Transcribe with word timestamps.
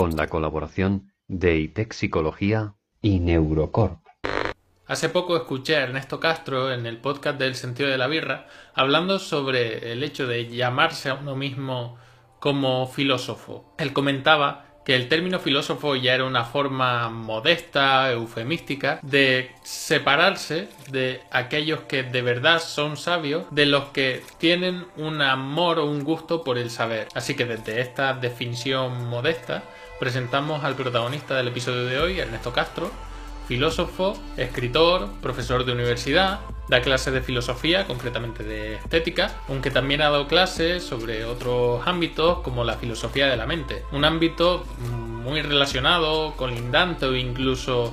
con 0.00 0.16
la 0.16 0.28
colaboración 0.28 1.12
de 1.28 1.58
ITEC 1.58 1.92
Psicología 1.92 2.72
y 3.02 3.20
Neurocorp. 3.20 3.98
Hace 4.86 5.10
poco 5.10 5.36
escuché 5.36 5.76
a 5.76 5.82
Ernesto 5.82 6.18
Castro 6.18 6.72
en 6.72 6.86
el 6.86 6.96
podcast 6.96 7.38
del 7.38 7.54
sentido 7.54 7.90
de 7.90 7.98
la 7.98 8.06
birra 8.06 8.46
hablando 8.72 9.18
sobre 9.18 9.92
el 9.92 10.02
hecho 10.02 10.26
de 10.26 10.48
llamarse 10.48 11.10
a 11.10 11.16
uno 11.16 11.36
mismo 11.36 11.98
como 12.38 12.86
filósofo. 12.86 13.74
Él 13.76 13.92
comentaba 13.92 14.70
que 14.86 14.96
el 14.96 15.08
término 15.08 15.38
filósofo 15.38 15.94
ya 15.96 16.14
era 16.14 16.24
una 16.24 16.44
forma 16.44 17.10
modesta, 17.10 18.10
eufemística, 18.10 19.00
de 19.02 19.50
separarse 19.62 20.68
de 20.90 21.20
aquellos 21.30 21.80
que 21.80 22.02
de 22.02 22.22
verdad 22.22 22.60
son 22.60 22.96
sabios, 22.96 23.44
de 23.50 23.66
los 23.66 23.90
que 23.90 24.22
tienen 24.38 24.86
un 24.96 25.20
amor 25.20 25.78
o 25.78 25.84
un 25.84 26.04
gusto 26.04 26.42
por 26.42 26.56
el 26.56 26.70
saber. 26.70 27.08
Así 27.14 27.34
que 27.34 27.44
desde 27.44 27.82
esta 27.82 28.14
definición 28.14 29.06
modesta, 29.08 29.62
presentamos 30.00 30.64
al 30.64 30.74
protagonista 30.74 31.36
del 31.36 31.48
episodio 31.48 31.84
de 31.84 32.00
hoy, 32.00 32.18
Ernesto 32.18 32.52
Castro, 32.54 32.90
filósofo, 33.46 34.18
escritor, 34.38 35.10
profesor 35.20 35.66
de 35.66 35.72
universidad, 35.72 36.40
da 36.68 36.80
clases 36.80 37.12
de 37.12 37.20
filosofía, 37.20 37.86
concretamente 37.86 38.42
de 38.42 38.76
estética, 38.76 39.32
aunque 39.48 39.70
también 39.70 40.00
ha 40.00 40.08
dado 40.08 40.26
clases 40.26 40.82
sobre 40.82 41.26
otros 41.26 41.86
ámbitos 41.86 42.40
como 42.40 42.64
la 42.64 42.76
filosofía 42.76 43.26
de 43.26 43.36
la 43.36 43.46
mente, 43.46 43.84
un 43.92 44.06
ámbito 44.06 44.64
muy 44.78 45.42
relacionado, 45.42 46.34
colindante 46.34 47.04
o 47.04 47.14
incluso 47.14 47.92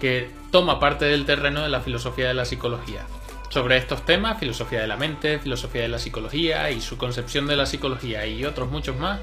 que 0.00 0.30
toma 0.52 0.78
parte 0.78 1.06
del 1.06 1.26
terreno 1.26 1.62
de 1.62 1.70
la 1.70 1.80
filosofía 1.80 2.28
de 2.28 2.34
la 2.34 2.44
psicología. 2.44 3.04
Sobre 3.48 3.78
estos 3.78 4.04
temas, 4.04 4.38
filosofía 4.38 4.80
de 4.80 4.86
la 4.86 4.96
mente, 4.96 5.40
filosofía 5.40 5.82
de 5.82 5.88
la 5.88 5.98
psicología 5.98 6.70
y 6.70 6.80
su 6.80 6.98
concepción 6.98 7.48
de 7.48 7.56
la 7.56 7.66
psicología 7.66 8.26
y 8.26 8.44
otros 8.44 8.70
muchos 8.70 8.96
más, 8.96 9.18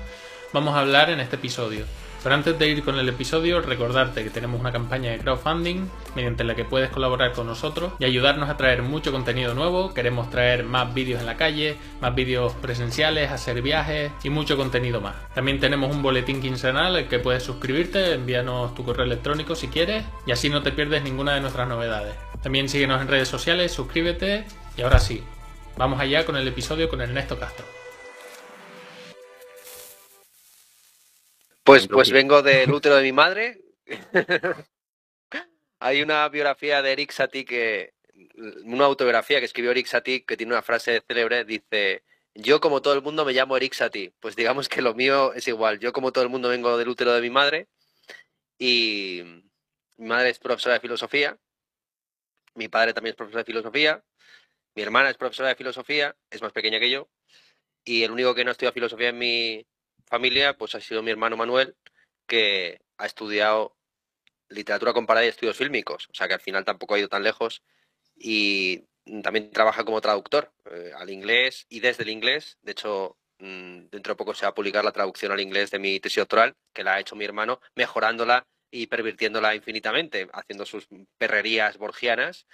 vamos 0.51 0.75
a 0.75 0.81
hablar 0.81 1.09
en 1.11 1.21
este 1.21 1.37
episodio. 1.37 1.85
Pero 2.25 2.33
antes 2.33 2.57
de 2.57 2.67
ir 2.67 2.83
con 2.83 2.97
el 2.97 3.07
episodio, 3.07 3.61
recordarte 3.61 4.23
que 4.23 4.31
tenemos 4.31 4.59
una 4.59 4.71
campaña 4.71 5.11
de 5.11 5.19
crowdfunding 5.19 5.87
mediante 6.15 6.43
la 6.43 6.55
que 6.55 6.65
puedes 6.65 6.89
colaborar 6.89 7.33
con 7.33 7.45
nosotros 7.45 7.93
y 7.99 8.05
ayudarnos 8.05 8.49
a 8.49 8.57
traer 8.57 8.81
mucho 8.81 9.11
contenido 9.11 9.53
nuevo. 9.53 9.93
Queremos 9.93 10.31
traer 10.31 10.63
más 10.63 10.91
vídeos 10.91 11.19
en 11.19 11.27
la 11.27 11.37
calle, 11.37 11.77
más 12.01 12.15
vídeos 12.15 12.53
presenciales, 12.53 13.29
hacer 13.29 13.61
viajes 13.61 14.11
y 14.23 14.31
mucho 14.31 14.57
contenido 14.57 15.01
más. 15.01 15.13
También 15.35 15.59
tenemos 15.59 15.95
un 15.95 16.01
boletín 16.01 16.41
quincenal 16.41 16.95
al 16.95 17.07
que 17.07 17.19
puedes 17.19 17.43
suscribirte, 17.43 18.13
envíanos 18.13 18.73
tu 18.73 18.83
correo 18.83 19.05
electrónico 19.05 19.53
si 19.53 19.67
quieres 19.67 20.03
y 20.25 20.31
así 20.31 20.49
no 20.49 20.63
te 20.63 20.71
pierdes 20.71 21.03
ninguna 21.03 21.35
de 21.35 21.41
nuestras 21.41 21.67
novedades. 21.67 22.15
También 22.41 22.69
síguenos 22.69 23.03
en 23.03 23.07
redes 23.07 23.27
sociales, 23.27 23.71
suscríbete 23.71 24.45
y 24.75 24.81
ahora 24.81 24.97
sí, 24.97 25.23
vamos 25.77 25.99
allá 25.99 26.25
con 26.25 26.37
el 26.37 26.47
episodio 26.47 26.89
con 26.89 27.01
Ernesto 27.01 27.37
Castro. 27.37 27.84
Pues, 31.65 31.87
pues 31.87 32.11
vengo 32.11 32.43
del 32.43 32.71
útero 32.73 32.95
de 32.95 33.03
mi 33.03 33.11
madre. 33.11 33.59
Hay 35.79 36.03
una 36.03 36.29
biografía 36.29 36.83
de 36.83 36.91
Eric 36.91 37.11
Satie 37.11 37.43
que, 37.43 37.95
una 38.63 38.85
autobiografía 38.85 39.39
que 39.39 39.45
escribió 39.45 39.71
Eric 39.71 39.87
Satie 39.87 40.25
que 40.25 40.37
tiene 40.37 40.53
una 40.53 40.61
frase 40.61 41.01
célebre, 41.07 41.43
dice, 41.43 42.03
yo 42.35 42.61
como 42.61 42.83
todo 42.83 42.93
el 42.93 43.01
mundo 43.01 43.25
me 43.25 43.33
llamo 43.33 43.57
Eric 43.57 43.73
Satie. 43.73 44.13
Pues 44.19 44.35
digamos 44.35 44.69
que 44.69 44.83
lo 44.83 44.93
mío 44.93 45.33
es 45.33 45.47
igual. 45.47 45.79
Yo 45.79 45.91
como 45.91 46.11
todo 46.11 46.23
el 46.23 46.29
mundo 46.29 46.49
vengo 46.49 46.77
del 46.77 46.87
útero 46.87 47.13
de 47.13 47.21
mi 47.21 47.31
madre 47.31 47.67
y 48.59 49.23
mi 49.97 50.07
madre 50.07 50.29
es 50.29 50.37
profesora 50.37 50.75
de 50.75 50.81
filosofía, 50.81 51.35
mi 52.53 52.67
padre 52.67 52.93
también 52.93 53.13
es 53.13 53.17
profesor 53.17 53.41
de 53.41 53.45
filosofía, 53.45 54.03
mi 54.75 54.83
hermana 54.83 55.09
es 55.09 55.17
profesora 55.17 55.49
de 55.49 55.55
filosofía, 55.55 56.15
es 56.29 56.43
más 56.43 56.51
pequeña 56.51 56.79
que 56.79 56.91
yo, 56.91 57.09
y 57.83 58.03
el 58.03 58.11
único 58.11 58.35
que 58.35 58.45
no 58.45 58.51
estudia 58.51 58.71
filosofía 58.71 59.09
en 59.09 59.17
mi, 59.17 59.65
familia, 60.05 60.57
pues 60.57 60.75
ha 60.75 60.81
sido 60.81 61.03
mi 61.03 61.11
hermano 61.11 61.37
Manuel, 61.37 61.75
que 62.27 62.79
ha 62.97 63.05
estudiado 63.05 63.75
literatura 64.49 64.93
comparada 64.93 65.25
y 65.25 65.29
estudios 65.29 65.57
fílmicos, 65.57 66.07
o 66.09 66.13
sea 66.13 66.27
que 66.27 66.35
al 66.35 66.41
final 66.41 66.65
tampoco 66.65 66.95
ha 66.95 66.99
ido 66.99 67.09
tan 67.09 67.23
lejos. 67.23 67.63
Y 68.17 68.85
también 69.23 69.51
trabaja 69.51 69.83
como 69.83 70.01
traductor 70.01 70.51
eh, 70.71 70.91
al 70.97 71.09
inglés 71.09 71.65
y 71.69 71.79
desde 71.79 72.03
el 72.03 72.09
inglés. 72.09 72.57
De 72.61 72.71
hecho, 72.71 73.17
mm, 73.39 73.87
dentro 73.91 74.13
de 74.13 74.17
poco 74.17 74.33
se 74.33 74.45
va 74.45 74.49
a 74.49 74.55
publicar 74.55 74.83
la 74.83 74.91
traducción 74.91 75.31
al 75.31 75.41
inglés 75.41 75.71
de 75.71 75.79
mi 75.79 75.99
tesis 75.99 76.17
doctoral, 76.17 76.55
que 76.73 76.83
la 76.83 76.95
ha 76.95 76.99
hecho 76.99 77.15
mi 77.15 77.25
hermano, 77.25 77.59
mejorándola 77.75 78.47
y 78.71 78.87
pervirtiéndola 78.87 79.55
infinitamente, 79.55 80.27
haciendo 80.33 80.65
sus 80.65 80.87
perrerías 81.17 81.77
borgianas 81.77 82.45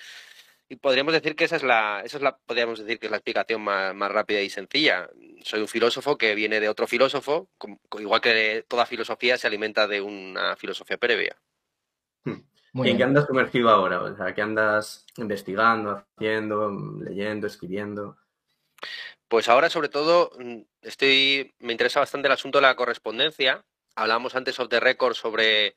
y 0.71 0.77
podríamos 0.77 1.11
decir 1.11 1.35
que 1.35 1.43
esa 1.43 1.57
es 1.57 1.63
la, 1.63 2.01
esa 2.01 2.15
es 2.15 2.23
la, 2.23 2.37
podríamos 2.37 2.79
decir 2.79 2.97
que 2.97 3.07
es 3.07 3.11
la 3.11 3.17
explicación 3.17 3.61
más, 3.61 3.93
rápida 4.09 4.39
y 4.39 4.49
sencilla. 4.49 5.09
Soy 5.43 5.59
un 5.59 5.67
filósofo 5.67 6.17
que 6.17 6.33
viene 6.33 6.61
de 6.61 6.69
otro 6.69 6.87
filósofo, 6.87 7.49
igual 7.99 8.21
que 8.21 8.63
toda 8.69 8.85
filosofía 8.85 9.37
se 9.37 9.47
alimenta 9.47 9.85
de 9.85 9.99
una 9.99 10.55
filosofía 10.55 10.95
previa. 10.95 11.35
Hmm. 12.23 12.39
¿Y 12.85 12.89
en 12.89 12.95
qué 12.95 13.03
andas 13.03 13.27
sumergido 13.27 13.69
ahora? 13.69 14.01
O 14.01 14.15
sea, 14.15 14.33
¿qué 14.33 14.41
andas 14.41 15.05
investigando, 15.17 16.05
haciendo, 16.15 16.71
leyendo, 17.03 17.47
escribiendo? 17.47 18.15
Pues 19.27 19.49
ahora, 19.49 19.69
sobre 19.69 19.89
todo, 19.89 20.31
mm, 20.39 20.61
estoy, 20.83 21.53
me 21.59 21.73
interesa 21.73 21.99
bastante 21.99 22.29
el 22.29 22.33
asunto 22.33 22.59
de 22.59 22.67
la 22.67 22.77
correspondencia. 22.77 23.61
Hablamos 23.97 24.35
antes 24.35 24.57
of 24.57 24.69
the 24.69 24.79
record 24.79 25.15
sobre 25.15 25.75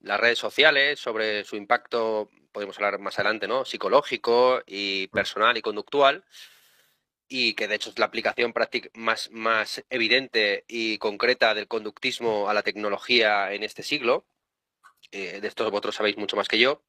las 0.00 0.20
redes 0.20 0.38
sociales, 0.38 1.00
sobre 1.00 1.44
su 1.44 1.56
impacto 1.56 2.30
podemos 2.52 2.76
hablar 2.76 2.98
más 2.98 3.18
adelante, 3.18 3.48
¿no? 3.48 3.64
Psicológico 3.64 4.62
y 4.66 5.08
mm. 5.10 5.14
personal 5.14 5.56
y 5.56 5.62
conductual. 5.62 6.24
Y 7.28 7.54
que 7.54 7.68
de 7.68 7.74
hecho 7.74 7.90
es 7.90 7.98
la 7.98 8.06
aplicación 8.06 8.54
más, 8.94 9.30
más 9.30 9.84
evidente 9.90 10.64
y 10.66 10.98
concreta 10.98 11.54
del 11.54 11.68
conductismo 11.68 12.48
a 12.48 12.54
la 12.54 12.62
tecnología 12.62 13.52
en 13.52 13.62
este 13.62 13.82
siglo. 13.82 14.26
Eh, 15.10 15.40
de 15.40 15.48
esto 15.48 15.70
vosotros 15.70 15.94
sabéis 15.94 16.16
mucho 16.16 16.36
más 16.36 16.48
que 16.48 16.58
yo. 16.58 16.82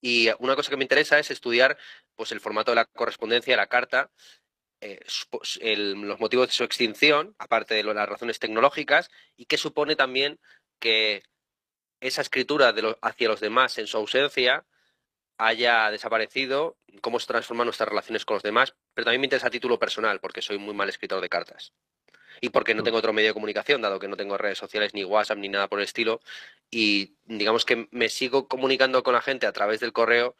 Y 0.00 0.28
una 0.38 0.54
cosa 0.54 0.70
que 0.70 0.76
me 0.76 0.84
interesa 0.84 1.18
es 1.18 1.30
estudiar 1.30 1.76
pues, 2.14 2.30
el 2.30 2.40
formato 2.40 2.70
de 2.70 2.76
la 2.76 2.84
correspondencia, 2.84 3.56
la 3.56 3.66
carta, 3.66 4.10
eh, 4.80 5.00
pues, 5.30 5.58
los 5.62 6.20
motivos 6.20 6.48
de 6.48 6.52
su 6.52 6.64
extinción, 6.64 7.34
aparte 7.38 7.74
de 7.74 7.82
las 7.82 8.08
razones 8.08 8.38
tecnológicas, 8.38 9.10
y 9.36 9.46
qué 9.46 9.56
supone 9.56 9.96
también 9.96 10.38
que 10.78 11.22
esa 12.00 12.22
escritura 12.22 12.72
de 12.72 12.96
hacia 13.00 13.28
los 13.28 13.40
demás 13.40 13.78
en 13.78 13.86
su 13.86 13.96
ausencia 13.96 14.64
haya 15.38 15.90
desaparecido, 15.90 16.76
cómo 17.00 17.20
se 17.20 17.26
transforman 17.26 17.66
nuestras 17.66 17.88
relaciones 17.88 18.24
con 18.24 18.36
los 18.36 18.42
demás, 18.42 18.74
pero 18.94 19.04
también 19.04 19.20
me 19.20 19.26
interesa 19.26 19.48
a 19.48 19.50
título 19.50 19.78
personal, 19.78 20.20
porque 20.20 20.42
soy 20.42 20.58
muy 20.58 20.74
mal 20.74 20.88
escritor 20.88 21.20
de 21.20 21.28
cartas. 21.28 21.72
Y 22.40 22.50
porque 22.50 22.74
no 22.74 22.82
mm. 22.82 22.84
tengo 22.84 22.98
otro 22.98 23.12
medio 23.12 23.28
de 23.28 23.34
comunicación, 23.34 23.80
dado 23.80 23.98
que 23.98 24.08
no 24.08 24.16
tengo 24.16 24.36
redes 24.36 24.58
sociales, 24.58 24.94
ni 24.94 25.04
WhatsApp, 25.04 25.38
ni 25.38 25.48
nada 25.48 25.68
por 25.68 25.78
el 25.78 25.84
estilo. 25.84 26.20
Y 26.70 27.14
digamos 27.24 27.64
que 27.64 27.88
me 27.90 28.08
sigo 28.08 28.48
comunicando 28.48 29.02
con 29.02 29.14
la 29.14 29.22
gente 29.22 29.46
a 29.46 29.52
través 29.52 29.80
del 29.80 29.92
correo 29.92 30.36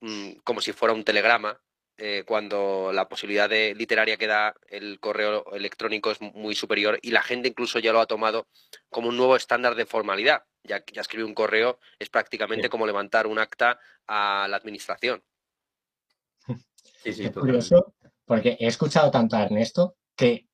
mm, 0.00 0.32
como 0.44 0.60
si 0.60 0.72
fuera 0.72 0.94
un 0.94 1.04
telegrama, 1.04 1.60
eh, 2.00 2.22
cuando 2.24 2.92
la 2.92 3.08
posibilidad 3.08 3.48
de 3.48 3.74
literaria 3.74 4.16
que 4.16 4.28
da 4.28 4.54
el 4.68 5.00
correo 5.00 5.52
electrónico 5.52 6.12
es 6.12 6.20
muy 6.20 6.54
superior 6.54 6.98
y 7.02 7.10
la 7.10 7.22
gente 7.22 7.48
incluso 7.48 7.80
ya 7.80 7.92
lo 7.92 8.00
ha 8.00 8.06
tomado 8.06 8.46
como 8.88 9.08
un 9.08 9.16
nuevo 9.16 9.34
estándar 9.34 9.74
de 9.74 9.84
formalidad. 9.84 10.44
Ya, 10.62 10.84
ya 10.92 11.00
escribir 11.00 11.24
un 11.24 11.34
correo 11.34 11.80
es 11.98 12.08
prácticamente 12.08 12.68
como 12.68 12.86
levantar 12.86 13.26
un 13.26 13.38
acta 13.38 13.80
a 14.06 14.46
la 14.48 14.56
administración. 14.56 15.22
Sí, 17.02 17.24
es 17.24 17.30
curioso 17.32 17.94
porque 18.24 18.56
he 18.60 18.66
escuchado 18.66 19.10
tanto 19.10 19.36
a 19.36 19.42
Ernesto 19.42 19.96
que 20.14 20.46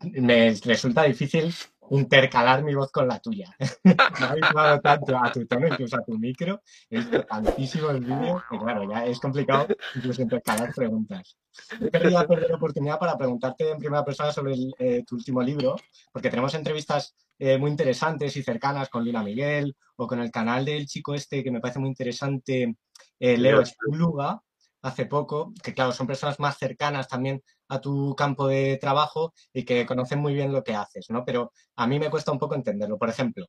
me 0.00 0.54
resulta 0.64 1.04
difícil 1.04 1.54
intercalar 1.90 2.62
mi 2.62 2.74
voz 2.74 2.90
con 2.90 3.08
la 3.08 3.18
tuya. 3.18 3.54
Me 3.84 3.94
ha 3.98 4.30
habituado 4.30 4.80
tanto 4.80 5.16
a 5.16 5.32
tu 5.32 5.46
tono, 5.46 5.68
incluso 5.68 5.96
a 5.96 6.04
tu 6.04 6.18
micro. 6.18 6.62
Visto 6.90 7.24
tantísimo 7.24 7.90
el 7.90 8.00
vídeo 8.00 8.42
que, 8.50 8.58
claro, 8.58 8.90
ya 8.90 9.06
es 9.06 9.18
complicado 9.18 9.66
incluso 9.94 10.22
intercalar 10.22 10.74
preguntas. 10.74 11.36
He 11.80 11.90
perder 11.90 12.12
la 12.12 12.56
oportunidad 12.56 12.98
para 12.98 13.16
preguntarte 13.16 13.70
en 13.70 13.78
primera 13.78 14.04
persona 14.04 14.32
sobre 14.32 14.54
eh, 14.78 15.02
tu 15.06 15.16
último 15.16 15.42
libro, 15.42 15.76
porque 16.12 16.30
tenemos 16.30 16.54
entrevistas 16.54 17.14
eh, 17.38 17.58
muy 17.58 17.70
interesantes 17.70 18.36
y 18.36 18.42
cercanas 18.42 18.88
con 18.88 19.04
Lina 19.04 19.22
Miguel 19.22 19.76
o 19.96 20.06
con 20.06 20.20
el 20.20 20.30
canal 20.30 20.64
del 20.64 20.86
chico 20.86 21.14
este 21.14 21.42
que 21.42 21.50
me 21.50 21.60
parece 21.60 21.78
muy 21.78 21.88
interesante, 21.88 22.76
eh, 23.18 23.36
Leo 23.36 23.60
Espuluga, 23.60 24.40
hace 24.82 25.06
poco, 25.06 25.52
que 25.62 25.74
claro, 25.74 25.92
son 25.92 26.06
personas 26.06 26.38
más 26.38 26.58
cercanas 26.58 27.08
también 27.08 27.42
a 27.68 27.80
tu 27.80 28.14
campo 28.16 28.46
de 28.46 28.78
trabajo 28.78 29.32
y 29.52 29.64
que 29.64 29.86
conocen 29.86 30.20
muy 30.20 30.34
bien 30.34 30.52
lo 30.52 30.62
que 30.62 30.74
haces, 30.74 31.10
¿no? 31.10 31.24
Pero 31.24 31.52
a 31.76 31.86
mí 31.86 31.98
me 31.98 32.10
cuesta 32.10 32.32
un 32.32 32.38
poco 32.38 32.54
entenderlo. 32.54 32.98
Por 32.98 33.08
ejemplo, 33.08 33.46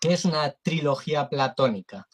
¿qué 0.00 0.12
es 0.12 0.24
una 0.24 0.52
trilogía 0.62 1.28
platónica? 1.28 2.06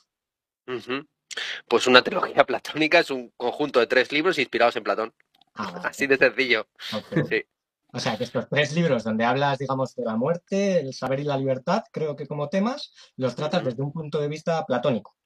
Pues 1.69 1.87
una 1.87 2.03
trilogía 2.03 2.45
platónica 2.47 3.01
es 3.01 3.11
un 3.11 3.33
conjunto 3.37 3.81
de 3.81 3.87
tres 3.87 4.13
libros 4.13 4.39
inspirados 4.39 4.77
en 4.77 4.85
Platón. 4.85 5.15
Ah, 5.55 5.83
Así 5.85 6.07
de 6.07 6.17
sencillo. 6.17 6.69
O 7.91 8.01
sea, 8.01 8.19
que 8.19 8.25
estos 8.25 8.49
tres 8.49 8.75
libros 8.75 9.05
donde 9.05 9.25
hablas, 9.25 9.59
digamos, 9.59 9.95
de 9.95 10.05
la 10.05 10.17
muerte, 10.17 10.81
el 10.81 10.93
saber 10.93 11.21
y 11.21 11.25
la 11.25 11.39
libertad, 11.39 11.85
creo 11.91 12.17
que 12.17 12.27
como 12.27 12.51
temas, 12.51 12.93
los 13.17 13.35
tratas 13.35 13.65
desde 13.65 13.83
un 13.83 13.93
punto 13.93 14.21
de 14.21 14.29
vista 14.29 14.65
platónico. 14.67 15.17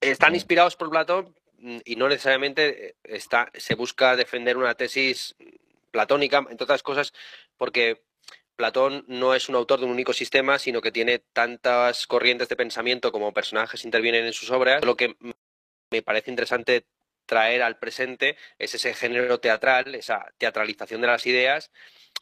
Están 0.00 0.34
inspirados 0.34 0.76
por 0.76 0.90
Platón, 0.90 1.34
y 1.58 1.96
no 1.96 2.08
necesariamente 2.08 2.88
eh, 2.88 2.96
está, 3.04 3.50
se 3.54 3.74
busca 3.74 4.16
defender 4.16 4.56
una 4.56 4.74
tesis 4.74 5.34
platónica, 5.90 6.38
entre 6.50 6.64
otras 6.64 6.82
cosas, 6.82 7.12
porque 7.56 8.02
Platón 8.56 9.04
no 9.06 9.34
es 9.34 9.48
un 9.48 9.54
autor 9.54 9.80
de 9.80 9.86
un 9.86 9.92
único 9.92 10.12
sistema, 10.12 10.58
sino 10.58 10.80
que 10.80 10.92
tiene 10.92 11.18
tantas 11.18 12.06
corrientes 12.06 12.48
de 12.48 12.56
pensamiento 12.56 13.12
como 13.12 13.32
personajes 13.32 13.84
intervienen 13.84 14.24
en 14.24 14.32
sus 14.32 14.50
obras. 14.50 14.84
Lo 14.84 14.96
que 14.96 15.16
me 15.90 16.02
parece 16.02 16.30
interesante 16.30 16.86
traer 17.26 17.62
al 17.62 17.78
presente 17.78 18.36
es 18.58 18.74
ese 18.74 18.94
género 18.94 19.40
teatral, 19.40 19.94
esa 19.94 20.32
teatralización 20.38 21.00
de 21.00 21.06
las 21.06 21.26
ideas. 21.26 21.70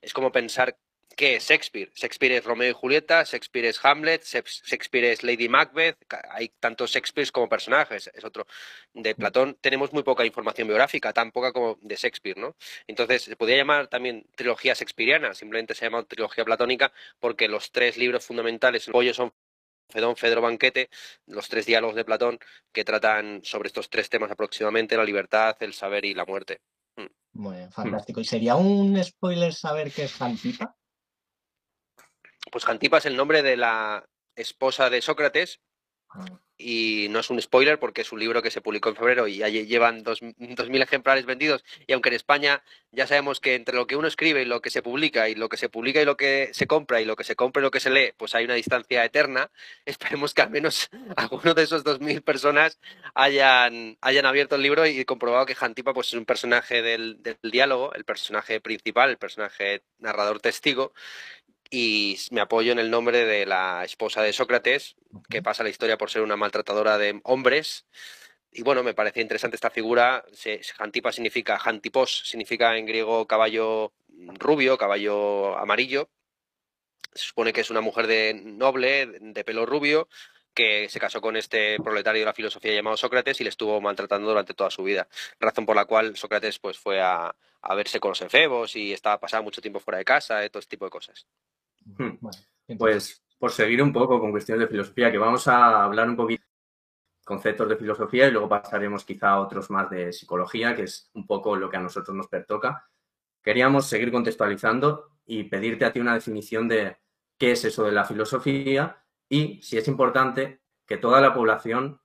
Es 0.03 0.13
como 0.13 0.33
pensar 0.33 0.77
¿Qué 1.17 1.37
es 1.37 1.47
Shakespeare? 1.49 1.91
Shakespeare 1.95 2.33
es 2.33 2.45
Romeo 2.45 2.71
y 2.71 2.73
Julieta, 2.73 3.23
Shakespeare 3.23 3.67
es 3.67 3.85
Hamlet, 3.85 4.25
Shakespeare 4.25 5.13
es 5.13 5.23
Lady 5.23 5.49
Macbeth, 5.49 5.97
hay 6.31 6.49
tantos 6.61 6.91
Shakespeares 6.91 7.31
como 7.31 7.49
personajes, 7.49 8.11
es 8.13 8.25
otro. 8.25 8.47
De 8.93 9.15
mm. 9.15 9.17
Platón 9.17 9.59
tenemos 9.61 9.93
muy 9.93 10.03
poca 10.03 10.25
información 10.25 10.67
biográfica, 10.67 11.13
tan 11.13 11.31
poca 11.31 11.53
como 11.53 11.79
de 11.81 11.95
Shakespeare, 11.97 12.39
¿no? 12.39 12.57
Entonces, 12.87 13.23
se 13.23 13.37
podría 13.37 13.59
llamar 13.59 13.89
también 13.89 14.27
trilogía 14.35 14.75
shakespeariana, 14.75 15.35
simplemente 15.35 15.75
se 15.75 15.87
llama 15.87 16.03
trilogía 16.05 16.45
platónica 16.45 16.93
porque 17.21 17.49
los 17.49 17.71
tres 17.71 17.97
libros 17.97 18.25
fundamentales, 18.25 18.89
el 18.89 18.93
pollo 18.93 19.15
son 19.15 19.33
Fedón, 19.89 20.17
Fedro, 20.17 20.41
Banquete, 20.41 20.91
los 21.27 21.49
tres 21.49 21.67
diálogos 21.67 21.95
de 21.95 22.05
Platón 22.05 22.39
que 22.73 22.85
tratan 22.85 23.43
sobre 23.45 23.69
estos 23.69 23.89
tres 23.91 24.09
temas 24.09 24.31
aproximadamente, 24.31 24.97
la 24.97 25.05
libertad, 25.05 25.57
el 25.61 25.75
saber 25.75 26.05
y 26.05 26.15
la 26.15 26.25
muerte. 26.25 26.61
Mm. 26.97 27.41
Muy 27.41 27.57
fantástico. 27.71 28.21
¿Y 28.21 28.25
sería 28.25 28.57
un 28.57 29.03
spoiler 29.03 29.53
saber 29.53 29.93
qué 29.93 30.05
es 30.05 30.15
Jantipa? 30.15 30.75
Pues 32.55 32.67
Jantipa 32.67 32.99
es 32.99 33.07
el 33.07 33.17
nombre 33.17 33.43
de 33.43 33.57
la 33.57 34.09
esposa 34.37 34.89
de 34.89 35.03
Sócrates 35.03 35.59
ah. 36.11 36.25
y 36.57 37.09
no 37.11 37.19
es 37.19 37.29
un 37.29 37.43
spoiler 37.43 37.81
porque 37.81 38.03
es 38.03 38.13
un 38.13 38.21
libro 38.21 38.43
que 38.43 38.53
se 38.53 38.61
publicó 38.61 38.91
en 38.91 38.95
febrero 38.95 39.27
y 39.27 39.39
ya 39.39 39.49
llevan 39.49 40.05
dos, 40.05 40.23
mil 40.23 40.81
ejemplares 40.81 41.27
vendidos 41.27 41.65
y 41.89 41.95
aunque 41.95 42.11
en 42.11 42.15
España 42.15 42.63
ya 42.93 43.09
sabemos 43.09 43.41
que 43.41 43.57
entre 43.57 43.75
lo 43.75 43.89
que 43.89 43.97
uno 43.97 44.07
escribe 44.07 44.43
y 44.43 44.45
lo 44.45 44.61
que 44.61 44.71
se 44.71 44.83
publica 44.83 45.29
y 45.29 45.35
lo 45.35 45.49
que 45.49 45.57
se 45.57 45.69
publica 45.69 46.01
y 46.01 46.05
lo 46.05 46.17
que 46.17 46.51
se 46.53 46.69
compra 46.69 47.01
y 47.01 47.05
lo 47.05 47.17
que 47.17 47.25
se 47.25 47.35
compra 47.35 47.61
y 47.61 47.65
lo 47.65 47.73
que 47.73 47.81
se 47.81 47.91
lee, 47.91 48.13
pues 48.17 48.37
hay 48.37 48.45
una 48.45 48.55
distancia 48.55 49.05
eterna, 49.05 49.51
esperemos 49.85 50.33
que 50.33 50.43
al 50.43 50.51
menos 50.51 50.91
alguno 51.17 51.55
de 51.55 51.65
esos 51.65 51.83
dos 51.83 51.99
mil 51.99 52.23
personas 52.23 52.79
hayan, 53.15 53.99
hayan 54.01 54.27
abierto 54.27 54.55
el 54.55 54.63
libro 54.63 54.87
y 54.87 55.05
comprobado 55.05 55.45
que 55.45 55.57
Jantipa 55.57 55.93
pues, 55.93 56.07
es 56.07 56.15
un 56.15 56.25
personaje 56.25 56.83
del, 56.83 57.21
del 57.21 57.37
diálogo, 57.51 57.93
el 57.95 58.05
personaje 58.05 58.61
principal, 58.61 59.11
el 59.11 59.19
personaje 59.19 59.83
narrador 59.99 60.39
testigo 60.39 60.93
y 61.71 62.19
me 62.31 62.41
apoyo 62.41 62.73
en 62.73 62.79
el 62.79 62.91
nombre 62.91 63.25
de 63.25 63.47
la 63.47 63.85
esposa 63.85 64.23
de 64.23 64.33
Sócrates, 64.33 64.97
que 65.29 65.43
pasa 65.43 65.63
la 65.63 65.71
historia 65.71 65.99
por 65.99 66.11
ser 66.11 66.23
una 66.23 66.37
maltratadora 66.37 66.99
de 66.99 67.21
hombres. 67.25 67.87
Y 68.53 68.63
bueno, 68.63 68.83
me 68.83 68.95
parece 68.95 69.21
interesante 69.21 69.57
esta 69.57 69.71
figura. 69.71 70.25
Jantipa 70.77 71.13
significa, 71.13 71.59
Jantipos 71.59 72.23
significa 72.27 72.77
en 72.77 72.87
griego 72.87 73.27
caballo 73.27 73.93
rubio, 74.39 74.79
caballo 74.79 75.59
amarillo. 75.59 76.11
Se 77.15 77.27
supone 77.27 77.53
que 77.53 77.61
es 77.61 77.71
una 77.71 77.81
mujer 77.81 78.07
de 78.07 78.35
noble, 78.35 79.07
de 79.21 79.45
pelo 79.45 79.67
rubio, 79.67 80.09
que 80.55 80.89
se 80.89 81.01
casó 81.01 81.21
con 81.21 81.37
este 81.37 81.79
proletario 81.83 82.21
de 82.21 82.27
la 82.27 82.33
filosofía 82.33 82.73
llamado 82.73 82.97
Sócrates 82.97 83.41
y 83.41 83.45
le 83.45 83.51
estuvo 83.51 83.81
maltratando 83.81 84.29
durante 84.29 84.55
toda 84.55 84.71
su 84.71 84.85
vida. 84.85 85.09
Razón 85.41 85.67
por 85.67 85.77
la 85.77 85.85
cual 85.85 86.17
Sócrates 86.17 86.59
pues, 86.59 86.79
fue 86.79 87.01
a, 87.03 87.35
verse 87.77 87.99
con 87.99 88.11
los 88.11 88.23
efebos 88.23 88.77
y 88.77 88.93
estaba 88.93 89.19
pasando 89.19 89.45
mucho 89.45 89.61
tiempo 89.61 89.81
fuera 89.81 89.99
de 89.99 90.05
casa, 90.05 90.45
y 90.45 90.51
todo 90.51 90.61
este 90.61 90.77
tipo 90.77 90.85
de 90.85 90.91
cosas. 90.91 91.27
Hmm. 91.85 92.17
pues 92.79 93.23
por 93.39 93.53
seguir 93.53 93.83
un 93.83 93.93
poco 93.93 94.19
con 94.19 94.31
cuestiones 94.31 94.67
de 94.67 94.71
filosofía, 94.71 95.11
que 95.11 95.19
vamos 95.19 95.47
a 95.49 95.85
hablar 95.85 96.09
un 96.09 96.17
poquito 96.17 96.43
de 96.43 97.25
conceptos 97.25 97.69
de 97.69 97.77
filosofía 97.77 98.29
y 98.29 98.31
luego 98.31 98.49
pasaremos 98.49 99.05
quizá 99.05 99.31
a 99.31 99.41
otros 99.41 99.71
más 99.71 99.91
de 99.91 100.13
psicología, 100.13 100.75
que 100.75 100.85
es 100.85 101.11
un 101.15 101.27
poco 101.27 101.57
lo 101.57 101.69
que 101.69 101.77
a 101.77 101.81
nosotros 101.81 102.17
nos 102.17 102.29
pertoca. 102.29 102.89
Queríamos 103.43 103.87
seguir 103.87 104.11
contextualizando 104.11 105.19
y 105.27 105.45
pedirte 105.45 105.85
a 105.85 105.93
ti 105.93 106.01
una 106.01 106.15
definición 106.15 106.69
de 106.69 106.97
qué 107.37 107.53
es 107.53 107.65
eso 107.65 107.85
de 107.85 107.93
la 107.93 108.05
filosofía 108.05 109.04
y 109.29 109.63
si 109.63 109.79
es 109.79 109.89
importante 109.89 110.61
que 110.87 110.97
toda 110.97 111.21
la 111.21 111.35
población, 111.35 112.01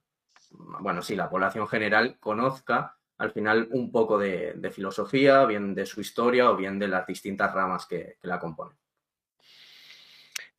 bueno, 0.51 1.01
sí, 1.01 1.16
la 1.16 1.30
población 1.30 1.68
general 1.68 2.18
conozca 2.19 2.98
al 3.18 3.31
final 3.31 3.68
un 3.71 3.92
poco 3.92 4.18
de, 4.18 4.71
filosofía, 4.74 5.45
bien 5.45 5.75
de 5.75 5.86
su 5.86 6.00
historia 6.00 6.50
o 6.50 6.56
bien 6.56 6.80
de 6.80 6.88
las 6.88 7.06
distintas 7.06 7.54
ramas 7.54 7.86
que 7.86 8.18
la 8.21 8.39
componen. 8.39 8.77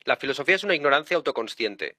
La 0.05 0.17
filosofía 0.17 0.57
es 0.57 0.65
una 0.65 0.75
ignorancia 0.75 1.17
autoconsciente, 1.17 1.97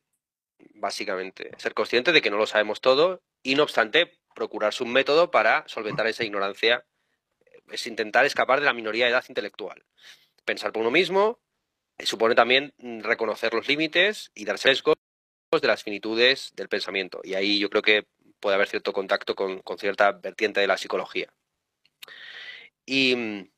básicamente. 0.75 1.52
Ser 1.58 1.74
consciente 1.74 2.12
de 2.12 2.22
que 2.22 2.30
no 2.30 2.38
lo 2.38 2.46
sabemos 2.46 2.80
todo 2.80 3.24
y, 3.42 3.56
no 3.56 3.63
obstante, 3.63 4.19
procurarse 4.36 4.84
un 4.84 4.94
método 4.94 5.31
para 5.31 5.68
solventar 5.68 6.06
esa 6.08 6.24
ignorancia 6.24 6.86
es 7.69 7.88
intentar 7.88 8.25
escapar 8.25 8.60
de 8.60 8.66
la 8.66 8.74
minoría 8.74 9.06
de 9.06 9.12
edad 9.12 9.25
intelectual. 9.28 9.84
Pensar 10.46 10.72
por 10.72 10.81
uno 10.81 10.92
mismo 10.92 11.40
supone 12.06 12.36
también 12.36 12.74
reconocer 13.01 13.53
los 13.53 13.68
límites 13.68 14.31
y 14.36 14.45
dar 14.45 14.57
sesgos 14.57 14.95
de 15.51 15.68
las 15.68 15.83
finitudes 15.83 16.53
del 16.56 16.69
pensamiento. 16.69 17.21
Y 17.24 17.33
ahí 17.33 17.59
yo 17.59 17.69
creo 17.69 17.81
que 17.81 18.06
puede 18.39 18.56
haber 18.56 18.68
cierto 18.68 18.94
contacto 18.94 19.36
con, 19.36 19.62
cierta 19.77 20.12
vertiente 20.13 20.59
de 20.62 20.68
la 20.68 20.77
psicología. 20.77 21.31
Y 22.86 23.15
mm, 23.15 23.50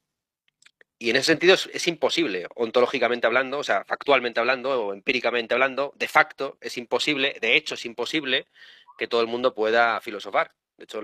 y 1.03 1.09
en 1.09 1.17
ese 1.17 1.25
sentido 1.25 1.53
es, 1.53 1.87
imposible, 1.89 2.47
ontológicamente 2.55 3.27
hablando, 3.27 3.59
o 3.59 3.63
sea, 3.65 3.83
factualmente 3.83 4.39
hablando 4.39 4.85
o 4.85 4.93
empíricamente 4.93 5.53
hablando, 5.53 5.91
de 5.97 6.07
facto 6.07 6.57
es 6.61 6.77
imposible, 6.77 7.35
de 7.41 7.57
hecho 7.57 7.75
es 7.75 7.83
imposible 7.83 8.47
que 8.97 9.09
todo 9.09 9.19
el 9.19 9.27
mundo 9.27 9.53
pueda 9.53 9.99
filosofar. 9.99 10.53
De 10.77 10.85
hecho, 10.85 11.01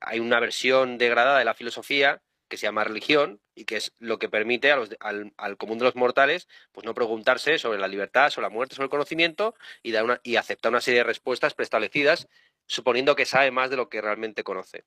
hay 0.00 0.18
una 0.18 0.40
versión 0.40 0.98
degradada 0.98 1.38
de 1.38 1.44
la 1.44 1.54
filosofía 1.54 2.20
que 2.52 2.58
se 2.58 2.66
llama 2.66 2.84
religión 2.84 3.40
y 3.54 3.64
que 3.64 3.78
es 3.78 3.94
lo 3.98 4.18
que 4.18 4.28
permite 4.28 4.70
al, 4.70 4.98
al, 5.38 5.56
común 5.56 5.78
de 5.78 5.86
los 5.86 5.96
mortales 5.96 6.48
pues 6.70 6.84
no 6.84 6.92
preguntarse 6.92 7.56
sobre 7.56 7.78
la 7.78 7.88
libertad, 7.88 8.28
sobre 8.28 8.48
la 8.48 8.50
muerte, 8.52 8.74
sobre 8.74 8.84
el 8.84 8.90
conocimiento 8.90 9.54
y, 9.82 9.94
una, 9.96 10.20
y 10.22 10.36
aceptar 10.36 10.70
una 10.70 10.82
serie 10.82 10.98
de 10.98 11.04
respuestas 11.04 11.54
preestablecidas 11.54 12.28
suponiendo 12.66 13.16
que 13.16 13.24
sabe 13.24 13.50
más 13.50 13.70
de 13.70 13.76
lo 13.76 13.88
que 13.88 14.02
realmente 14.02 14.44
conoce. 14.44 14.84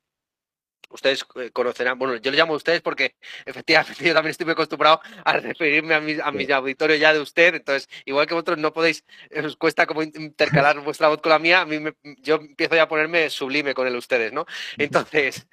Ustedes 0.91 1.25
eh, 1.37 1.49
conocerán, 1.49 1.97
bueno, 1.97 2.17
yo 2.17 2.29
le 2.29 2.37
llamo 2.37 2.53
a 2.53 2.57
ustedes 2.57 2.81
porque 2.81 3.15
efectivamente 3.47 4.05
yo 4.05 4.13
también 4.13 4.29
estoy 4.29 4.47
acostumbrado 4.51 5.01
a 5.23 5.33
referirme 5.39 5.95
a 5.95 6.01
mi, 6.01 6.17
a 6.23 6.31
mi 6.31 6.51
auditorio 6.51 6.97
ya 6.97 7.13
de 7.13 7.21
usted, 7.21 7.55
entonces 7.55 7.89
igual 8.05 8.27
que 8.27 8.35
vosotros 8.35 8.59
no 8.59 8.73
podéis, 8.73 9.03
eh, 9.31 9.41
os 9.43 9.57
cuesta 9.57 9.87
como 9.87 10.03
intercalar 10.03 10.81
vuestra 10.81 11.07
voz 11.07 11.19
con 11.19 11.31
la 11.31 11.39
mía, 11.39 11.61
a 11.61 11.65
mí 11.65 11.79
yo 12.19 12.35
empiezo 12.35 12.75
ya 12.75 12.83
a 12.83 12.87
ponerme 12.87 13.31
sublime 13.31 13.73
con 13.73 13.87
el 13.87 13.95
ustedes, 13.95 14.31
¿no? 14.33 14.45
Entonces, 14.77 15.47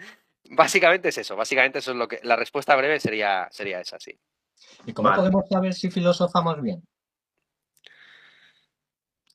básicamente 0.53 1.09
es 1.09 1.19
eso, 1.19 1.35
básicamente 1.35 1.79
eso 1.79 1.93
es 1.93 1.97
lo 1.97 2.07
que, 2.09 2.21
la 2.23 2.37
respuesta 2.37 2.77
breve 2.77 3.01
sería, 3.01 3.49
sería 3.51 3.81
esa, 3.81 3.99
sí. 3.99 4.19
¿Y 4.87 4.93
cómo 4.93 5.13
podemos 5.15 5.49
saber 5.49 5.75
si 5.75 5.91
filosofamos 5.91 6.61
bien? 6.61 6.83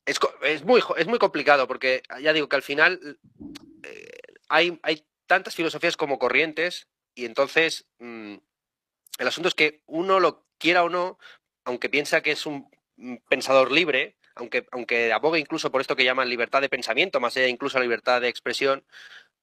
Es, 0.06 0.18
es, 0.42 0.64
muy, 0.64 0.82
es 0.96 1.06
muy 1.06 1.18
complicado 1.18 1.66
porque 1.68 2.02
ya 2.22 2.32
digo 2.32 2.48
que 2.48 2.56
al 2.56 2.62
final 2.62 3.18
eh, 3.82 4.18
hay, 4.48 4.78
hay 4.82 5.06
tantas 5.26 5.54
filosofías 5.54 5.96
como 5.96 6.18
corrientes 6.18 6.88
y 7.14 7.26
entonces 7.26 7.86
mm, 7.98 8.36
el 9.18 9.28
asunto 9.28 9.48
es 9.48 9.54
que 9.54 9.82
uno 9.86 10.20
lo 10.20 10.46
quiera 10.56 10.84
o 10.84 10.88
no, 10.88 11.18
aunque 11.64 11.90
piensa 11.90 12.22
que 12.22 12.30
es 12.30 12.46
un 12.46 12.70
pensador 13.28 13.70
libre, 13.70 14.16
aunque, 14.34 14.66
aunque 14.70 15.12
aboga 15.12 15.38
incluso 15.38 15.70
por 15.70 15.80
esto 15.80 15.96
que 15.96 16.04
llaman 16.04 16.30
libertad 16.30 16.60
de 16.60 16.68
pensamiento, 16.68 17.20
más 17.20 17.36
allá 17.36 17.48
incluso 17.48 17.78
libertad 17.78 18.20
de 18.20 18.28
expresión, 18.28 18.84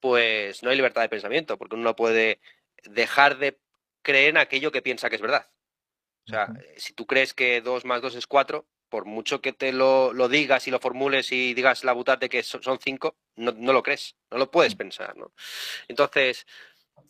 pues 0.05 0.61
no 0.61 0.69
hay 0.69 0.75
libertad 0.75 1.01
de 1.01 1.09
pensamiento, 1.09 1.57
porque 1.57 1.73
uno 1.73 1.83
no 1.83 1.95
puede 1.95 2.39
dejar 2.83 3.39
de 3.39 3.57
creer 4.03 4.29
en 4.29 4.37
aquello 4.37 4.71
que 4.71 4.83
piensa 4.83 5.09
que 5.09 5.15
es 5.15 5.21
verdad. 5.23 5.49
O 6.27 6.29
sea, 6.29 6.49
si 6.77 6.93
tú 6.93 7.07
crees 7.07 7.33
que 7.33 7.59
2 7.61 7.85
más 7.85 8.03
2 8.03 8.13
es 8.13 8.27
4, 8.27 8.67
por 8.87 9.05
mucho 9.05 9.41
que 9.41 9.51
te 9.51 9.73
lo, 9.73 10.13
digas 10.29 10.67
y 10.67 10.69
lo 10.69 10.77
formules 10.79 11.31
y 11.31 11.55
digas 11.55 11.83
la 11.83 11.93
butad 11.93 12.19
de 12.19 12.29
que 12.29 12.43
son 12.43 12.79
cinco, 12.79 13.17
no, 13.35 13.73
lo 13.73 13.81
crees, 13.81 14.15
no 14.29 14.37
lo 14.37 14.51
puedes 14.51 14.75
pensar. 14.75 15.17
¿no? 15.17 15.33
Entonces, 15.87 16.45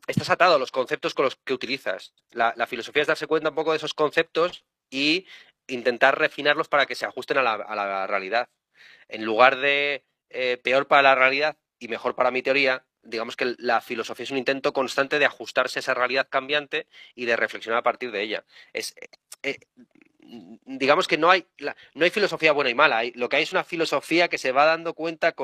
estás 0.08 0.30
atado 0.30 0.56
a 0.56 0.60
los 0.60 0.72
conceptos 0.72 1.14
con 1.14 1.26
los 1.26 1.36
que 1.36 1.54
utilizas. 1.54 2.14
La, 2.32 2.54
filosofía 2.66 3.02
es 3.02 3.10
darse 3.10 3.28
cuenta 3.28 3.50
un 3.50 3.56
poco 3.56 3.72
de 3.72 3.78
esos 3.78 3.94
conceptos 3.94 4.64
y 4.90 5.28
intentar 5.68 6.18
refinarlos 6.18 6.70
para 6.70 6.86
que 6.86 6.96
se 6.96 7.06
ajusten 7.06 7.40
a 7.40 7.42
la, 7.44 8.08
realidad. 8.08 8.48
En 9.10 9.26
lugar 9.26 9.58
de 9.58 10.06
eh, 10.30 10.56
peor 10.64 10.88
para 10.88 11.02
la 11.02 11.16
realidad 11.16 11.58
y 11.86 11.88
mejor 11.88 12.16
para 12.16 12.32
mi 12.32 12.42
teoría, 12.42 12.84
digamos 13.04 13.36
que 13.36 13.56
la 13.60 13.80
filosofía 13.80 14.24
es 14.24 14.32
un 14.32 14.40
intento 14.40 14.74
constante 14.74 15.20
de 15.20 15.26
ajustarse 15.26 15.80
a 15.80 15.82
esa 15.82 15.94
realidad 15.94 16.28
cambiante 16.30 16.88
y 17.14 17.26
de 17.26 17.36
reflexionar 17.36 17.80
a 17.80 17.84
partir 17.84 18.12
de 18.12 18.24
ella. 18.24 18.44
Es, 18.74 18.96
eh, 19.00 19.10
eh, 19.44 19.60
digamos 20.66 21.08
que 21.08 21.20
no 21.20 21.30
hay, 21.30 21.46
no 21.94 22.04
hay 22.04 22.10
filosofía 22.10 22.52
buena 22.54 22.72
y 22.72 22.74
mala, 22.74 23.04
lo 23.14 23.30
que 23.30 23.36
hay 23.36 23.44
es 23.44 23.52
una 23.52 23.64
filosofía 23.64 24.28
que 24.28 24.40
se 24.40 24.52
va 24.52 24.66
dando 24.66 24.96
cuenta 24.96 25.36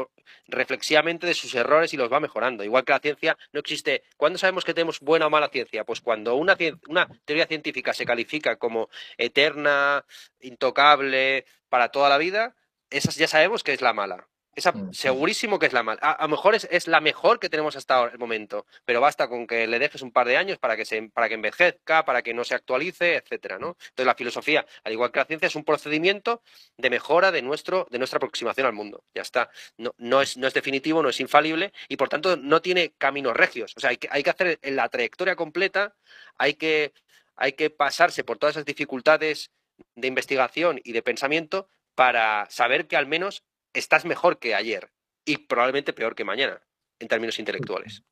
reflexivamente 0.48 1.27
de 1.27 1.36
sus 1.36 1.53
errores 1.53 1.93
y 1.93 1.98
los 1.98 2.12
va 2.12 2.19
mejorando. 2.19 2.63
Igual 2.63 2.86
que 2.86 2.93
la 2.93 3.00
ciencia 3.00 3.38
no 3.53 3.60
existe. 3.60 4.03
¿Cuándo 4.17 4.39
sabemos 4.39 4.65
que 4.65 4.74
tenemos 4.74 5.00
buena 5.00 5.27
o 5.27 5.29
mala 5.29 5.50
ciencia? 5.50 5.83
Pues 5.83 6.01
cuando 6.01 6.36
una, 6.36 6.57
una 6.88 7.07
teoría 7.25 7.45
científica 7.45 7.93
se 7.93 8.05
califica 8.05 8.55
como 8.55 8.89
eterna, 9.19 10.05
intocable, 10.39 11.45
para 11.69 11.89
toda 11.89 12.10
la 12.10 12.17
vida, 12.17 12.55
esas 12.89 13.15
ya 13.15 13.27
sabemos 13.27 13.63
que 13.63 13.74
es 13.74 13.81
la 13.81 13.93
mala. 13.93 14.27
Esa, 14.53 14.74
mm, 14.74 14.91
segurísimo 14.93 15.60
que 15.60 15.65
es 15.67 15.74
la 15.74 15.81
mal. 15.81 15.98
A, 16.01 16.17
lo 16.22 16.27
mejor 16.27 16.55
es, 16.55 16.88
la 16.88 17.00
mejor 17.00 17.39
que 17.39 17.50
tenemos 17.50 17.75
hasta 17.75 17.96
ahora, 17.96 18.12
el 18.12 18.20
momento, 18.20 18.65
pero 18.84 19.00
basta 19.00 19.29
con 19.29 19.48
que 19.48 19.65
le 19.65 19.79
dejes 19.79 20.01
un 20.01 20.12
par 20.12 20.27
de 20.27 20.36
años 20.36 20.58
para 20.60 20.75
que, 20.75 20.84
se, 20.84 21.01
para 21.03 21.29
que 21.29 21.36
envejezca, 21.36 22.03
para 22.03 22.22
que 22.22 22.34
no 22.34 22.43
se 22.43 22.55
actualice, 22.55 23.15
etcétera, 23.15 23.60
¿no? 23.60 23.77
Entonces 23.79 24.05
la 24.05 24.15
filosofía, 24.15 24.65
al 24.84 24.91
igual 24.91 25.12
que 25.12 25.20
la 25.20 25.25
ciencia, 25.25 25.48
es 25.48 25.55
un 25.55 25.63
procedimiento 25.63 26.41
de 26.77 26.89
mejora 26.89 27.31
de, 27.31 27.41
nuestro, 27.41 27.88
de 27.89 27.98
nuestra 27.98 28.17
aproximación 28.17 28.67
al 28.67 28.74
mundo. 28.74 29.05
Ya 29.15 29.22
está. 29.22 29.50
No, 29.77 29.93
no, 29.98 30.22
es, 30.22 30.36
no 30.36 30.48
es 30.48 30.53
definitivo, 30.53 31.01
no 31.01 31.10
es 31.10 31.20
infalible 31.22 31.72
y 31.88 31.96
por 31.96 32.10
tanto 32.10 32.36
no 32.36 32.62
tiene 32.62 32.93
caminos 32.98 33.36
regios. 33.36 33.74
O 33.77 33.79
sea, 33.79 33.91
hay 33.91 33.98
que, 33.98 34.10
hay 34.12 34.24
que 34.24 34.29
hacer 34.31 34.60
la 34.63 34.89
trayectoria 34.89 35.36
completa, 35.36 35.96
hay 36.38 36.55
que, 36.55 36.93
hay 37.36 37.53
que 37.53 37.70
pasarse 37.70 38.24
por 38.25 38.38
todas 38.38 38.55
esas 38.55 38.65
dificultades 38.65 39.51
de 39.96 40.08
investigación 40.08 40.81
y 40.84 40.91
de 40.91 41.01
pensamiento 41.01 41.70
para 41.96 42.50
saber 42.50 42.88
que 42.88 42.98
al 42.98 43.08
menos 43.08 43.43
estás 43.74 44.06
mejor 44.06 44.40
que 44.40 44.56
ayer 44.56 44.92
y 45.25 45.38
probablemente 45.38 45.94
peor 45.94 46.16
que 46.16 46.24
mañana 46.24 46.62
en 47.00 47.08
términos 47.08 47.40
intelectuales. 47.40 48.04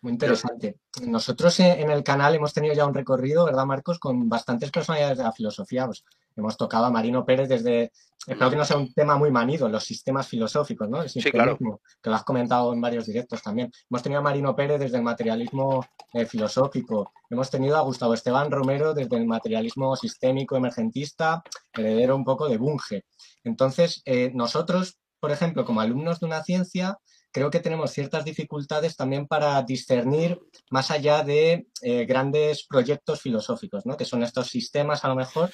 Muy 0.00 0.12
interesante. 0.12 0.78
Nosotros 1.02 1.58
en 1.60 1.90
el 1.90 2.04
canal 2.04 2.34
hemos 2.34 2.52
tenido 2.52 2.74
ya 2.74 2.86
un 2.86 2.94
recorrido, 2.94 3.44
¿verdad, 3.44 3.64
Marcos? 3.64 3.98
Con 3.98 4.28
bastantes 4.28 4.70
personalidades 4.70 5.18
de 5.18 5.24
la 5.24 5.32
filosofía. 5.32 5.86
Pues, 5.86 6.04
hemos 6.36 6.56
tocado 6.56 6.84
a 6.84 6.90
Marino 6.90 7.24
Pérez 7.24 7.48
desde, 7.48 7.92
espero 8.26 8.50
que 8.50 8.56
no 8.56 8.64
sea 8.64 8.76
un 8.76 8.92
tema 8.92 9.16
muy 9.16 9.30
manido, 9.30 9.68
los 9.68 9.84
sistemas 9.84 10.28
filosóficos, 10.28 10.88
¿no? 10.88 11.06
sí, 11.08 11.20
claro. 11.22 11.56
Que 12.02 12.10
lo 12.10 12.16
has 12.16 12.24
comentado 12.24 12.72
en 12.72 12.80
varios 12.80 13.06
directos 13.06 13.42
también. 13.42 13.70
Hemos 13.90 14.02
tenido 14.02 14.20
a 14.20 14.24
Marino 14.24 14.54
Pérez 14.54 14.80
desde 14.80 14.98
el 14.98 15.02
materialismo 15.02 15.86
eh, 16.12 16.26
filosófico. 16.26 17.12
Hemos 17.30 17.50
tenido 17.50 17.76
a 17.76 17.80
Gustavo 17.80 18.14
Esteban 18.14 18.50
Romero 18.50 18.94
desde 18.94 19.16
el 19.16 19.26
materialismo 19.26 19.96
sistémico 19.96 20.56
emergentista, 20.56 21.42
heredero 21.72 22.16
un 22.16 22.24
poco 22.24 22.48
de 22.48 22.58
Bunge. 22.58 23.04
Entonces, 23.44 24.02
eh, 24.04 24.30
nosotros, 24.34 24.98
por 25.20 25.32
ejemplo, 25.32 25.64
como 25.64 25.80
alumnos 25.80 26.20
de 26.20 26.26
una 26.26 26.42
ciencia, 26.42 26.98
creo 27.36 27.50
que 27.50 27.60
tenemos 27.60 27.90
ciertas 27.90 28.24
dificultades 28.24 28.96
también 28.96 29.26
para 29.26 29.62
discernir 29.62 30.40
más 30.70 30.90
allá 30.90 31.22
de 31.22 31.66
eh, 31.82 32.06
grandes 32.06 32.66
proyectos 32.66 33.20
filosóficos, 33.20 33.84
¿no? 33.84 33.94
que 33.98 34.06
son 34.06 34.22
estos 34.22 34.46
sistemas 34.46 35.04
a 35.04 35.08
lo 35.08 35.16
mejor. 35.16 35.50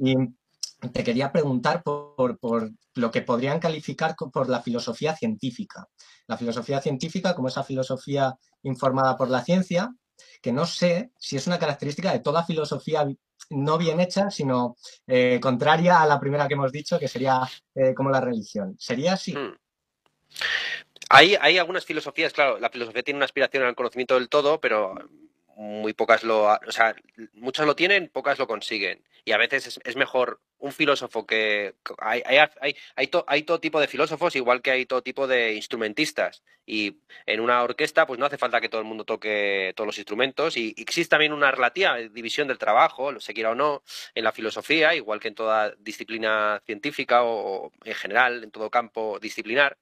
Y 0.00 0.16
te 0.92 1.04
quería 1.04 1.30
preguntar 1.30 1.82
por, 1.82 2.38
lo 2.94 3.10
que 3.10 3.22
podrían 3.22 3.60
calificar 3.60 4.16
por 4.16 4.48
la 4.48 4.62
filosofía 4.62 5.14
científica. 5.14 5.86
La 6.26 6.38
filosofía 6.38 6.80
científica 6.80 7.34
como 7.34 7.48
esa 7.48 7.62
filosofía 7.62 8.34
informada 8.62 9.16
por 9.16 9.28
la 9.28 9.44
ciencia, 9.44 9.94
que 10.40 10.52
no 10.52 10.64
sé 10.64 11.12
si 11.18 11.36
es 11.36 11.46
una 11.46 11.58
característica 11.58 12.12
de 12.12 12.20
toda 12.20 12.44
filosofía 12.44 13.06
no 13.50 13.78
bien 13.78 14.00
hecha, 14.00 14.30
sino 14.30 14.76
eh, 15.06 15.38
contraria 15.40 16.00
a 16.00 16.06
la 16.06 16.20
primera 16.20 16.48
que 16.48 16.54
hemos 16.54 16.72
dicho, 16.72 16.98
que 16.98 17.08
sería 17.08 17.42
eh, 17.74 17.94
como 17.94 18.10
la 18.10 18.20
religión. 18.20 18.76
¿Sería 18.78 19.14
así? 19.14 19.34
Hmm. 19.34 19.56
Hay, 21.10 21.34
hay 21.40 21.58
algunas 21.58 21.84
filosofías, 21.84 22.32
claro, 22.32 22.58
la 22.58 22.70
filosofía 22.70 23.02
tiene 23.02 23.18
una 23.18 23.24
aspiración 23.24 23.64
al 23.64 23.74
conocimiento 23.74 24.14
del 24.14 24.28
todo, 24.28 24.60
pero 24.60 24.94
muy 25.60 25.92
pocas 25.92 26.24
lo, 26.24 26.44
o 26.44 26.72
sea, 26.72 26.96
muchas 27.34 27.66
lo 27.66 27.76
tienen, 27.76 28.08
pocas 28.08 28.38
lo 28.38 28.46
consiguen. 28.46 29.04
Y 29.26 29.32
a 29.32 29.36
veces 29.36 29.78
es, 29.84 29.96
mejor 29.96 30.40
un 30.56 30.72
filósofo 30.72 31.26
que 31.26 31.74
hay, 31.98 32.22
hay, 32.24 32.38
hay, 32.96 33.10
hay, 33.26 33.42
todo 33.42 33.60
tipo 33.60 33.78
de 33.78 33.86
filósofos, 33.86 34.34
igual 34.36 34.62
que 34.62 34.70
hay 34.70 34.86
todo 34.86 35.02
tipo 35.02 35.26
de 35.26 35.52
instrumentistas. 35.52 36.42
Y 36.64 37.02
en 37.26 37.40
una 37.40 37.62
orquesta, 37.62 38.06
pues 38.06 38.18
no 38.18 38.24
hace 38.24 38.38
falta 38.38 38.62
que 38.62 38.70
todo 38.70 38.80
el 38.80 38.86
mundo 38.86 39.04
toque 39.04 39.74
todos 39.76 39.86
los 39.86 39.98
instrumentos. 39.98 40.56
Y, 40.56 40.74
existe 40.78 41.10
también 41.10 41.34
una 41.34 41.50
relativa 41.50 41.98
división 41.98 42.48
del 42.48 42.56
trabajo, 42.56 43.20
se 43.20 43.34
quiera 43.34 43.50
o 43.50 43.54
no, 43.54 43.82
en 44.14 44.24
la 44.24 44.32
filosofía, 44.32 44.94
igual 44.94 45.20
que 45.20 45.28
en 45.28 45.34
toda 45.34 45.74
disciplina 45.78 46.62
científica 46.64 47.22
o 47.22 47.70
en 47.84 47.94
general, 47.94 48.44
en 48.44 48.50
todo 48.50 48.70
campo 48.70 49.18
disciplinar. 49.20 49.76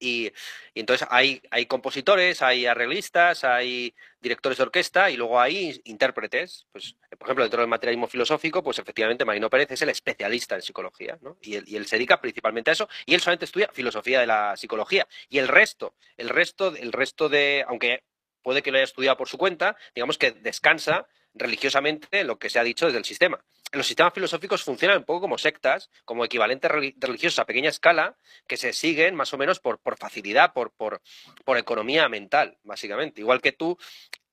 Y, 0.00 0.32
entonces 0.74 1.06
hay, 1.10 1.42
hay 1.50 1.66
compositores, 1.66 2.42
hay 2.42 2.66
arreglistas, 2.66 3.44
hay 3.44 3.94
directores 4.20 4.58
de 4.58 4.64
orquesta 4.64 5.10
y 5.10 5.16
luego 5.16 5.38
hay 5.38 5.80
intérpretes. 5.84 6.66
Pues, 6.72 6.96
por 7.18 7.28
ejemplo, 7.28 7.44
dentro 7.44 7.60
del 7.60 7.68
materialismo 7.68 8.08
filosófico, 8.08 8.62
pues 8.62 8.78
efectivamente 8.78 9.24
Marino 9.24 9.50
Pérez 9.50 9.70
es 9.72 9.82
el 9.82 9.90
especialista 9.90 10.54
en 10.54 10.62
psicología, 10.62 11.18
¿no? 11.20 11.36
Y 11.42 11.56
él, 11.56 11.64
y 11.66 11.76
él 11.76 11.86
se 11.86 11.96
dedica 11.96 12.20
principalmente 12.20 12.70
a 12.70 12.72
eso, 12.72 12.88
y 13.04 13.14
él 13.14 13.20
solamente 13.20 13.44
estudia 13.44 13.70
filosofía 13.72 14.20
de 14.20 14.26
la 14.26 14.56
psicología. 14.56 15.06
Y 15.28 15.38
el 15.38 15.48
resto, 15.48 15.94
el 16.16 16.30
resto, 16.30 16.74
el 16.74 16.92
resto 16.92 17.28
de, 17.28 17.64
aunque 17.68 18.02
puede 18.42 18.62
que 18.62 18.70
lo 18.70 18.78
haya 18.78 18.84
estudiado 18.84 19.16
por 19.16 19.28
su 19.28 19.38
cuenta, 19.38 19.76
digamos 19.94 20.18
que 20.18 20.32
descansa 20.32 21.06
religiosamente 21.34 22.24
lo 22.24 22.38
que 22.38 22.50
se 22.50 22.58
ha 22.58 22.64
dicho 22.64 22.86
desde 22.86 22.98
el 22.98 23.04
sistema. 23.04 23.44
Los 23.72 23.86
sistemas 23.86 24.12
filosóficos 24.12 24.64
funcionan 24.64 24.98
un 24.98 25.04
poco 25.04 25.20
como 25.20 25.38
sectas, 25.38 25.90
como 26.04 26.24
equivalentes 26.24 26.70
religiosos 26.70 27.38
a 27.38 27.46
pequeña 27.46 27.68
escala, 27.68 28.16
que 28.48 28.56
se 28.56 28.72
siguen 28.72 29.14
más 29.14 29.32
o 29.32 29.38
menos 29.38 29.60
por, 29.60 29.78
facilidad, 29.96 30.52
por, 30.52 31.00
economía 31.56 32.08
mental, 32.08 32.58
básicamente. 32.64 33.20
Igual 33.20 33.40
que 33.40 33.52
tú 33.52 33.78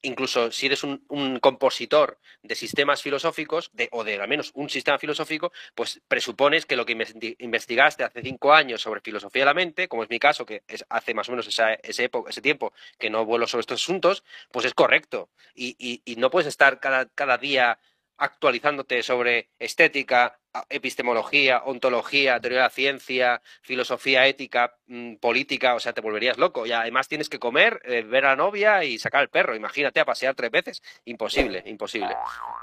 incluso 0.04 0.52
si 0.52 0.68
eres 0.68 0.84
un, 0.84 1.40
compositor 1.42 2.20
de 2.42 2.56
sistemas 2.56 3.02
filosóficos, 3.02 3.72
o 3.92 4.04
de 4.04 4.22
al 4.22 4.28
menos 4.28 4.52
un 4.54 4.70
sistema 4.70 4.98
filosófico, 4.98 5.52
pues 5.76 6.02
presupones 6.08 6.66
que 6.66 6.76
lo 6.76 6.86
que 6.86 6.96
investigaste 7.40 8.04
hace 8.04 8.22
cinco 8.22 8.54
años 8.54 8.82
sobre 8.82 9.02
filosofía 9.02 9.42
de 9.42 9.48
la 9.48 9.54
mente, 9.54 9.88
como 9.88 10.04
es 10.04 10.10
mi 10.10 10.20
caso, 10.20 10.46
que 10.46 10.64
es 10.68 10.86
hace 10.90 11.14
más 11.14 11.28
o 11.28 11.32
menos 11.32 11.48
ese, 11.48 11.80
ese 11.84 12.42
tiempo 12.42 12.74
que 12.98 13.10
no 13.10 13.26
vuelo 13.26 13.48
sobre 13.48 13.62
estos 13.62 13.82
asuntos, 13.84 14.24
pues 14.52 14.66
es 14.66 14.74
correcto. 14.74 15.30
Y, 15.54 16.02
no 16.18 16.30
puedes 16.30 16.48
estar 16.48 16.80
cada 16.80 17.38
día 17.38 17.80
actualizándote 18.18 19.04
sobre 19.04 19.50
estética, 19.60 20.40
epistemología, 20.70 21.62
ontología, 21.66 22.40
teoría 22.40 22.60
de 22.60 22.64
la 22.64 22.70
ciencia, 22.70 23.42
filosofía 23.62 24.26
ética, 24.26 24.76
mm, 24.88 25.16
política, 25.16 25.76
o 25.76 25.80
sea, 25.80 25.94
te 25.94 26.02
volverías 26.02 26.38
loco. 26.38 26.66
Y 26.66 26.72
además 26.72 27.08
tienes 27.08 27.30
que 27.30 27.40
comer, 27.40 27.82
eh, 27.86 28.02
ver 28.02 28.26
a 28.26 28.30
la 28.30 28.36
novia 28.36 28.84
y 28.84 28.98
sacar 28.98 29.22
al 29.22 29.30
perro. 29.30 29.56
Imagínate 29.56 30.00
a 30.00 30.06
pasear 30.06 30.36
tres 30.36 30.52
veces. 30.52 30.82
Imposible, 31.06 31.64
imposible. 31.66 32.16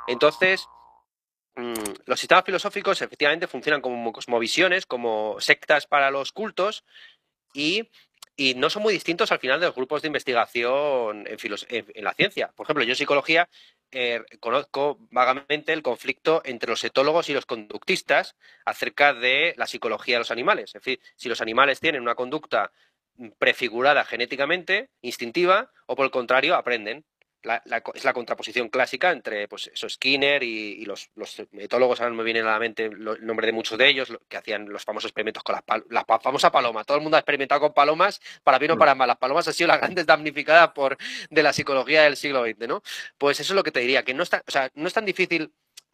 Entonces, 0.08 0.66
mm, 1.56 1.72
los 2.06 2.18
sistemas 2.18 2.44
filosóficos 2.44 3.00
efectivamente 3.00 3.46
funcionan 3.46 3.80
como 3.80 4.12
cosmovisiones, 4.12 4.86
como 4.86 5.36
sectas 5.40 5.86
para 5.86 6.10
los 6.10 6.32
cultos 6.32 6.84
y 7.52 7.88
y 8.36 8.54
no 8.54 8.68
son 8.70 8.82
muy 8.82 8.92
distintos 8.92 9.30
al 9.32 9.38
final 9.38 9.60
de 9.60 9.66
los 9.66 9.74
grupos 9.74 10.02
de 10.02 10.08
investigación 10.08 11.26
en, 11.26 11.86
en, 11.94 12.04
la 12.04 12.14
ciencia. 12.14 12.50
Por 12.54 12.66
ejemplo, 12.66 12.84
yo 12.84 12.90
en 12.90 12.96
psicología 12.96 13.48
eh, 13.92 14.22
conozco 14.40 14.98
vagamente 15.10 15.72
el 15.72 15.82
conflicto 15.82 16.42
entre 16.44 16.70
los 16.70 16.82
etólogos 16.82 17.28
y 17.28 17.32
los 17.32 17.46
conductistas 17.46 18.34
acerca 18.64 19.14
de 19.14 19.54
la 19.56 19.66
psicología 19.66 20.16
de 20.16 20.20
los 20.20 20.32
animales. 20.32 20.70
Es 20.70 20.82
decir, 20.82 21.00
si 21.14 21.28
los 21.28 21.40
animales 21.40 21.78
tienen 21.78 22.02
una 22.02 22.16
conducta 22.16 22.72
prefigurada 23.38 24.04
genéticamente, 24.04 24.90
instintiva, 25.00 25.70
o 25.86 25.94
por 25.94 26.06
el 26.06 26.10
contrario, 26.10 26.56
aprenden 26.56 27.04
es 27.94 28.04
la 28.04 28.12
contraposición 28.12 28.68
clásica 28.68 29.10
entre 29.10 29.48
pues, 29.48 29.70
eso, 29.72 29.88
Skinner 29.88 30.42
y, 30.42 30.84
los, 30.84 31.10
los, 31.14 31.40
etólogos, 31.52 32.00
ahora 32.00 32.14
me 32.14 32.22
viene 32.22 32.40
a 32.40 32.44
la 32.44 32.58
mente 32.58 32.86
el 32.86 33.26
nombre 33.26 33.46
de 33.46 33.52
muchos 33.52 33.78
de 33.78 33.88
ellos, 33.88 34.12
que 34.28 34.36
hacían 34.36 34.68
los 34.68 34.84
famosos 34.84 35.08
experimentos 35.08 35.42
con 35.42 35.56
la, 35.56 35.84
la 35.90 36.04
famosa 36.20 36.50
paloma. 36.50 36.84
Todo 36.84 36.96
el 36.96 37.02
mundo 37.02 37.16
ha 37.16 37.20
experimentado 37.20 37.60
con 37.60 37.74
palomas, 37.74 38.20
para 38.42 38.58
bien 38.58 38.72
o 38.72 38.78
para 38.78 38.94
mal. 38.94 39.08
Las 39.08 39.18
palomas 39.18 39.46
han 39.48 39.54
sido 39.54 39.68
las 39.68 39.78
grandes 39.78 40.06
damnificadas 40.06 40.70
por, 40.70 40.96
de 41.30 41.42
la 41.42 41.52
psicología 41.52 42.02
del 42.02 42.16
siglo 42.16 42.44
XX, 42.44 42.68
¿no? 42.68 42.82
Pues 43.18 43.40
eso 43.40 43.52
es 43.52 43.56
lo 43.56 43.62
que 43.62 43.70
te 43.70 43.80
diría, 43.80 44.02
que 44.04 44.14
no, 44.14 44.22
está, 44.22 44.42
o 44.46 44.50
sea, 44.50 44.70
no 44.74 44.88
es 44.88 44.94
tan 44.94 45.04
difícil 45.04 45.52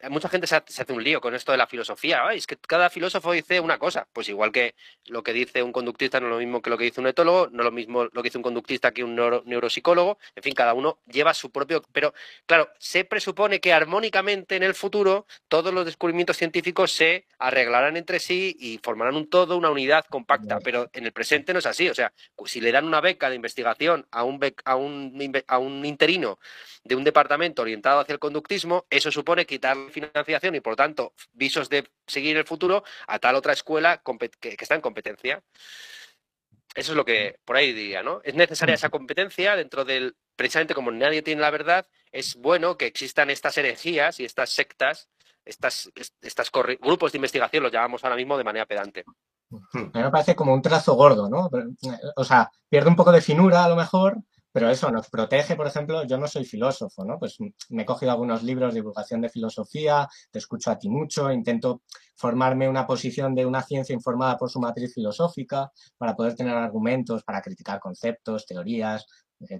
mucha 0.09 0.29
gente 0.29 0.47
se 0.47 0.55
hace 0.55 0.93
un 0.93 1.03
lío 1.03 1.21
con 1.21 1.35
esto 1.35 1.51
de 1.51 1.57
la 1.57 1.67
filosofía. 1.67 2.23
es 2.33 2.47
que 2.47 2.57
cada 2.57 2.89
filósofo 2.89 3.31
dice 3.31 3.59
una 3.59 3.77
cosa. 3.77 4.07
Pues 4.11 4.29
igual 4.29 4.51
que 4.51 4.75
lo 5.07 5.23
que 5.23 5.33
dice 5.33 5.63
un 5.63 5.71
conductista 5.71 6.19
no 6.19 6.27
es 6.27 6.31
lo 6.31 6.39
mismo 6.39 6.61
que 6.61 6.69
lo 6.69 6.77
que 6.77 6.85
dice 6.85 7.01
un 7.01 7.07
etólogo, 7.07 7.49
no 7.51 7.61
es 7.61 7.65
lo 7.65 7.71
mismo 7.71 8.05
lo 8.05 8.21
que 8.21 8.23
dice 8.23 8.37
un 8.37 8.43
conductista 8.43 8.91
que 8.91 9.03
un 9.03 9.15
neuropsicólogo. 9.15 10.17
En 10.35 10.43
fin, 10.43 10.53
cada 10.53 10.73
uno 10.73 10.99
lleva 11.07 11.33
su 11.33 11.51
propio. 11.51 11.83
Pero 11.91 12.13
claro, 12.45 12.69
se 12.79 13.05
presupone 13.05 13.59
que 13.59 13.73
armónicamente 13.73 14.55
en 14.55 14.63
el 14.63 14.73
futuro 14.73 15.25
todos 15.47 15.73
los 15.73 15.85
descubrimientos 15.85 16.37
científicos 16.37 16.91
se 16.91 17.27
arreglarán 17.37 17.97
entre 17.97 18.19
sí 18.19 18.55
y 18.59 18.79
formarán 18.83 19.15
un 19.15 19.29
todo, 19.29 19.57
una 19.57 19.69
unidad 19.69 20.05
compacta. 20.09 20.59
Pero 20.59 20.89
en 20.93 21.05
el 21.05 21.11
presente 21.11 21.53
no 21.53 21.59
es 21.59 21.65
así. 21.65 21.89
O 21.89 21.95
sea, 21.95 22.13
si 22.45 22.61
le 22.61 22.71
dan 22.71 22.85
una 22.85 23.01
beca 23.01 23.29
de 23.29 23.35
investigación 23.35 24.07
a 24.11 24.23
un, 24.23 24.39
a 24.65 24.75
un, 24.75 25.43
a 25.47 25.57
un 25.57 25.85
interino 25.85 26.39
de 26.83 26.95
un 26.95 27.03
departamento 27.03 27.61
orientado 27.61 27.99
hacia 27.99 28.13
el 28.13 28.19
conductismo, 28.19 28.85
eso 28.89 29.11
supone 29.11 29.45
quitar 29.45 29.77
financiación 29.91 30.55
y 30.55 30.61
por 30.61 30.75
tanto 30.75 31.13
visos 31.33 31.69
de 31.69 31.89
seguir 32.07 32.37
el 32.37 32.45
futuro 32.45 32.83
a 33.07 33.19
tal 33.19 33.35
otra 33.35 33.53
escuela 33.53 34.01
que, 34.39 34.55
está 34.59 34.75
en 34.75 34.81
competencia. 34.81 35.43
Eso 36.73 36.93
es 36.93 36.95
lo 36.95 37.03
que 37.03 37.37
por 37.43 37.57
ahí 37.57 37.73
diría, 37.73 38.01
¿no? 38.01 38.21
Es 38.23 38.33
necesaria 38.33 38.75
esa 38.75 38.89
competencia 38.89 39.55
dentro 39.55 39.83
del, 39.83 40.15
precisamente 40.35 40.73
como 40.73 40.91
nadie 40.91 41.21
tiene 41.21 41.41
la 41.41 41.51
verdad, 41.51 41.87
es 42.11 42.35
bueno 42.35 42.77
que 42.77 42.85
existan 42.85 43.29
estas 43.29 43.57
herejías 43.57 44.19
y 44.19 44.25
estas 44.25 44.51
sectas, 44.51 45.09
estas, 45.43 45.91
estas 46.21 46.51
grupos 46.51 47.11
de 47.11 47.17
investigación, 47.17 47.63
los 47.63 47.71
llamamos 47.71 48.03
ahora 48.03 48.15
mismo 48.15 48.37
de 48.37 48.43
manera 48.43 48.65
pedante. 48.65 49.03
A 49.73 49.77
mí 49.77 49.89
me 49.93 50.11
parece 50.11 50.35
como 50.35 50.53
un 50.53 50.61
trazo 50.61 50.93
gordo, 50.93 51.29
¿no? 51.29 51.49
O 52.15 52.23
sea, 52.23 52.49
pierde 52.69 52.89
un 52.89 52.95
poco 52.95 53.11
de 53.11 53.21
finura 53.21 53.65
a 53.65 53.69
lo 53.69 53.75
mejor, 53.75 54.17
pero 54.51 54.69
eso 54.69 54.91
nos 54.91 55.09
protege, 55.09 55.55
por 55.55 55.67
ejemplo, 55.67 56.03
yo 56.05 56.17
no 56.17 56.27
soy 56.27 56.45
filósofo, 56.45 57.05
¿no? 57.05 57.17
Pues 57.17 57.37
me 57.69 57.83
he 57.83 57.85
cogido 57.85 58.11
algunos 58.11 58.43
libros 58.43 58.73
de 58.73 58.79
divulgación 58.79 59.21
de 59.21 59.29
filosofía, 59.29 60.07
te 60.31 60.39
escucho 60.39 60.71
a 60.71 60.77
ti 60.77 60.89
mucho, 60.89 61.31
intento 61.31 61.81
formarme 62.15 62.67
una 62.69 62.85
posición 62.85 63.33
de 63.33 63.45
una 63.45 63.61
ciencia 63.63 63.93
informada 63.93 64.37
por 64.37 64.49
su 64.49 64.59
matriz 64.59 64.93
filosófica 64.93 65.71
para 65.97 66.15
poder 66.15 66.35
tener 66.35 66.55
argumentos 66.55 67.23
para 67.23 67.41
criticar 67.41 67.79
conceptos, 67.79 68.45
teorías, 68.45 69.05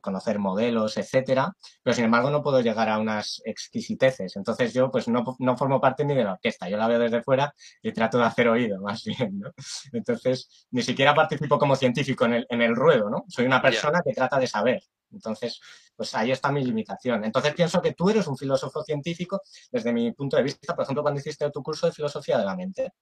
conocer 0.02 0.40
modelos, 0.40 0.98
etcétera, 0.98 1.54
pero 1.84 1.94
sin 1.94 2.06
embargo 2.06 2.30
no 2.30 2.44
puedo 2.44 2.62
llegar 2.62 2.90
a 2.90 3.00
unas 3.00 3.42
exquisiteces. 3.46 4.36
Entonces 4.36 4.74
yo 4.74 4.92
pues 4.92 5.08
no, 5.08 5.24
no, 5.40 5.58
formo 5.58 5.80
parte 5.80 6.06
ni 6.06 6.16
de 6.16 6.24
la 6.24 6.34
orquesta, 6.34 6.70
yo 6.70 6.78
la 6.78 6.88
veo 6.88 7.00
desde 7.00 7.24
fuera 7.24 7.54
y 7.82 7.92
trato 7.92 8.18
de 8.18 8.26
hacer 8.26 8.48
oído 8.48 8.82
más 8.82 9.04
bien, 9.04 9.40
¿no? 9.40 9.52
Entonces 9.94 10.68
ni 10.72 10.82
siquiera 10.82 11.14
participo 11.14 11.58
como 11.58 11.76
científico 11.76 12.26
en 12.26 12.34
el, 12.34 12.48
en 12.50 12.62
el 12.62 12.76
ruedo, 12.76 13.10
¿no? 13.10 13.26
Soy 13.28 13.46
una 13.46 13.62
persona 13.62 14.02
que 14.06 14.14
trata 14.14 14.40
de 14.40 14.48
saber. 14.48 14.82
Entonces, 15.12 15.60
pues 15.96 16.14
ahí 16.16 16.32
está 16.32 16.52
mi 16.52 16.64
limitación. 16.64 17.24
Entonces 17.24 17.54
pienso 17.54 17.82
que 17.82 17.94
tú 17.94 18.10
eres 18.10 18.28
un 18.28 18.38
filósofo 18.38 18.84
científico 18.84 19.42
desde 19.72 19.94
mi 19.94 20.12
punto 20.14 20.38
de 20.38 20.44
vista, 20.44 20.76
por 20.76 20.84
ejemplo, 20.84 21.04
cuando 21.04 21.20
hiciste 21.20 21.50
tu 21.52 21.62
curso 21.62 21.88
de 21.88 21.94
filosofía 21.94 22.38
de 22.38 22.46
la 22.46 22.56
mente. 22.56 22.94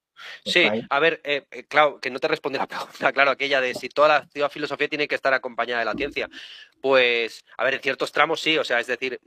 Pues 0.44 0.54
sí, 0.54 0.68
a 0.90 1.00
ver, 1.00 1.22
eh, 1.24 1.46
eh, 1.52 1.64
claro, 1.64 2.00
que 2.00 2.10
no 2.10 2.20
te 2.20 2.28
responde 2.28 2.60
la 2.60 2.68
pregunta, 2.68 3.12
claro, 3.14 3.32
aquella 3.32 3.62
de 3.62 3.74
si 3.74 3.90
toda 3.90 4.28
la 4.34 4.50
filosofía 4.50 4.88
tiene 4.88 5.08
que 5.08 5.16
estar 5.16 5.34
acompañada 5.34 5.80
de 5.80 5.86
la 5.86 5.94
ciencia. 5.94 6.30
Pues, 6.82 7.44
a 7.58 7.64
ver, 7.64 7.76
en 7.76 7.82
ciertos 7.82 8.12
tramos 8.12 8.42
sí, 8.42 8.58
o 8.58 8.64
sea, 8.64 8.80
es 8.80 8.88
decir, 8.88 9.20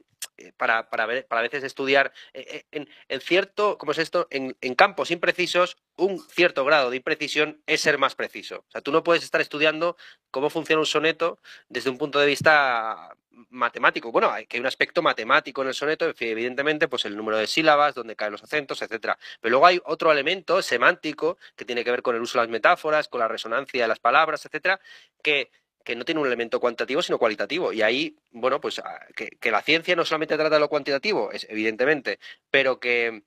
para, 0.57 0.89
para, 0.91 1.07
ver, 1.07 1.27
para 1.27 1.41
a 1.41 1.43
veces 1.43 1.65
estudiar 1.65 2.12
en, 2.33 2.89
en, 3.09 3.21
cierto, 3.21 3.79
¿cómo 3.79 3.93
es 3.93 3.99
esto? 3.99 4.27
En, 4.31 4.57
en 4.61 4.75
campos 4.75 5.11
imprecisos, 5.11 5.77
un 5.97 6.21
cierto 6.21 6.65
grado 6.65 6.91
de 6.91 6.97
imprecisión 6.97 7.62
es 7.67 7.81
ser 7.81 7.99
más 7.99 8.15
preciso. 8.15 8.65
O 8.69 8.71
sea, 8.71 8.81
tú 8.81 8.93
no 8.93 9.03
puedes 9.03 9.23
estar 9.23 9.41
estudiando 9.41 9.97
cómo 10.31 10.51
funciona 10.51 10.81
un 10.81 10.87
soneto 10.87 11.39
desde 11.69 11.91
un 11.91 11.99
punto 11.99 12.19
de 12.19 12.27
vista 12.27 13.15
matemático. 13.51 14.12
Bueno, 14.12 14.31
hay 14.31 14.47
que 14.47 14.57
hay 14.57 14.61
un 14.61 14.67
aspecto 14.67 15.03
matemático 15.03 15.62
en 15.62 15.69
el 15.69 15.75
soneto, 15.75 16.12
evidentemente, 16.19 16.89
pues 16.89 17.05
el 17.05 17.17
número 17.17 17.39
de 17.39 17.47
sílabas, 17.47 17.95
donde 17.95 18.17
caen 18.17 18.33
los 18.33 18.43
acentos, 18.43 18.83
etcétera. 18.83 19.19
Pero 19.41 19.51
luego 19.51 19.67
hay 19.67 19.81
otro 19.85 20.12
elemento 20.12 20.62
semántico 20.62 21.39
que 21.57 21.65
tiene 21.65 21.85
que 21.85 21.91
ver 21.91 22.03
con 22.03 22.17
el 22.17 22.23
uso 22.23 22.39
de 22.39 22.45
las 22.45 22.51
metáforas, 22.51 23.09
con 23.09 23.21
la 23.21 23.29
resonancia 23.29 23.83
de 23.83 23.89
las 23.89 23.99
palabras, 23.99 24.45
etcétera, 24.45 24.81
que 25.23 25.51
que 25.85 25.97
no 25.97 26.05
tiene 26.05 26.21
un 26.21 26.27
elemento 26.27 26.61
cuantitativo, 26.61 27.03
sino 27.03 27.19
cualitativo. 27.19 27.73
Y 27.73 27.83
ahí, 27.83 28.17
bueno, 28.31 28.61
pues 28.61 28.79
ah, 28.79 29.07
que, 29.15 29.51
la 29.51 29.62
ciencia 29.62 29.97
no 29.97 30.05
solamente 30.05 30.37
trata 30.37 30.57
de 30.57 30.61
lo 30.61 30.69
cuantitativo, 30.69 31.31
es, 31.33 31.47
evidentemente, 31.49 32.19
pero 32.51 32.81
que, 32.81 33.23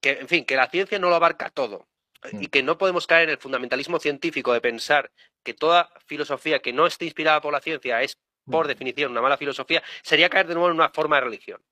que, 0.00 0.12
en 0.20 0.28
fin, 0.28 0.44
que 0.44 0.56
la 0.56 0.68
ciencia 0.68 0.98
no 0.98 1.08
lo 1.08 1.16
abarca 1.16 1.50
todo. 1.50 1.88
Y 2.32 2.46
mm. 2.46 2.50
que 2.50 2.62
no 2.62 2.78
podemos 2.78 3.06
caer 3.06 3.24
en 3.24 3.30
el 3.30 3.38
fundamentalismo 3.38 3.98
científico 3.98 4.52
de 4.52 4.60
pensar 4.60 5.10
que 5.42 5.54
toda 5.54 5.90
filosofía 6.06 6.60
que 6.60 6.72
no 6.72 6.86
esté 6.86 7.04
inspirada 7.04 7.40
por 7.40 7.52
la 7.52 7.60
ciencia 7.60 8.00
es 8.02 8.16
por 8.44 8.66
definición, 8.66 9.12
una 9.12 9.22
mala 9.22 9.36
filosofía, 9.36 9.82
sería 10.02 10.28
caer 10.28 10.46
de 10.46 10.54
nuevo 10.54 10.68
en 10.68 10.74
una 10.74 10.90
forma 10.90 11.16
de 11.16 11.22
religión. 11.22 11.62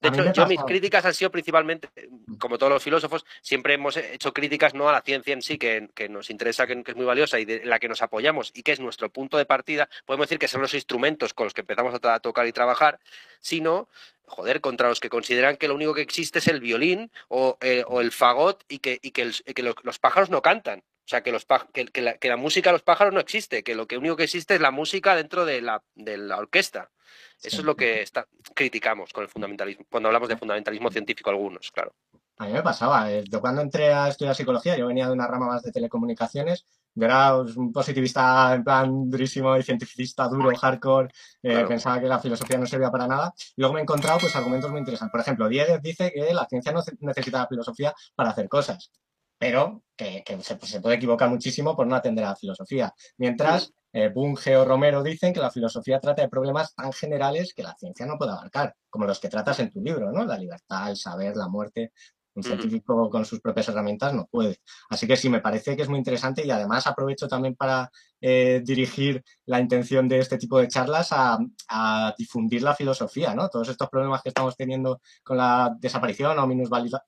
De 0.00 0.08
hecho, 0.08 0.32
yo 0.32 0.46
mis 0.46 0.60
críticas 0.62 1.04
han 1.06 1.14
sido 1.14 1.30
principalmente, 1.30 1.88
como 2.38 2.58
todos 2.58 2.70
los 2.70 2.82
filósofos, 2.82 3.24
siempre 3.40 3.74
hemos 3.74 3.96
hecho 3.96 4.34
críticas 4.34 4.74
no 4.74 4.88
a 4.88 4.92
la 4.92 5.00
ciencia 5.00 5.32
en 5.32 5.40
sí, 5.40 5.56
que, 5.56 5.88
nos 6.10 6.28
interesa, 6.28 6.66
que, 6.66 6.82
es 6.86 6.96
muy 6.96 7.06
valiosa 7.06 7.40
y 7.40 7.46
de 7.46 7.64
la 7.64 7.78
que 7.78 7.88
nos 7.88 8.02
apoyamos 8.02 8.52
y 8.54 8.62
que 8.62 8.72
es 8.72 8.80
nuestro 8.80 9.08
punto 9.10 9.38
de 9.38 9.46
partida. 9.46 9.88
Podemos 10.04 10.26
decir 10.26 10.38
que 10.38 10.48
son 10.48 10.60
los 10.60 10.74
instrumentos 10.74 11.32
con 11.32 11.46
los 11.46 11.54
que 11.54 11.62
empezamos 11.62 11.94
a, 11.94 12.20
tocar 12.20 12.46
y 12.46 12.52
trabajar, 12.52 13.00
sino, 13.40 13.88
joder, 14.26 14.60
contra 14.60 14.88
los 14.88 15.00
que 15.00 15.08
consideran 15.08 15.56
que 15.56 15.68
lo 15.68 15.74
único 15.74 15.94
que 15.94 16.02
existe 16.02 16.38
es 16.40 16.48
el 16.48 16.60
violín 16.60 17.10
o, 17.28 17.56
eh, 17.62 17.84
el 18.00 18.12
fagot 18.12 18.62
y 18.68 18.80
que, 18.80 19.00
los 19.82 19.98
pájaros 19.98 20.28
no 20.28 20.42
cantan. 20.42 20.80
O 20.80 21.08
sea, 21.08 21.22
que, 21.22 21.32
los, 21.32 21.46
que, 21.72 22.00
la, 22.00 22.18
que, 22.18 22.28
la, 22.28 22.36
música 22.36 22.70
de 22.70 22.74
los 22.74 22.82
pájaros 22.82 23.12
no 23.12 23.20
existe, 23.20 23.62
que 23.62 23.74
lo 23.74 23.86
que 23.86 23.98
único 23.98 24.16
que 24.16 24.24
existe 24.24 24.54
es 24.54 24.60
la 24.60 24.70
música 24.70 25.14
dentro 25.14 25.44
de 25.44 25.60
la, 25.60 25.82
de 25.94 26.16
la 26.16 26.38
orquesta. 26.38 26.90
Eso 27.44 27.58
es 27.58 27.64
lo 27.64 27.76
que 27.76 28.02
está, 28.02 28.26
criticamos 28.54 29.12
con 29.12 29.22
el 29.22 29.28
fundamentalismo, 29.28 29.84
cuando 29.90 30.08
hablamos 30.08 30.28
de 30.28 30.36
fundamentalismo 30.36 30.90
científico 30.90 31.30
algunos, 31.30 31.70
claro. 31.70 31.94
A 32.38 32.46
mí 32.46 32.52
me 32.52 32.62
pasaba, 32.62 33.12
eh, 33.12 33.22
yo 33.30 33.40
cuando 33.40 33.60
entré 33.60 33.92
a 33.92 34.08
estudiar 34.08 34.34
psicología, 34.34 34.76
yo 34.76 34.88
venía 34.88 35.06
de 35.06 35.12
una 35.12 35.26
rama 35.26 35.46
más 35.46 35.62
de 35.62 35.70
telecomunicaciones, 35.70 36.66
yo 36.94 37.04
era 37.04 37.36
un 37.36 37.72
positivista 37.72 38.54
en 38.54 38.64
plan 38.64 39.10
durísimo 39.10 39.56
y 39.56 39.62
cientificista 39.62 40.26
duro, 40.28 40.54
hardcore, 40.56 41.10
eh, 41.42 41.64
pensaba 41.68 42.00
que 42.00 42.06
la 42.06 42.18
filosofía 42.18 42.58
no 42.58 42.66
servía 42.66 42.90
para 42.90 43.06
nada, 43.06 43.34
y 43.54 43.60
luego 43.60 43.74
me 43.74 43.80
he 43.80 43.82
encontrado 43.82 44.18
pues 44.18 44.34
argumentos 44.34 44.70
muy 44.70 44.80
interesantes. 44.80 45.12
Por 45.12 45.20
ejemplo, 45.20 45.48
Diegues 45.48 45.80
dice 45.82 46.12
que 46.12 46.34
la 46.34 46.46
ciencia 46.46 46.72
no 46.72 46.82
necesita 47.00 47.38
la 47.38 47.46
filosofía 47.46 47.94
para 48.16 48.30
hacer 48.30 48.48
cosas 48.48 48.90
pero 49.38 49.82
que, 49.96 50.24
se, 50.40 50.80
puede 50.80 50.96
equivocar 50.96 51.28
muchísimo 51.28 51.76
por 51.76 51.86
no 51.86 51.94
atender 51.94 52.24
a 52.24 52.30
la 52.30 52.36
filosofía. 52.36 52.94
Mientras 53.18 53.72
eh, 53.94 54.08
Bunge 54.08 54.56
o 54.56 54.64
Romero 54.64 55.04
dicen 55.04 55.32
que 55.32 55.38
la 55.38 55.52
filosofía 55.52 56.00
trata 56.00 56.22
de 56.22 56.28
problemas 56.28 56.74
tan 56.74 56.92
generales 56.92 57.54
que 57.54 57.62
la 57.62 57.76
ciencia 57.76 58.04
no 58.06 58.18
puede 58.18 58.32
abarcar, 58.32 58.74
como 58.90 59.06
los 59.06 59.20
que 59.20 59.28
tratas 59.28 59.60
en 59.60 59.70
tu 59.70 59.80
libro, 59.80 60.10
¿no? 60.10 60.24
La 60.24 60.36
libertad, 60.36 60.90
el 60.90 60.96
saber, 60.96 61.36
la 61.36 61.46
muerte. 61.48 61.92
Un 62.34 62.42
científico 62.42 63.08
con 63.10 63.24
sus 63.24 63.40
propias 63.40 63.68
herramientas 63.68 64.12
no 64.12 64.26
puede. 64.26 64.58
Así 64.90 65.06
que 65.06 65.16
sí, 65.16 65.28
me 65.28 65.40
parece 65.40 65.76
que 65.76 65.82
es 65.82 65.88
muy 65.88 65.98
interesante 65.98 66.44
y 66.44 66.50
además 66.50 66.86
aprovecho 66.86 67.28
también 67.28 67.54
para 67.54 67.90
eh, 68.20 68.62
dirigir 68.64 69.22
la 69.44 69.60
intención 69.60 70.08
de 70.08 70.18
este 70.18 70.38
tipo 70.38 70.58
de 70.58 70.66
charlas 70.68 71.10
a, 71.12 71.38
difundir 72.16 72.62
la 72.62 72.74
filosofía, 72.74 73.34
¿no? 73.34 73.48
Todos 73.48 73.68
estos 73.68 73.88
problemas 73.88 74.22
que 74.22 74.30
estamos 74.30 74.56
teniendo 74.56 75.00
con 75.22 75.36
la 75.36 75.76
desaparición 75.78 76.38
o 76.38 76.48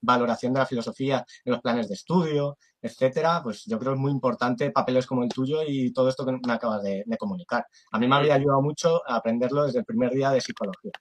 valoración 0.01 0.53
de 0.53 0.59
la 0.59 0.65
filosofía 0.65 1.25
en 1.43 1.53
los 1.53 1.61
planes 1.61 1.87
de 1.87 1.95
estudio, 1.95 2.57
etcétera, 2.81 3.41
pues 3.43 3.63
yo 3.65 3.79
creo 3.79 3.93
que 3.93 3.95
es 3.95 4.01
muy 4.01 4.11
importante 4.11 4.71
papeles 4.71 5.07
como 5.07 5.23
el 5.23 5.29
tuyo 5.29 5.61
y 5.65 5.91
todo 5.91 6.09
esto 6.09 6.25
que 6.25 6.33
me 6.33 6.53
acabas 6.53 6.83
de, 6.83 7.03
comunicar. 7.17 7.65
A 7.91 7.99
mí 7.99 8.07
me 8.07 8.15
habría 8.15 8.35
ayudado 8.35 8.61
mucho 8.61 9.01
a 9.09 9.15
aprenderlo 9.15 9.65
desde 9.65 9.79
el 9.79 9.85
primer 9.85 10.11
día 10.11 10.29
de 10.29 10.41
psicología. 10.41 10.91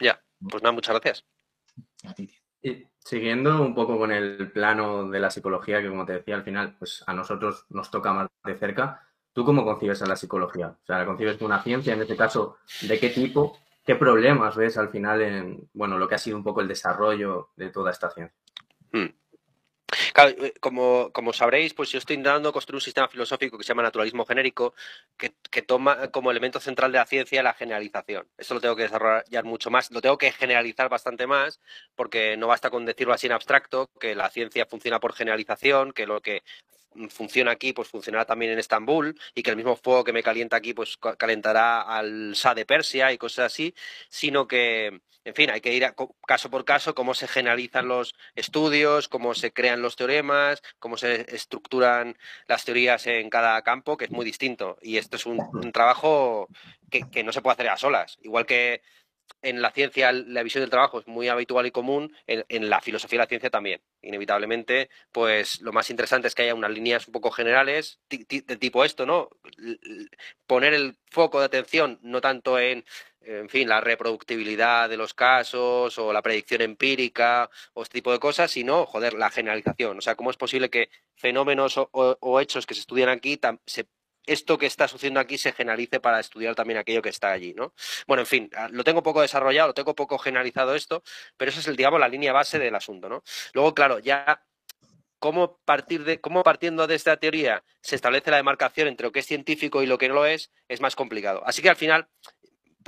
Ya, 0.00 0.22
pues 0.48 0.62
nada, 0.62 0.72
muchas 0.72 0.94
gracias. 0.94 1.24
A 2.04 2.14
ti. 2.14 2.37
Y 2.62 2.86
siguiendo 2.98 3.62
un 3.62 3.74
poco 3.74 3.98
con 3.98 4.12
el 4.12 4.50
plano 4.52 5.08
de 5.08 5.20
la 5.20 5.30
psicología, 5.30 5.80
que 5.80 5.88
como 5.88 6.04
te 6.04 6.14
decía, 6.14 6.34
al 6.34 6.44
final, 6.44 6.76
pues 6.78 7.04
a 7.06 7.14
nosotros 7.14 7.66
nos 7.70 7.90
toca 7.90 8.12
más 8.12 8.28
de 8.44 8.58
cerca, 8.58 9.02
¿tú 9.32 9.44
cómo 9.44 9.64
concibes 9.64 10.02
a 10.02 10.06
la 10.06 10.16
psicología? 10.16 10.76
O 10.82 10.86
sea, 10.86 10.98
¿la 10.98 11.06
concibes 11.06 11.36
como 11.36 11.46
una 11.46 11.62
ciencia? 11.62 11.94
En 11.94 12.02
este 12.02 12.16
caso, 12.16 12.58
¿de 12.82 12.98
qué 12.98 13.10
tipo? 13.10 13.58
¿Qué 13.84 13.94
problemas 13.94 14.56
ves 14.56 14.76
al 14.76 14.90
final 14.90 15.22
en, 15.22 15.70
bueno, 15.72 15.96
lo 15.96 16.08
que 16.08 16.16
ha 16.16 16.18
sido 16.18 16.36
un 16.36 16.44
poco 16.44 16.60
el 16.60 16.68
desarrollo 16.68 17.50
de 17.56 17.70
toda 17.70 17.90
esta 17.90 18.10
ciencia? 18.10 18.36
Hmm. 18.92 19.08
Eh, 20.16 20.52
como, 20.60 21.10
como, 21.12 21.32
sabréis, 21.32 21.74
pues 21.74 21.90
yo 21.90 21.98
estoy 21.98 22.16
intentando 22.16 22.52
construir 22.52 22.76
un 22.76 22.80
sistema 22.80 23.08
filosófico 23.08 23.56
que 23.56 23.64
se 23.64 23.68
llama 23.68 23.82
naturalismo 23.82 24.24
genérico, 24.26 24.74
que, 25.16 25.62
toma 25.62 26.10
como 26.10 26.30
elemento 26.30 26.60
central 26.60 26.92
de 26.92 26.98
la 26.98 27.06
ciencia 27.06 27.42
la 27.42 27.54
generalización. 27.54 28.28
Esto 28.36 28.54
lo 28.54 28.60
tengo 28.60 28.76
que 28.76 28.82
desarrollar 28.82 29.44
mucho 29.44 29.70
más, 29.70 29.90
lo 29.90 30.00
tengo 30.00 30.18
que 30.18 30.32
generalizar 30.32 30.88
bastante 30.88 31.26
más, 31.26 31.60
porque 31.94 32.36
no 32.36 32.46
basta 32.48 32.70
con 32.70 32.84
decirlo 32.84 33.12
así 33.14 33.26
en 33.26 33.32
abstracto, 33.32 33.90
que 34.00 34.14
la 34.14 34.30
ciencia 34.30 34.66
funciona 34.66 35.00
por 35.00 35.14
generalización, 35.14 35.92
que 35.92 36.06
lo 36.06 36.20
que 36.20 36.42
funciona 37.10 37.52
aquí, 37.52 37.72
pues 37.72 37.88
funcionará 37.88 38.24
también 38.24 38.52
en 38.52 38.58
Estambul, 38.58 39.18
y 39.34 39.42
que 39.42 39.50
el 39.50 39.56
mismo 39.56 39.76
fuego 39.76 40.04
que 40.04 40.12
me 40.12 40.22
calienta 40.22 40.56
aquí, 40.56 40.74
pues 40.74 40.96
calentará 40.96 41.82
al 41.82 42.34
Sa 42.34 42.54
de 42.54 42.66
Persia 42.66 43.12
y 43.12 43.18
cosas 43.18 43.46
así, 43.46 43.74
sino 44.08 44.48
que, 44.48 45.00
en 45.24 45.34
fin, 45.34 45.50
hay 45.50 45.60
que 45.60 45.74
ir 45.74 45.86
caso 46.26 46.50
por 46.50 46.64
caso 46.64 46.94
cómo 46.94 47.14
se 47.14 47.28
generalizan 47.28 47.88
los 47.88 48.14
estudios, 48.34 49.08
cómo 49.08 49.34
se 49.34 49.52
crean 49.52 49.82
los 49.82 49.96
teoremas, 49.96 50.62
cómo 50.78 50.96
se 50.96 51.34
estructuran 51.34 52.16
las 52.46 52.64
teorías 52.64 53.06
en 53.06 53.30
cada 53.30 53.60
campo, 53.62 53.96
que 53.96 54.06
es 54.06 54.10
muy 54.10 54.24
distinto. 54.24 54.78
Y 54.82 54.96
esto 54.96 55.16
es 55.16 55.26
un, 55.26 55.38
trabajo 55.72 56.48
que, 56.90 57.08
que, 57.10 57.22
no 57.22 57.32
se 57.32 57.42
puede 57.42 57.54
hacer 57.54 57.68
a 57.68 57.76
solas. 57.76 58.18
Igual 58.22 58.46
que 58.46 58.82
en 59.42 59.62
la 59.62 59.70
ciencia 59.70 60.12
la 60.12 60.42
visión 60.42 60.62
del 60.62 60.70
trabajo 60.70 61.00
es 61.00 61.06
muy 61.06 61.28
habitual 61.28 61.66
y 61.66 61.70
común, 61.70 62.14
en, 62.26 62.70
la 62.70 62.80
filosofía 62.80 63.16
y 63.16 63.18
la 63.18 63.26
ciencia 63.26 63.50
también. 63.50 63.80
Inevitablemente, 64.02 64.90
pues 65.12 65.60
lo 65.60 65.72
más 65.72 65.90
interesante 65.90 66.28
es 66.28 66.34
que 66.34 66.42
haya 66.42 66.54
unas 66.54 66.70
líneas 66.70 67.06
un 67.06 67.12
poco 67.12 67.30
generales 67.30 68.00
de 68.08 68.56
tipo 68.56 68.84
esto, 68.84 69.06
¿no? 69.06 69.30
Poner 70.46 70.74
el 70.74 70.96
foco 71.10 71.40
de 71.40 71.46
atención 71.46 71.98
no 72.02 72.20
tanto 72.20 72.58
en, 72.58 72.84
en 73.20 73.48
fin, 73.48 73.68
la 73.68 73.80
reproductibilidad 73.80 74.88
de 74.88 74.96
los 74.96 75.14
casos 75.14 75.98
o 75.98 76.12
la 76.12 76.22
predicción 76.22 76.62
empírica 76.62 77.50
o 77.74 77.82
este 77.82 77.98
tipo 77.98 78.12
de 78.12 78.18
cosas, 78.18 78.50
sino, 78.50 78.86
joder, 78.86 79.14
la 79.14 79.30
generalización. 79.30 79.98
O 79.98 80.00
sea, 80.00 80.14
¿cómo 80.14 80.30
es 80.30 80.36
posible 80.36 80.70
que 80.70 80.90
fenómenos 81.14 81.74
o, 81.76 82.40
hechos 82.40 82.66
que 82.66 82.74
se 82.74 82.80
estudian 82.80 83.08
aquí 83.08 83.38
se 83.66 83.86
esto 84.28 84.58
que 84.58 84.66
está 84.66 84.86
sucediendo 84.88 85.20
aquí 85.20 85.38
se 85.38 85.52
generalice 85.52 86.00
para 86.00 86.20
estudiar 86.20 86.54
también 86.54 86.78
aquello 86.78 87.02
que 87.02 87.08
está 87.08 87.30
allí, 87.32 87.54
¿no? 87.54 87.74
Bueno, 88.06 88.22
en 88.22 88.26
fin, 88.26 88.50
ah, 88.54 88.68
lo 88.70 88.84
tengo 88.84 89.02
poco 89.02 89.22
desarrollado, 89.22 89.68
lo 89.68 89.74
tengo 89.74 89.94
poco 89.94 90.18
generalizado 90.18 90.74
esto, 90.74 91.02
pero 91.36 91.50
esa 91.50 91.60
es, 91.60 91.66
el, 91.66 91.76
digamos, 91.76 92.00
la 92.00 92.08
línea 92.08 92.32
base 92.32 92.58
del 92.58 92.74
asunto, 92.74 93.08
¿no? 93.08 93.22
Luego, 93.52 93.74
claro, 93.74 93.98
ya 93.98 94.44
cómo, 95.18 95.58
partir 95.64 96.04
de, 96.04 96.20
cómo 96.20 96.42
partiendo 96.42 96.86
de 96.86 96.94
esta 96.94 97.16
teoría 97.16 97.64
se 97.80 97.96
establece 97.96 98.30
la 98.30 98.36
demarcación 98.36 98.88
entre 98.88 99.06
lo 99.06 99.12
que 99.12 99.20
es 99.20 99.26
científico 99.26 99.82
y 99.82 99.86
lo 99.86 99.98
que 99.98 100.08
no 100.08 100.14
lo 100.14 100.26
es, 100.26 100.52
es 100.68 100.80
más 100.80 100.96
complicado. 100.96 101.42
Así 101.44 101.62
que 101.62 101.70
al 101.70 101.76
final 101.76 102.08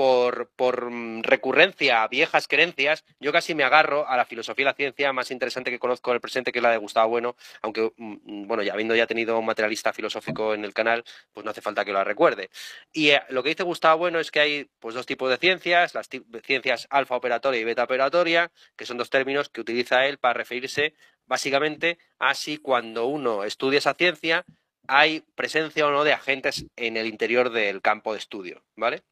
por, 0.00 0.90
mm, 0.90 1.22
recurrencia 1.24 2.02
a 2.02 2.08
viejas 2.08 2.48
creencias, 2.48 3.04
yo 3.18 3.32
casi 3.32 3.54
me 3.54 3.64
agarro 3.64 4.08
a 4.08 4.16
la 4.16 4.24
filosofía 4.24 4.62
y 4.62 4.64
la 4.64 4.72
ciencia 4.72 5.12
más 5.12 5.30
interesante 5.30 5.70
que 5.70 5.78
conozco 5.78 6.10
en 6.10 6.14
el 6.14 6.20
presente, 6.22 6.52
que 6.52 6.58
es 6.58 6.62
la 6.62 6.70
de 6.70 6.78
Gustavo 6.78 7.10
Bueno, 7.10 7.36
aunque, 7.60 7.92
mm, 7.96 8.46
bueno, 8.46 8.62
ya 8.62 8.72
habiendo 8.72 8.94
ya 8.94 9.06
tenido 9.06 9.38
un 9.38 9.44
materialista 9.44 9.92
filosófico 9.92 10.54
en 10.54 10.64
el 10.64 10.72
canal, 10.72 11.04
pues 11.34 11.44
no 11.44 11.50
hace 11.50 11.60
falta 11.60 11.84
que 11.84 11.92
lo 11.92 12.02
recuerde. 12.02 12.48
Y 12.92 13.10
eh, 13.10 13.22
lo 13.28 13.42
que 13.42 13.50
dice 13.50 13.62
Gustavo 13.62 13.98
Bueno 13.98 14.20
es 14.20 14.30
que 14.30 14.40
hay 14.40 14.70
pues, 14.78 14.94
dos 14.94 15.04
tipos 15.04 15.28
de 15.28 15.36
ciencias, 15.36 15.94
las 15.94 16.08
ciencias 16.44 16.86
alfa 16.88 17.16
operatoria 17.16 17.60
y 17.60 17.64
beta 17.64 17.84
operatoria, 17.84 18.50
que 18.76 18.86
son 18.86 18.96
dos 18.96 19.10
términos 19.10 19.50
que 19.50 19.60
utiliza 19.60 20.06
él 20.06 20.16
para 20.18 20.34
referirse 20.34 20.94
básicamente 21.26 21.98
a 22.18 22.34
si 22.34 22.56
cuando 22.56 23.06
uno 23.06 23.44
estudia 23.44 23.78
esa 23.78 23.94
ciencia 23.94 24.46
hay 24.88 25.20
presencia 25.34 25.86
o 25.86 25.90
no 25.90 26.04
de 26.04 26.14
agentes 26.14 26.64
en 26.76 26.96
el 26.96 27.06
interior 27.06 27.50
del 27.50 27.82
campo 27.82 28.12
de 28.12 28.18
estudio, 28.18 28.64
¿vale? 28.76 29.02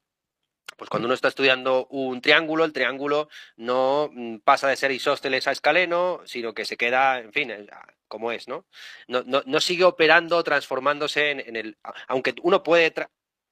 Pues 0.76 0.90
cuando 0.90 1.06
uno 1.06 1.14
está 1.14 1.28
estudiando 1.28 1.86
un 1.90 2.20
triángulo, 2.20 2.64
el 2.64 2.72
triángulo 2.72 3.28
no 3.56 4.10
mm, 4.12 4.38
pasa 4.38 4.68
de 4.68 4.76
ser 4.76 4.90
isósceles 4.92 5.46
a 5.48 5.52
escaleno, 5.52 6.20
sino 6.24 6.54
que 6.54 6.64
se 6.64 6.76
queda, 6.76 7.18
en 7.18 7.32
fin, 7.32 7.52
como 8.06 8.32
es, 8.32 8.48
¿no? 8.48 8.66
No, 9.06 9.22
no, 9.24 9.60
sigue 9.60 9.84
operando, 9.84 10.42
transformándose 10.44 11.30
en, 11.30 11.56
el... 11.56 11.78
Aunque 12.06 12.34
uno 12.42 12.62
puede 12.62 12.92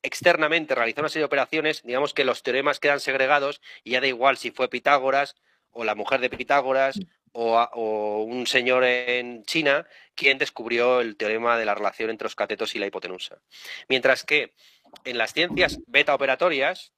externamente 0.03 0.75
realizar 0.75 1.03
una 1.03 1.09
serie 1.09 1.23
de 1.23 1.27
operaciones, 1.27 1.83
digamos 1.83 2.15
que 2.15 2.25
los 2.25 2.43
teoremas 2.43 2.81
quedan 2.81 3.01
segregados 3.01 3.61
y 3.83 3.93
ya 3.93 4.01
da 4.01 4.07
igual 4.07 4.37
si 4.37 4.51
fue 4.51 4.69
Pitágoras 4.69 5.35
o 5.71 5.85
la 5.85 5.95
mujer 5.95 6.21
de 6.21 6.31
Pitágoras 6.31 6.99
o, 7.33 8.25
un 8.27 8.47
señor 8.47 8.85
en 8.85 9.45
China 9.45 9.87
quien 10.15 10.39
descubrió 10.39 11.01
el 11.01 11.17
teorema 11.17 11.59
de 11.59 11.67
la 11.67 11.75
relación 11.75 12.09
entre 12.09 12.27
los 12.27 12.35
catetos 12.35 12.75
y 12.75 12.79
la 12.79 12.87
hipotenusa. 12.87 13.43
Mientras 13.89 14.25
que 14.25 14.55
en 15.05 15.19
las 15.19 15.35
ciencias 15.35 15.79
beta 15.87 16.15
operatorias, 16.15 16.93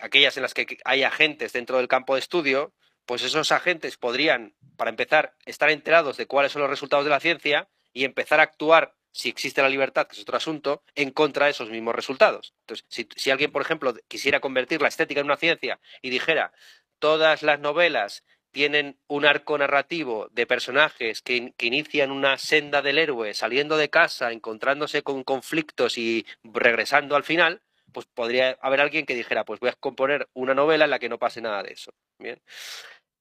aquellas 0.00 0.36
en 0.36 0.42
las 0.42 0.54
que 0.54 0.78
hay 0.84 1.02
agentes 1.02 1.52
dentro 1.52 1.78
del 1.78 1.88
campo 1.88 2.14
de 2.14 2.20
estudio, 2.20 2.72
pues 3.06 3.22
esos 3.22 3.52
agentes 3.52 3.96
podrían, 3.96 4.54
para 4.76 4.90
empezar, 4.90 5.34
estar 5.44 5.70
enterados 5.70 6.16
de 6.16 6.26
cuáles 6.26 6.52
son 6.52 6.62
los 6.62 6.70
resultados 6.70 7.04
de 7.04 7.10
la 7.10 7.20
ciencia 7.20 7.68
y 7.92 8.04
empezar 8.04 8.40
a 8.40 8.44
actuar, 8.44 8.94
si 9.10 9.28
existe 9.28 9.60
la 9.60 9.68
libertad, 9.68 10.06
que 10.06 10.14
es 10.14 10.22
otro 10.22 10.36
asunto, 10.36 10.82
en 10.94 11.10
contra 11.10 11.46
de 11.46 11.50
esos 11.50 11.68
mismos 11.70 11.94
resultados. 11.94 12.54
Entonces, 12.60 12.86
si, 13.16 13.30
alguien, 13.30 13.52
por 13.52 13.62
ejemplo, 13.62 13.94
quisiera 14.08 14.40
convertir 14.40 14.80
la 14.80 14.88
estética 14.88 15.20
en 15.20 15.26
una 15.26 15.36
ciencia 15.36 15.80
y 16.00 16.10
dijera, 16.10 16.52
todas 16.98 17.42
las 17.42 17.60
novelas 17.60 18.24
tienen 18.52 18.98
un 19.08 19.24
arco 19.24 19.58
narrativo 19.58 20.28
de 20.30 20.46
personajes 20.46 21.22
que, 21.22 21.54
inician 21.58 22.10
una 22.10 22.38
senda 22.38 22.82
del 22.82 22.98
héroe 22.98 23.34
saliendo 23.34 23.76
de 23.76 23.90
casa, 23.90 24.30
encontrándose 24.30 25.02
con 25.02 25.24
conflictos 25.24 25.98
y 25.98 26.26
regresando 26.44 27.16
al 27.16 27.24
final, 27.24 27.62
pues 27.92 28.06
podría 28.06 28.58
haber 28.60 28.80
alguien 28.80 29.06
que 29.06 29.14
dijera, 29.14 29.44
pues 29.44 29.60
voy 29.60 29.70
a 29.70 29.74
componer 29.74 30.28
una 30.34 30.54
novela 30.54 30.84
en 30.84 30.90
la 30.90 30.98
que 30.98 31.08
no 31.08 31.18
pase 31.18 31.40
nada 31.40 31.62
de 31.62 31.72
eso. 31.72 31.92
Bien. 32.18 32.40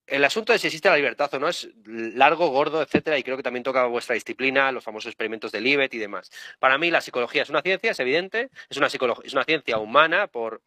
El 0.07 0.25
asunto 0.25 0.51
de 0.51 0.59
si 0.59 0.67
existe 0.67 0.89
la 0.89 0.97
libertad 0.97 1.33
o 1.33 1.39
no 1.39 1.47
es 1.47 1.69
largo, 1.85 2.49
gordo, 2.49 2.81
etcétera, 2.81 3.17
y 3.17 3.23
creo 3.23 3.37
que 3.37 3.43
también 3.43 3.63
toca 3.63 3.85
vuestra 3.85 4.13
disciplina, 4.13 4.71
los 4.71 4.83
famosos 4.83 5.09
experimentos 5.09 5.51
de 5.51 5.61
Libet 5.61 5.93
y 5.93 5.99
demás. 5.99 6.29
Para 6.59 6.77
mí 6.77 6.91
la 6.91 7.01
psicología 7.01 7.43
es 7.43 7.49
una 7.49 7.61
ciencia, 7.61 7.91
es 7.91 7.99
evidente, 7.99 8.49
es 8.69 8.77
una, 8.77 8.87
es 8.87 9.33
una 9.33 9.43
ciencia 9.45 9.77
humana 9.77 10.27
por, 10.27 10.61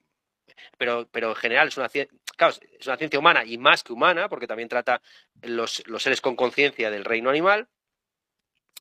pero, 0.78 1.08
pero 1.10 1.30
en 1.30 1.36
general 1.36 1.68
es 1.68 1.76
una, 1.76 1.88
claro, 1.88 2.54
es 2.78 2.86
una 2.86 2.96
ciencia 2.96 3.18
humana 3.18 3.44
y 3.44 3.58
más 3.58 3.82
que 3.82 3.92
humana, 3.92 4.28
porque 4.28 4.46
también 4.46 4.68
trata 4.68 5.02
los, 5.42 5.86
los 5.86 6.02
seres 6.02 6.20
con 6.20 6.36
conciencia 6.36 6.90
del 6.90 7.04
reino 7.04 7.30
animal. 7.30 7.68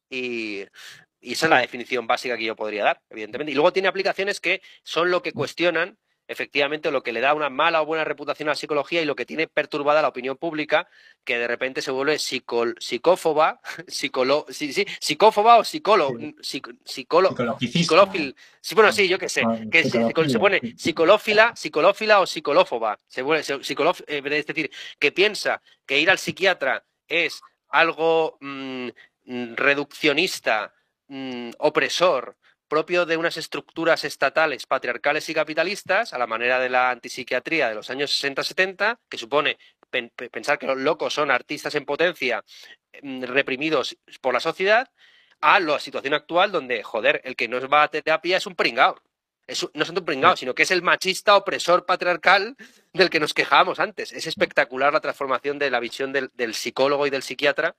Y, 0.09 0.65
y 1.23 1.33
esa 1.33 1.45
es 1.45 1.49
la 1.49 1.59
definición 1.59 2.05
básica 2.05 2.38
que 2.38 2.45
yo 2.45 2.55
podría 2.55 2.83
dar, 2.83 3.01
evidentemente. 3.09 3.51
Y 3.51 3.55
luego 3.55 3.73
tiene 3.73 3.88
aplicaciones 3.88 4.39
que 4.39 4.62
son 4.83 5.09
lo 5.09 5.21
que 5.21 5.31
cuestionan 5.31 5.97
efectivamente 6.27 6.91
lo 6.91 7.03
que 7.03 7.12
le 7.12 7.21
da 7.21 7.33
una 7.33 7.49
mala 7.49 7.81
o 7.81 7.86
buena 7.86 8.03
reputación 8.03 8.47
a 8.47 8.51
la 8.51 8.55
psicología 8.55 9.01
y 9.01 9.05
lo 9.05 9.15
que 9.15 9.25
tiene 9.25 9.47
perturbada 9.47 10.01
la 10.01 10.07
opinión 10.07 10.38
pública, 10.38 10.88
que 11.23 11.38
de 11.38 11.47
repente 11.47 11.81
se 11.81 11.91
vuelve 11.91 12.17
psicófoba, 12.19 13.59
psicolo, 13.88 14.45
psicófoba 14.49 15.57
o 15.57 15.63
psicólogo, 15.63 16.17
psicólogo, 16.41 17.36
sí, 17.59 18.75
bueno, 18.75 18.91
sí, 18.91 19.07
yo 19.07 19.19
qué 19.19 19.29
sé, 19.29 19.43
que 19.71 19.83
se, 19.83 20.09
pone 20.39 20.62
psicolófila, 20.77 21.53
psicolófila 21.55 22.21
o 22.21 22.25
psicolófoba, 22.25 22.97
se 23.07 23.21
vuelve, 23.21 23.43
eh, 24.07 24.21
es 24.25 24.45
decir, 24.45 24.71
que 24.99 25.12
piensa 25.12 25.62
que 25.86 25.99
ir 25.99 26.09
al 26.09 26.17
psiquiatra 26.17 26.83
es 27.07 27.41
algo 27.69 28.38
mm, 28.39 28.88
mm, 29.25 29.55
reduccionista, 29.55 30.73
mm, 31.13 31.52
opresor, 31.60 32.38
propio 32.67 33.06
de 33.06 33.17
unas 33.17 33.38
estructuras 33.38 34.04
estatales 34.04 34.65
patriarcales 34.65 35.30
y 35.30 35.34
capitalistas, 35.36 36.12
a 36.12 36.17
la 36.17 36.26
manera 36.26 36.60
de 36.60 36.69
la 36.69 36.89
antipsiquiatría 36.89 37.69
de 37.69 37.76
los 37.76 37.91
años 37.91 38.12
60-70, 38.23 38.97
que 39.08 39.17
supone 39.19 39.60
pensar 40.32 40.58
que 40.58 40.65
los 40.65 40.78
locos 40.78 41.13
son 41.13 41.30
artistas 41.30 41.76
en 41.76 41.86
potencia 41.86 42.43
mm, 43.04 43.26
reprimidos 43.26 43.95
por 44.21 44.34
la 44.34 44.39
sociedad, 44.39 44.89
a 45.39 45.60
la 45.60 45.80
situación 45.80 46.15
actual 46.15 46.52
donde, 46.52 46.82
joder, 46.82 47.21
el 47.26 47.36
que 47.36 47.47
no 47.47 47.60
va 47.69 47.84
a 47.84 47.89
terapia 47.89 48.38
es 48.38 48.47
un 48.47 48.56
pringao. 48.56 48.95
no 49.73 49.84
es 49.84 49.89
un 49.89 50.06
pringao, 50.06 50.36
sino 50.36 50.56
que 50.56 50.63
es 50.63 50.71
el 50.71 50.82
machista 50.82 51.36
opresor 51.36 51.86
patriarcal 51.86 52.56
del 52.91 53.12
que 53.12 53.19
nos 53.19 53.36
quejábamos 53.36 53.80
antes. 53.80 54.13
Es 54.13 54.26
espectacular 54.26 54.91
la 54.93 55.02
transformación 55.02 55.60
de 55.60 55.69
la 55.69 55.80
visión 55.80 56.12
del, 56.12 56.54
psicólogo 56.56 57.06
y 57.06 57.12
del 57.12 57.21
psiquiatra 57.21 57.76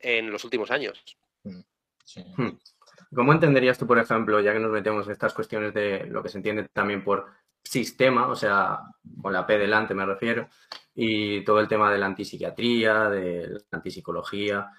en 0.00 0.30
los 0.30 0.44
últimos 0.44 0.70
años. 0.70 1.02
Mm, 1.44 1.60
sí. 2.04 2.24
Hmm. 2.36 2.58
¿Cómo 3.14 3.32
entenderías 3.32 3.78
tú, 3.78 3.86
por 3.86 3.98
ejemplo, 3.98 4.40
ya 4.40 4.52
que 4.52 4.58
nos 4.58 4.72
metemos 4.72 5.06
en 5.06 5.12
estas 5.12 5.34
cuestiones 5.34 5.72
de 5.72 6.06
lo 6.06 6.22
que 6.22 6.28
se 6.28 6.38
entiende 6.38 6.68
también 6.72 7.04
por 7.04 7.26
sistema, 7.62 8.28
o 8.28 8.36
sea, 8.36 8.80
con 9.22 9.32
la 9.32 9.46
P 9.46 9.58
delante 9.58 9.94
me 9.94 10.04
refiero, 10.04 10.48
y 10.94 11.44
todo 11.44 11.60
el 11.60 11.68
tema 11.68 11.90
de 11.92 11.98
la 11.98 12.06
antipsiquiatría, 12.06 13.08
de 13.08 13.48
la 13.48 13.60
antipsicología, 13.72 14.70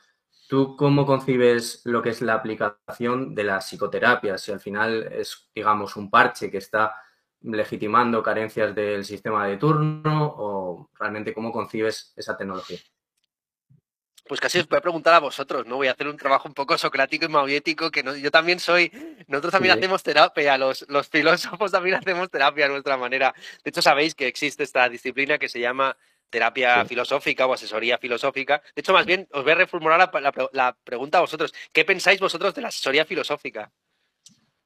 ¿tú 0.48 0.76
cómo 0.78 1.06
concibes 1.06 1.82
lo 1.86 2.02
que 2.02 2.10
es 2.10 2.22
la 2.22 2.36
aplicación 2.36 3.34
de 3.36 3.44
la 3.44 3.60
psicoterapia? 3.60 4.38
Si 4.38 4.52
al 4.52 4.60
final 4.60 5.04
es, 5.12 5.50
digamos, 5.54 5.96
un 5.96 6.10
parche 6.10 6.52
que 6.52 6.58
está 6.60 6.96
legitimando 7.42 8.24
carencias 8.24 8.74
del 8.74 9.06
sistema 9.06 9.48
de 9.48 9.58
turno 9.58 10.34
o 10.38 10.90
realmente 10.94 11.34
cómo 11.34 11.52
concibes 11.52 12.14
esa 12.16 12.38
tecnología? 12.38 12.80
Pues 14.28 14.40
casi 14.40 14.60
os 14.60 14.68
voy 14.68 14.78
a 14.78 14.82
preguntar 14.82 15.14
a 15.14 15.20
vosotros, 15.20 15.66
¿no? 15.68 15.76
Voy 15.76 15.88
a 15.88 15.92
hacer 15.92 16.08
un 16.08 16.18
trabajo 16.18 16.48
un 16.48 16.54
poco 16.54 16.78
socrático 16.78 17.26
y 17.26 17.30
mauriético, 17.30 17.92
que 17.92 18.04
yo 18.20 18.32
también 18.32 18.60
soy, 18.60 18.92
nosotros 19.28 19.52
también 19.52 19.78
hacemos 19.78 20.02
terapia, 20.02 20.58
los, 20.58 20.86
los 20.90 21.08
filósofos 21.08 21.72
también 21.72 21.96
hacemos 21.96 22.30
terapia 22.30 22.66
a 22.66 22.70
nuestra 22.70 22.98
manera. 22.98 23.34
De 23.64 23.70
hecho, 23.70 23.82
sabéis 23.82 24.16
que 24.16 24.28
existe 24.28 24.64
esta 24.64 24.90
disciplina 24.90 25.38
que 25.38 25.48
se 25.48 25.60
llama 25.60 25.96
terapia 26.30 26.86
filosófica 26.86 27.46
o 27.46 27.54
asesoría 27.54 27.98
filosófica. 28.00 28.62
De 28.76 28.82
hecho, 28.82 28.94
más 28.94 29.06
bien, 29.06 29.28
os 29.32 29.44
voy 29.44 29.52
a 29.52 29.56
reformular 29.56 30.00
la, 30.00 30.50
la, 30.52 30.78
pregunta 30.84 31.20
a 31.20 31.22
vosotros. 31.22 31.54
¿Qué 31.72 31.86
pensáis 31.86 32.20
vosotros 32.20 32.56
de 32.56 32.62
la 32.62 32.70
asesoría 32.70 33.06
filosófica? 33.06 33.72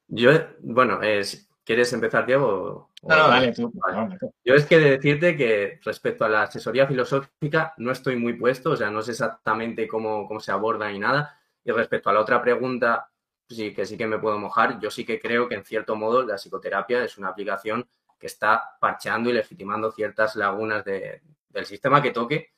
Yo, 0.08 0.30
bueno, 0.60 1.02
es, 1.02 1.49
¿Quieres 1.70 1.92
empezar, 1.92 2.26
Diego? 2.26 2.90
No, 3.04 3.16
no, 3.16 3.28
dale 3.28 3.52
tú. 3.52 3.72
Yo 4.44 4.54
es 4.56 4.66
que 4.66 4.80
de 4.80 4.90
decirte 4.90 5.36
que 5.36 5.78
respecto 5.84 6.24
a 6.24 6.28
la 6.28 6.42
asesoría 6.42 6.84
filosófica 6.84 7.74
no 7.76 7.92
estoy 7.92 8.16
muy 8.16 8.32
puesto, 8.32 8.72
o 8.72 8.76
sea, 8.76 8.90
no 8.90 9.02
sé 9.02 9.12
exactamente 9.12 9.86
cómo, 9.86 10.26
cómo 10.26 10.40
se 10.40 10.50
aborda 10.50 10.90
ni 10.90 10.98
nada. 10.98 11.40
Y 11.62 11.70
respecto 11.70 12.10
a 12.10 12.12
la 12.12 12.22
otra 12.22 12.42
pregunta, 12.42 13.12
sí 13.48 13.72
que 13.72 13.86
sí 13.86 13.96
que 13.96 14.08
me 14.08 14.18
puedo 14.18 14.36
mojar. 14.36 14.80
Yo 14.80 14.90
sí 14.90 15.04
que 15.04 15.20
creo 15.20 15.48
que 15.48 15.54
en 15.54 15.64
cierto 15.64 15.94
modo 15.94 16.24
la 16.24 16.38
psicoterapia 16.38 17.04
es 17.04 17.16
una 17.18 17.28
aplicación 17.28 17.88
que 18.18 18.26
está 18.26 18.76
parcheando 18.80 19.30
y 19.30 19.34
legitimando 19.34 19.92
ciertas 19.92 20.34
lagunas 20.34 20.84
del 20.84 21.66
sistema 21.66 22.02
que 22.02 22.10
toque, 22.10 22.52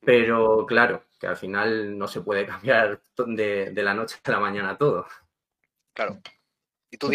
pero 0.00 0.66
claro, 0.66 1.04
que 1.20 1.28
al 1.28 1.36
final 1.36 1.96
no 1.96 2.08
se 2.08 2.22
puede 2.22 2.44
cambiar 2.46 3.00
de, 3.16 3.70
de 3.70 3.82
la 3.84 3.94
noche 3.94 4.16
a 4.24 4.30
la 4.32 4.40
mañana 4.40 4.76
todo. 4.76 5.06
Claro. 5.94 6.20
¿Y 6.92 6.96
tú, 6.96 7.08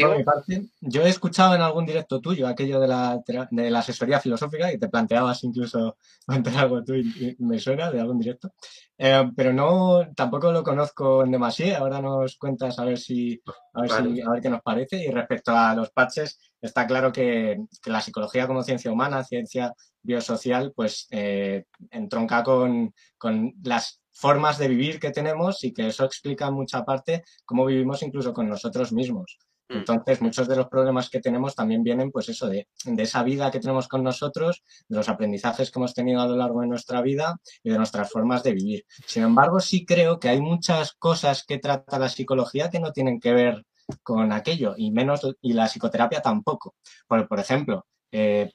yo 0.80 1.02
he 1.02 1.10
escuchado 1.10 1.54
en 1.54 1.62
algún 1.62 1.86
directo 1.86 2.22
tuyo 2.22 2.48
aquello 2.48 2.80
de 2.80 2.88
la, 2.88 3.22
de 3.52 3.70
la 3.70 3.80
asesoría 3.80 4.22
filosófica 4.22 4.72
y 4.72 4.78
te 4.78 4.88
planteabas 4.88 5.44
incluso 5.44 5.98
plantear 6.26 6.58
algo 6.60 6.82
tú 6.84 6.96
y, 6.96 7.36
me 7.40 7.60
suena 7.60 7.92
de 7.92 8.00
algún 8.00 8.20
directo. 8.20 8.54
Eh, 8.98 9.30
pero 9.36 9.52
no, 9.52 10.08
tampoco 10.16 10.54
lo 10.54 10.64
conozco 10.64 11.24
en 11.24 11.32
demasiado. 11.32 11.84
Ahora 11.84 12.02
nos 12.02 12.38
cuentas 12.38 12.80
a 12.80 12.86
ver 12.86 12.98
si, 12.98 13.42
a 13.74 13.82
ver 13.82 13.92
si, 13.92 14.22
a 14.22 14.30
ver 14.30 14.42
qué 14.42 14.50
nos 14.50 14.62
parece. 14.62 15.04
Y 15.04 15.12
respecto 15.12 15.52
a 15.52 15.76
los 15.76 15.90
patches, 15.90 16.40
está 16.62 16.88
claro 16.88 17.12
que, 17.12 17.58
la 17.86 18.00
psicología 18.00 18.48
como 18.48 18.64
ciencia 18.64 18.92
humana, 18.92 19.26
ciencia 19.26 19.74
biosocial, 20.02 20.72
pues 20.74 21.08
eh, 21.12 21.66
entronca 21.92 22.44
con, 22.44 22.94
con 23.18 23.54
las 23.62 24.02
formas 24.14 24.58
de 24.58 24.70
vivir 24.70 25.02
que 25.02 25.12
tenemos 25.12 25.66
y 25.66 25.74
que 25.74 25.88
eso 25.88 26.06
explica 26.06 26.50
mucha 26.50 26.86
parte 26.86 27.24
cómo 27.44 27.66
vivimos 27.66 28.02
incluso 28.02 28.34
con 28.34 28.48
nosotros 28.48 28.94
mismos. 28.94 29.38
Mm. 29.70 29.78
Entonces, 29.78 30.22
muchos 30.22 30.48
de 30.48 30.56
los 30.56 30.68
problemas 30.68 31.10
que 31.10 31.20
tenemos 31.20 31.56
también 31.56 31.84
vienen, 31.84 32.12
pues 32.12 32.30
eso, 32.30 32.48
de, 32.48 32.68
esa 32.98 33.24
vida 33.24 33.52
que 33.52 33.60
tenemos 33.60 33.88
con 33.88 34.04
nosotros, 34.04 34.64
de 34.88 34.98
los 34.98 35.10
aprendizajes 35.10 35.72
que 35.72 35.80
hemos 35.80 35.94
tenido 35.94 36.22
a 36.22 36.28
lo 36.28 36.36
largo 36.36 36.62
de 36.62 36.68
nuestra 36.68 37.02
vida 37.02 37.40
y 37.64 37.70
de 37.72 37.78
nuestras 37.78 38.12
formas 38.12 38.44
de 38.44 38.54
vivir. 38.54 38.86
Sin 39.06 39.24
embargo, 39.24 39.60
sí 39.60 39.86
creo 39.86 40.20
que 40.20 40.30
hay 40.30 40.42
muchas 40.42 40.94
cosas 40.94 41.44
que 41.46 41.58
trata 41.58 42.00
la 42.00 42.10
psicología 42.10 42.70
que 42.70 42.80
no 42.80 42.92
tienen 42.92 43.20
que 43.20 43.34
ver 43.34 43.66
con 44.02 44.32
aquello, 44.32 44.74
y 44.78 44.92
menos, 44.92 45.22
y 45.42 45.54
la 45.54 45.68
psicoterapia 45.68 46.22
tampoco. 46.22 46.76
Por, 47.08 47.28
por 47.28 47.40
ejemplo, 47.40 47.86
eh, 48.12 48.52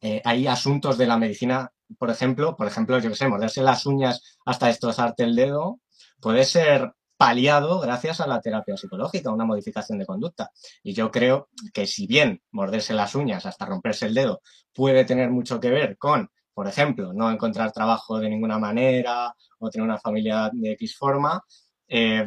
eh, 0.00 0.22
hay 0.24 0.46
asuntos 0.46 0.96
de 0.96 1.06
la 1.06 1.18
medicina, 1.18 1.70
por 1.98 2.10
ejemplo, 2.10 2.56
por 2.56 2.66
ejemplo, 2.66 2.98
yo 2.98 3.10
que 3.10 3.16
sé, 3.16 3.28
morderse 3.28 3.62
las 3.62 3.84
uñas 3.84 4.38
hasta 4.46 4.66
destrozarte 4.68 5.24
el 5.24 5.34
dedo, 5.34 5.80
puede 6.20 6.44
ser 6.44 6.92
paliado 7.18 7.80
gracias 7.80 8.20
a 8.20 8.26
la 8.26 8.40
terapia 8.40 8.76
psicológica, 8.76 9.30
una 9.30 9.44
modificación 9.44 9.98
de 9.98 10.06
conducta. 10.06 10.50
Y 10.82 10.94
yo 10.94 11.10
creo 11.10 11.48
que 11.74 11.86
si 11.86 12.06
bien 12.06 12.40
morderse 12.52 12.94
las 12.94 13.14
uñas 13.14 13.44
hasta 13.44 13.66
romperse 13.66 14.06
el 14.06 14.14
dedo 14.14 14.40
puede 14.72 15.04
tener 15.04 15.28
mucho 15.28 15.60
que 15.60 15.70
ver 15.70 15.98
con, 15.98 16.30
por 16.54 16.68
ejemplo, 16.68 17.12
no 17.12 17.30
encontrar 17.30 17.72
trabajo 17.72 18.20
de 18.20 18.30
ninguna 18.30 18.58
manera 18.58 19.34
o 19.58 19.68
tener 19.68 19.84
una 19.84 19.98
familia 19.98 20.48
de 20.52 20.72
X 20.72 20.96
forma, 20.96 21.42
eh, 21.88 22.24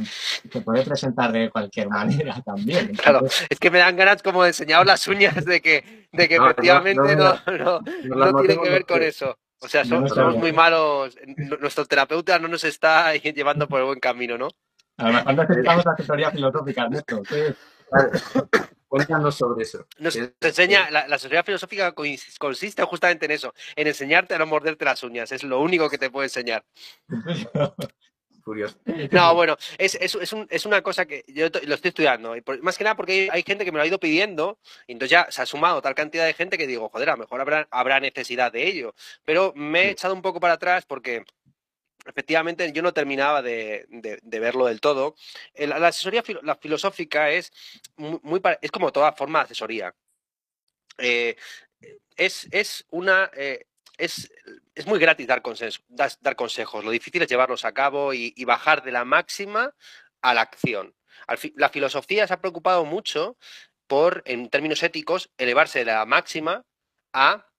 se 0.51 0.61
puede 0.61 0.83
presentar 0.83 1.31
de 1.31 1.49
cualquier 1.49 1.87
manera 1.87 2.41
también. 2.41 2.93
claro, 3.01 3.25
es 3.49 3.59
que 3.59 3.71
me 3.71 3.79
dan 3.79 3.95
ganas 3.95 4.21
como 4.21 4.43
de 4.43 4.49
enseñar 4.49 4.85
las 4.85 5.07
uñas 5.07 5.45
de 5.45 5.61
que, 5.61 6.07
de 6.11 6.27
que 6.27 6.35
efectivamente 6.35 7.15
no, 7.15 7.39
no, 7.57 7.81
tiene 8.41 8.61
que 8.61 8.69
ver 8.69 8.85
con 8.85 9.01
eso. 9.03 9.37
O 9.59 9.67
sea, 9.67 9.85
somos, 9.85 10.11
muy 10.37 10.51
malos. 10.51 11.15
Nuestro 11.59 11.85
terapeuta 11.85 12.39
no 12.39 12.47
nos 12.47 12.63
está 12.63 13.15
llevando 13.15 13.67
por 13.67 13.79
el 13.79 13.85
buen 13.85 13.99
camino, 13.99 14.37
¿no? 14.37 14.49
A 15.01 15.31
lo 15.33 15.43
mejor 15.43 15.93
asesoría 15.93 16.31
filosófica, 16.31 16.83
Ernesto. 16.83 17.21
Cuéntanos 18.87 19.35
sobre 19.35 19.63
eso. 19.63 19.85
Nos 19.99 20.17
enseña, 20.41 20.89
la, 20.89 21.07
la, 21.07 21.15
asesoría 21.15 21.43
filosófica 21.43 21.93
consiste 21.93 22.83
justamente 22.83 23.25
en 23.25 23.31
eso, 23.31 23.53
en 23.75 23.87
enseñarte 23.87 24.35
a 24.35 24.37
no 24.37 24.45
morderte 24.45 24.83
las 24.83 25.01
uñas. 25.03 25.31
Es 25.31 25.43
lo 25.43 25.61
único 25.61 25.89
que 25.89 25.97
te 25.97 26.09
puede 26.09 26.25
enseñar. 26.25 26.65
Curioso. 28.43 28.75
No, 29.11 29.35
bueno, 29.35 29.55
es, 29.77 29.95
es, 29.95 30.15
es, 30.15 30.33
un, 30.33 30.47
es, 30.49 30.65
una 30.65 30.81
cosa 30.81 31.05
que 31.05 31.23
yo 31.27 31.47
lo 31.65 31.75
estoy 31.75 31.89
estudiando. 31.89 32.35
Y 32.35 32.43
más 32.61 32.77
que 32.77 32.83
nada 32.83 32.95
porque 32.95 33.29
hay, 33.31 33.43
gente 33.43 33.63
que 33.63 33.71
me 33.71 33.77
lo 33.77 33.83
ha 33.83 33.87
ido 33.87 33.99
pidiendo, 33.99 34.57
y 34.87 34.93
entonces 34.93 35.11
ya 35.11 35.27
se 35.29 35.41
ha 35.41 35.45
sumado 35.45 35.81
tal 35.81 35.95
cantidad 35.95 36.25
de 36.25 36.33
gente 36.33 36.57
que 36.57 36.67
digo, 36.67 36.89
joder, 36.89 37.09
a 37.09 37.13
lo 37.13 37.19
mejor 37.19 37.39
habrá, 37.39 37.67
habrá 37.71 37.99
necesidad 37.99 38.51
de 38.51 38.67
ello. 38.67 38.95
Pero 39.25 39.53
me 39.55 39.83
he 39.83 39.89
echado 39.91 40.13
un 40.13 40.21
poco 40.21 40.39
para 40.39 40.55
atrás 40.55 40.85
porque 40.85 41.23
efectivamente 42.05 42.71
yo 42.73 42.81
no 42.81 42.93
terminaba 42.93 43.41
de, 43.41 43.85
de, 43.89 44.39
verlo 44.39 44.65
del 44.65 44.81
todo. 44.81 45.15
La, 45.55 45.87
asesoría 45.87 46.23
filosófica 46.23 47.29
es, 47.29 47.51
muy, 47.97 48.41
es 48.61 48.71
como 48.71 48.91
toda 48.91 49.13
forma 49.13 49.39
de 49.39 49.45
asesoría. 49.45 49.93
Eh, 50.97 51.35
es, 52.15 52.47
es, 52.51 52.85
una, 52.89 53.31
eh, 53.35 53.65
es, 53.97 54.31
es, 54.75 54.85
muy 54.85 54.99
gratis 54.99 55.27
dar, 55.27 55.41
dar, 56.19 56.35
consejos, 56.35 56.83
lo 56.83 56.91
difícil 56.91 57.21
es 57.21 57.29
llevarlos 57.29 57.65
a 57.65 57.73
cabo 57.73 58.13
y, 58.13 58.45
bajar 58.45 58.83
de 58.83 58.91
la 58.91 59.05
máxima 59.05 59.73
a 60.21 60.33
la 60.33 60.41
acción. 60.41 60.93
la 61.55 61.69
filosofía 61.69 62.27
se 62.27 62.33
ha 62.33 62.41
preocupado 62.41 62.85
mucho 62.85 63.37
por, 63.87 64.23
en 64.25 64.49
términos 64.49 64.83
éticos, 64.83 65.31
elevarse 65.37 65.79
de 65.79 65.85
la 65.85 66.05
máxima 66.05 66.65
a 67.13 67.50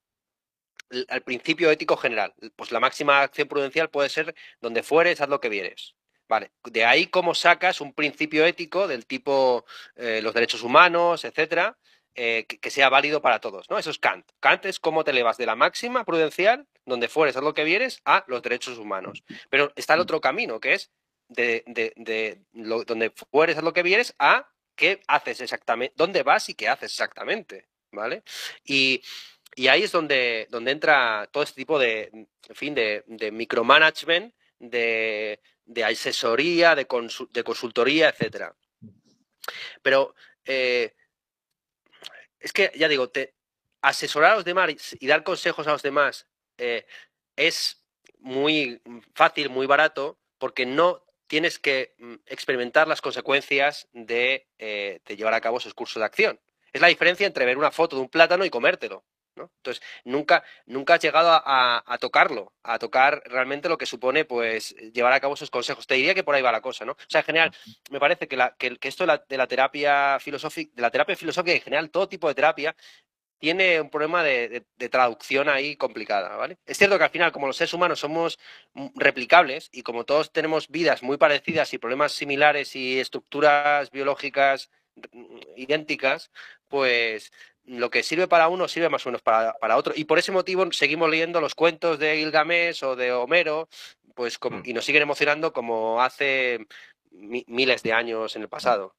al 1.08 1.22
principio 1.22 1.70
ético 1.70 1.96
general. 1.96 2.34
Pues 2.56 2.72
la 2.72 2.80
máxima 2.80 3.22
acción 3.22 3.48
prudencial 3.48 3.90
puede 3.90 4.08
ser 4.08 4.34
donde 4.60 4.82
fueres, 4.82 5.20
haz 5.20 5.28
lo 5.28 5.40
que 5.40 5.48
vieres. 5.48 5.94
Vale, 6.28 6.50
de 6.64 6.84
ahí 6.84 7.08
cómo 7.08 7.34
sacas 7.34 7.80
un 7.80 7.92
principio 7.92 8.46
ético 8.46 8.88
del 8.88 9.06
tipo 9.06 9.66
eh, 9.96 10.20
los 10.22 10.32
derechos 10.32 10.62
humanos, 10.62 11.24
etcétera, 11.24 11.76
eh, 12.14 12.46
que, 12.46 12.70
sea 12.70 12.88
válido 12.88 13.22
para 13.22 13.40
todos, 13.40 13.68
¿no? 13.70 13.78
Eso 13.78 13.90
es 13.90 13.98
Kant. 13.98 14.30
Kant 14.40 14.66
es 14.66 14.78
cómo 14.78 15.02
te 15.02 15.10
elevas 15.12 15.38
de 15.38 15.46
la 15.46 15.56
máxima 15.56 16.04
prudencial, 16.04 16.66
donde 16.84 17.08
fueres, 17.08 17.36
haz 17.36 17.42
lo 17.42 17.54
que 17.54 17.64
vieres, 17.64 18.00
a 18.04 18.24
los 18.28 18.42
derechos 18.42 18.78
humanos. 18.78 19.24
Pero 19.50 19.72
está 19.76 19.94
el 19.94 20.00
otro 20.00 20.20
camino, 20.20 20.60
que 20.60 20.74
es 20.74 20.90
de, 21.28 21.64
donde 22.52 23.10
fueres, 23.30 23.56
haz 23.56 23.64
lo 23.64 23.72
que 23.72 23.82
vieres, 23.82 24.14
a 24.18 24.50
qué 24.74 25.00
haces 25.06 25.40
exactamente, 25.40 25.94
dónde 25.96 26.22
vas 26.22 26.48
y 26.48 26.54
qué 26.54 26.68
haces 26.68 26.92
exactamente, 26.92 27.68
¿vale? 27.90 28.22
Y, 28.64 29.02
ahí 29.68 29.82
es 29.82 29.92
donde, 29.92 30.46
donde 30.50 30.70
entra 30.70 31.28
todo 31.30 31.42
este 31.42 31.56
tipo 31.56 31.78
de, 31.78 32.10
en 32.12 32.54
fin, 32.54 32.74
de, 32.74 33.30
micromanagement, 33.32 34.34
de, 34.58 35.38
asesoría, 35.84 36.74
de, 36.74 36.86
consultoría, 36.86 38.08
etcétera. 38.08 38.56
Pero 39.82 40.14
eh, 40.44 40.94
es 42.40 42.52
que, 42.52 42.72
ya 42.74 42.88
digo, 42.88 43.10
asesorar 43.82 44.32
a 44.32 44.36
los 44.36 44.44
demás 44.44 44.96
y 44.98 45.06
dar 45.06 45.22
consejos 45.22 45.66
a 45.66 45.72
los 45.72 45.82
demás 45.82 46.26
eh, 46.58 46.86
es 47.36 47.84
muy 48.18 48.80
fácil, 49.14 49.50
muy 49.50 49.66
barato, 49.66 50.18
porque 50.38 50.64
no 50.64 51.04
tienes 51.26 51.58
que 51.58 51.94
mm, 51.98 52.14
experimentar 52.26 52.88
las 52.88 53.00
consecuencias 53.00 53.88
de, 53.92 54.48
eh, 54.58 55.00
de 55.04 55.16
llevar 55.16 55.34
a 55.34 55.40
cabo 55.40 55.58
esos 55.58 55.74
cursos 55.74 56.00
de 56.00 56.06
acción. 56.06 56.40
Es 56.72 56.80
la 56.80 56.88
diferencia 56.88 57.26
entre 57.26 57.44
ver 57.44 57.58
una 57.58 57.70
foto 57.70 57.96
de 57.96 58.02
un 58.02 58.08
plátano 58.08 58.44
y 58.44 58.50
comértelo. 58.50 59.04
Entonces, 59.36 59.82
nunca, 60.04 60.44
nunca 60.66 60.94
has 60.94 61.00
llegado 61.00 61.30
a, 61.32 61.98
tocarlo, 61.98 62.52
a 62.62 62.78
tocar 62.78 63.22
realmente 63.26 63.68
lo 63.68 63.78
que 63.78 63.86
supone 63.86 64.24
pues 64.24 64.74
llevar 64.92 65.12
a 65.12 65.20
cabo 65.20 65.34
esos 65.34 65.50
consejos. 65.50 65.86
Te 65.86 65.94
diría 65.94 66.14
que 66.14 66.24
por 66.24 66.34
ahí 66.34 66.42
va 66.42 66.52
la 66.52 66.60
cosa, 66.60 66.84
¿no? 66.84 66.92
O 66.92 66.96
sea, 67.08 67.20
en 67.20 67.26
general, 67.26 67.56
me 67.90 68.00
parece 68.00 68.28
que, 68.28 68.36
la, 68.36 68.54
que, 68.56 68.76
esto 68.82 69.06
de 69.06 69.36
la, 69.36 69.46
terapia 69.46 70.18
filosófica, 70.20 70.72
de 70.74 70.82
la 70.82 70.90
terapia 70.90 71.16
filosófica 71.16 71.54
en 71.54 71.62
general, 71.62 71.90
todo 71.90 72.08
tipo 72.08 72.28
de 72.28 72.34
terapia, 72.34 72.76
tiene 73.42 73.80
un 73.80 73.90
problema 73.90 74.22
de, 74.22 74.64
traducción 74.88 75.48
ahí 75.48 75.76
complicada, 75.76 76.36
¿vale? 76.36 76.58
Es 76.64 76.78
cierto 76.78 76.96
que 76.96 77.02
al 77.02 77.10
final, 77.10 77.32
como 77.32 77.48
los 77.48 77.56
seres 77.56 77.74
humanos 77.74 77.98
somos 77.98 78.38
replicables 78.94 79.68
y 79.72 79.82
como 79.82 80.04
todos 80.04 80.30
tenemos 80.30 80.68
vidas 80.68 81.02
muy 81.02 81.16
parecidas 81.16 81.74
y 81.74 81.78
problemas 81.78 82.12
similares 82.12 82.76
y 82.76 83.00
estructuras 83.00 83.90
biológicas 83.90 84.70
mm, 85.10 85.38
idénticas, 85.56 86.30
pues 86.68 87.32
lo 87.64 87.90
que 87.90 88.02
sirve 88.02 88.26
para 88.28 88.48
uno 88.48 88.68
sirve 88.68 88.88
más 88.88 89.06
o 89.06 89.10
menos 89.10 89.22
para, 89.22 89.54
para, 89.54 89.76
otro. 89.76 89.92
Y 89.96 90.04
por 90.04 90.18
ese 90.18 90.32
motivo 90.32 90.70
seguimos 90.72 91.08
leyendo 91.08 91.40
los 91.40 91.54
cuentos 91.54 91.98
de 91.98 92.16
Gilgamesh 92.16 92.84
o 92.84 92.96
de 92.96 93.12
Homero, 93.12 93.68
pues 94.14 94.38
mm. 94.42 94.62
y 94.64 94.72
nos 94.72 94.84
siguen 94.84 95.02
emocionando 95.02 95.52
como 95.52 96.02
hace 96.02 96.66
miles 97.10 97.82
de 97.82 97.92
años 97.92 98.34
en 98.36 98.42
el 98.42 98.48
pasado. 98.48 98.94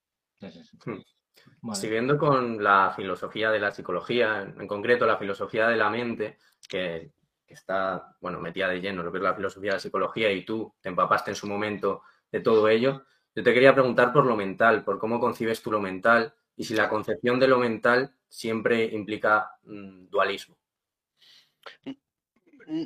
Hmm. 0.86 1.74
Siguiendo 1.74 2.18
con 2.18 2.62
la 2.62 2.94
filosofía 2.96 3.50
de 3.50 3.60
la 3.60 3.72
psicología, 3.72 4.42
en 4.42 4.68
concreto 4.68 5.06
la 5.06 5.18
filosofía 5.18 5.68
de 5.68 5.78
la 5.78 5.90
mente, 5.90 6.38
que, 6.68 7.12
está, 7.48 8.16
bueno, 8.20 8.40
metida 8.40 8.68
de 8.68 8.82
lleno 8.82 9.04
lo 9.04 9.12
que 9.12 9.20
es 9.20 9.24
la 9.24 9.36
filosofía 9.36 9.72
de 9.72 9.78
la 9.78 9.80
psicología 9.80 10.32
y 10.32 10.44
tú 10.44 10.74
te 10.82 10.90
empapaste 10.90 11.32
en 11.32 11.36
su 11.36 11.48
momento 11.48 12.02
de 12.32 12.42
todo 12.42 12.68
ello, 12.68 13.06
yo 13.36 13.44
te 13.44 13.54
quería 13.54 13.74
preguntar 13.74 14.12
por 14.12 14.26
lo 14.26 14.36
mental, 14.36 14.84
por 14.84 15.00
cómo 15.00 15.20
concibes 15.20 15.62
tú 15.62 15.72
lo 15.72 15.80
mental 15.80 16.34
y 16.56 16.66
si 16.66 16.76
la 16.76 16.90
concepción 16.90 17.40
de 17.40 17.48
lo 17.48 17.58
mental 17.58 18.14
siempre 18.34 18.86
implica 18.86 19.48
mm, 19.64 20.10
dualismo. 20.10 20.58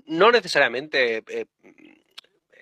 No 0.07 0.29
necesariamente. 0.31 1.23
Eh, 1.27 1.45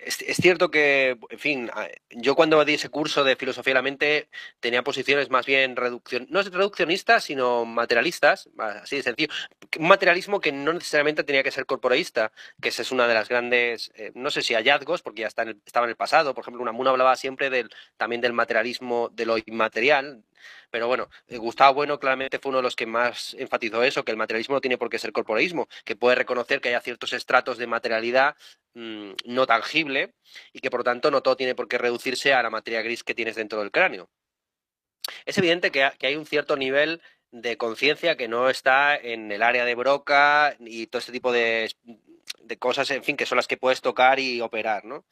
es, 0.05 0.37
cierto 0.37 0.69
que, 0.69 1.17
en 1.29 1.39
fin, 1.39 1.71
yo 2.11 2.35
cuando 2.35 2.63
di 2.63 2.75
ese 2.75 2.89
curso 2.89 3.23
de 3.23 3.35
filosofía 3.35 3.71
de 3.71 3.75
la 3.75 3.81
mente 3.81 4.29
tenía 4.59 4.83
posiciones 4.83 5.29
más 5.29 5.45
bien 5.45 5.75
reducción, 5.75 6.27
no 6.29 6.41
reduccionistas, 6.41 7.23
sino 7.23 7.65
materialistas, 7.65 8.49
así 8.57 8.97
de 8.97 9.03
sencillo. 9.03 9.33
Un 9.79 9.87
materialismo 9.87 10.39
que 10.39 10.51
no 10.51 10.73
necesariamente 10.73 11.23
tenía 11.23 11.43
que 11.43 11.51
ser 11.51 11.65
corporaísta, 11.65 12.31
que 12.61 12.69
esa 12.69 12.83
es 12.83 12.91
una 12.91 13.07
de 13.07 13.13
las 13.15 13.29
grandes, 13.29 13.91
eh, 13.95 14.11
no 14.13 14.29
sé 14.29 14.41
si 14.41 14.53
hallazgos, 14.53 15.01
porque 15.01 15.21
ya 15.21 15.27
está 15.27 15.43
estaba 15.65 15.85
en 15.85 15.91
el 15.91 15.95
pasado. 15.95 16.33
Por 16.33 16.43
ejemplo, 16.43 16.61
Unamuno 16.61 16.91
hablaba 16.91 17.15
siempre 17.15 17.49
del, 17.49 17.69
también 17.97 18.21
del 18.21 18.33
materialismo 18.33 19.09
de 19.09 19.25
lo 19.25 19.37
inmaterial, 19.37 20.23
pero 20.69 20.87
bueno, 20.87 21.09
eh, 21.27 21.37
Gustavo 21.37 21.73
Bueno 21.75 21.99
claramente 21.99 22.39
fue 22.39 22.49
uno 22.49 22.59
de 22.59 22.63
los 22.63 22.75
que 22.75 22.85
más 22.85 23.35
enfatizó 23.39 23.83
eso, 23.83 24.03
que 24.03 24.11
el 24.11 24.17
materialismo 24.17 24.55
no 24.55 24.61
tiene 24.61 24.77
por 24.77 24.89
qué 24.89 24.99
ser 24.99 25.11
corporaísmo, 25.11 25.67
que 25.83 25.95
puede 25.95 26.15
reconocer 26.15 26.61
que 26.61 26.69
haya 26.69 26.81
ciertos 26.81 27.13
estratos 27.13 27.57
de 27.57 27.67
materialidad 27.67 28.35
mm, 28.75 29.11
no 29.25 29.47
tangible 29.47 30.13
y 30.53 30.59
que 30.59 30.69
por 30.69 30.81
lo 30.81 30.83
tanto 30.83 31.11
no 31.11 31.21
todo 31.21 31.35
tiene 31.35 31.55
por 31.55 31.67
qué 31.67 31.77
reducirse 31.77 32.33
a 32.33 32.43
la 32.43 32.49
materia 32.49 32.81
gris 32.81 33.03
que 33.03 33.15
tienes 33.15 33.35
dentro 33.35 33.59
del 33.59 33.71
cráneo. 33.71 34.09
Es 35.25 35.37
evidente 35.37 35.71
que, 35.71 35.83
hay 35.83 36.15
un 36.15 36.25
cierto 36.25 36.55
nivel 36.55 37.01
de 37.31 37.57
conciencia 37.57 38.15
que 38.15 38.27
no 38.27 38.49
está 38.49 38.95
en 38.95 39.31
el 39.31 39.43
área 39.43 39.65
de 39.65 39.75
Broca 39.75 40.55
y 40.59 40.87
todo 40.87 40.99
este 40.99 41.11
tipo 41.11 41.31
de, 41.31 41.71
de, 42.41 42.57
cosas, 42.57 42.89
en 42.91 43.03
fin, 43.03 43.17
que 43.17 43.25
son 43.25 43.37
las 43.37 43.47
que 43.47 43.57
puedes 43.57 43.81
tocar 43.81 44.19
y 44.19 44.41
operar, 44.41 44.85
¿no? 44.85 45.05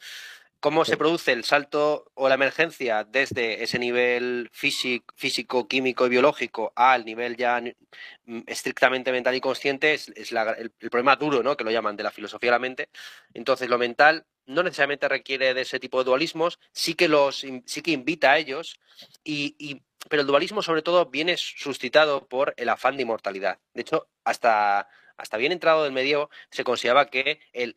Cómo 0.63 0.85
se 0.85 0.95
produce 0.95 1.33
el 1.33 1.43
salto 1.43 2.09
o 2.13 2.29
la 2.29 2.35
emergencia 2.35 3.03
desde 3.03 3.63
ese 3.63 3.77
nivel 3.79 4.49
físico, 4.53 5.67
químico 5.67 6.05
y 6.05 6.09
biológico 6.09 6.71
al 6.73 7.03
nivel 7.03 7.35
ya 7.35 7.59
mm, 7.59 8.43
estrictamente 8.47 9.11
mental 9.11 9.35
y 9.35 9.41
consciente 9.41 9.93
es, 9.93 10.07
el, 10.07 10.71
problema 10.89 11.17
duro, 11.17 11.43
¿no? 11.43 11.57
Que 11.57 11.65
lo 11.65 11.71
llaman 11.71 11.97
de 11.97 12.03
la 12.03 12.11
filosofía 12.11 12.47
de 12.47 12.51
la 12.51 12.59
mente. 12.59 12.89
Entonces, 13.33 13.67
lo 13.67 13.77
mental 13.77 14.25
no 14.45 14.63
necesariamente 14.63 15.09
requiere 15.09 15.53
de 15.53 15.61
ese 15.63 15.81
tipo 15.81 15.99
de 15.99 16.05
dualismos, 16.05 16.57
sí 16.71 16.93
que 16.93 17.09
los 17.09 17.45
sí 17.65 17.81
que 17.81 17.91
invita 17.91 18.31
a 18.31 18.37
ellos, 18.37 18.79
y, 19.25 19.81
pero 20.07 20.21
el 20.21 20.27
dualismo 20.27 20.61
sobre 20.61 20.81
todo 20.81 21.07
viene 21.07 21.35
suscitado 21.35 22.25
por 22.25 22.53
el 22.55 22.69
afán 22.69 22.95
de 22.95 23.03
inmortalidad. 23.03 23.59
De 23.73 23.81
hecho, 23.81 24.07
hasta 24.23 24.87
hasta 25.17 25.37
bien 25.37 25.51
entrado 25.51 25.83
del 25.83 25.93
medievo, 25.93 26.29
se 26.49 26.63
consideraba 26.63 27.07
que 27.07 27.39
el, 27.53 27.75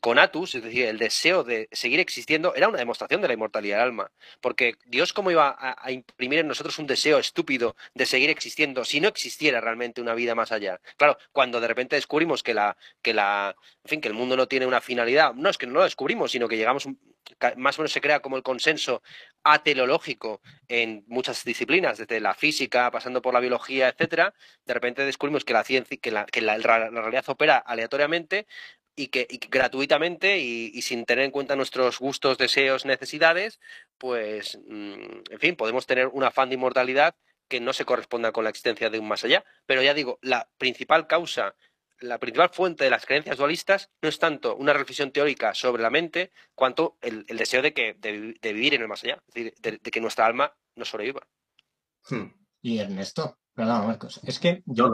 conatus, 0.00 0.54
es 0.54 0.62
decir, 0.62 0.86
el 0.86 0.98
deseo 0.98 1.44
de 1.44 1.68
seguir 1.72 2.00
existiendo, 2.00 2.54
era 2.54 2.68
una 2.68 2.78
demostración 2.78 3.20
de 3.20 3.28
la 3.28 3.34
inmortalidad 3.34 3.78
del 3.78 3.88
alma. 3.88 4.10
Porque 4.40 4.76
Dios, 4.86 5.12
¿cómo 5.12 5.30
iba 5.30 5.56
a, 5.58 5.90
imprimir 5.90 6.40
en 6.40 6.48
nosotros 6.48 6.78
un 6.78 6.86
deseo 6.86 7.18
estúpido 7.18 7.76
de 7.94 8.06
seguir 8.06 8.30
existiendo 8.30 8.84
si 8.84 9.00
no 9.00 9.08
existiera 9.08 9.60
realmente 9.60 10.00
una 10.00 10.14
vida 10.14 10.34
más 10.34 10.52
allá? 10.52 10.80
Claro, 10.96 11.18
cuando 11.32 11.60
de 11.60 11.68
repente 11.68 11.96
descubrimos 11.96 12.42
que 12.42 12.54
la, 12.54 12.76
que 13.02 13.14
la, 13.14 13.56
en 13.84 13.88
fin, 13.88 14.00
que 14.00 14.08
el 14.08 14.14
mundo 14.14 14.36
no 14.36 14.48
tiene 14.48 14.66
una 14.66 14.80
finalidad, 14.80 15.34
no 15.34 15.48
es 15.50 15.58
que 15.58 15.66
no 15.66 15.74
lo 15.74 15.84
descubrimos, 15.84 16.30
sino 16.30 16.48
que 16.48 16.56
llegamos, 16.56 16.88
más 17.56 17.78
o 17.78 17.82
menos 17.82 17.92
se 17.92 18.00
crea 18.00 18.20
como 18.20 18.36
el 18.36 18.42
consenso 18.42 19.02
atelológico 19.44 20.40
en 20.68 21.04
muchas 21.08 21.44
disciplinas, 21.44 21.98
desde 21.98 22.20
la 22.20 22.34
física, 22.34 22.90
pasando 22.90 23.22
por 23.22 23.34
la 23.34 23.40
biología, 23.40 23.88
etcétera, 23.88 24.34
de 24.64 24.74
repente 24.74 25.04
descubrimos 25.04 25.44
que 25.44 25.52
la 25.52 25.64
ciencia, 25.64 25.96
que 26.00 26.12
que 26.30 26.40
la, 26.40 26.51
realidad 26.58 27.24
opera 27.28 27.58
aleatoriamente 27.58 28.46
y 28.94 29.08
que 29.08 29.26
gratuitamente 29.50 30.38
y, 30.38 30.82
sin 30.82 31.04
tener 31.04 31.24
en 31.24 31.30
cuenta 31.30 31.56
nuestros 31.56 31.98
gustos, 31.98 32.38
deseos, 32.38 32.84
necesidades, 32.84 33.60
pues, 33.98 34.58
mm, 34.66 35.22
en 35.30 35.38
fin, 35.38 35.56
podemos 35.56 35.86
tener 35.86 36.08
un 36.08 36.24
afán 36.24 36.48
de 36.48 36.56
inmortalidad 36.56 37.14
que 37.48 37.60
no 37.60 37.72
se 37.72 37.84
corresponda 37.84 38.32
con 38.32 38.44
la 38.44 38.50
existencia 38.50 38.90
de 38.90 38.98
un 38.98 39.08
más 39.08 39.24
allá. 39.24 39.44
Pero 39.66 39.82
ya 39.82 39.94
digo, 39.94 40.18
la 40.22 40.48
principal 40.58 41.06
causa 41.06 41.54
la 42.02 42.18
principal 42.18 42.50
fuente 42.50 42.84
de 42.84 42.90
las 42.90 43.06
creencias 43.06 43.38
dualistas 43.38 43.90
no 44.02 44.08
es 44.08 44.18
tanto 44.18 44.56
una 44.56 44.72
reflexión 44.72 45.12
teórica 45.12 45.54
sobre 45.54 45.82
la 45.82 45.90
mente, 45.90 46.32
cuanto 46.54 46.98
el, 47.00 47.24
deseo 47.26 47.62
de, 47.62 47.72
que, 47.72 47.94
de, 47.94 48.52
vivir 48.52 48.74
en 48.74 48.82
el 48.82 48.88
más 48.88 49.04
allá, 49.04 49.22
es 49.28 49.34
decir, 49.34 49.54
de, 49.60 49.78
que 49.78 50.00
nuestra 50.00 50.26
alma 50.26 50.52
no 50.74 50.84
sobreviva. 50.84 51.26
Hmm. 52.08 52.26
Y 52.60 52.78
Ernesto, 52.78 53.38
perdón, 53.54 53.86
Marcos, 53.86 54.20
es 54.24 54.38
que 54.38 54.62
yo, 54.66 54.92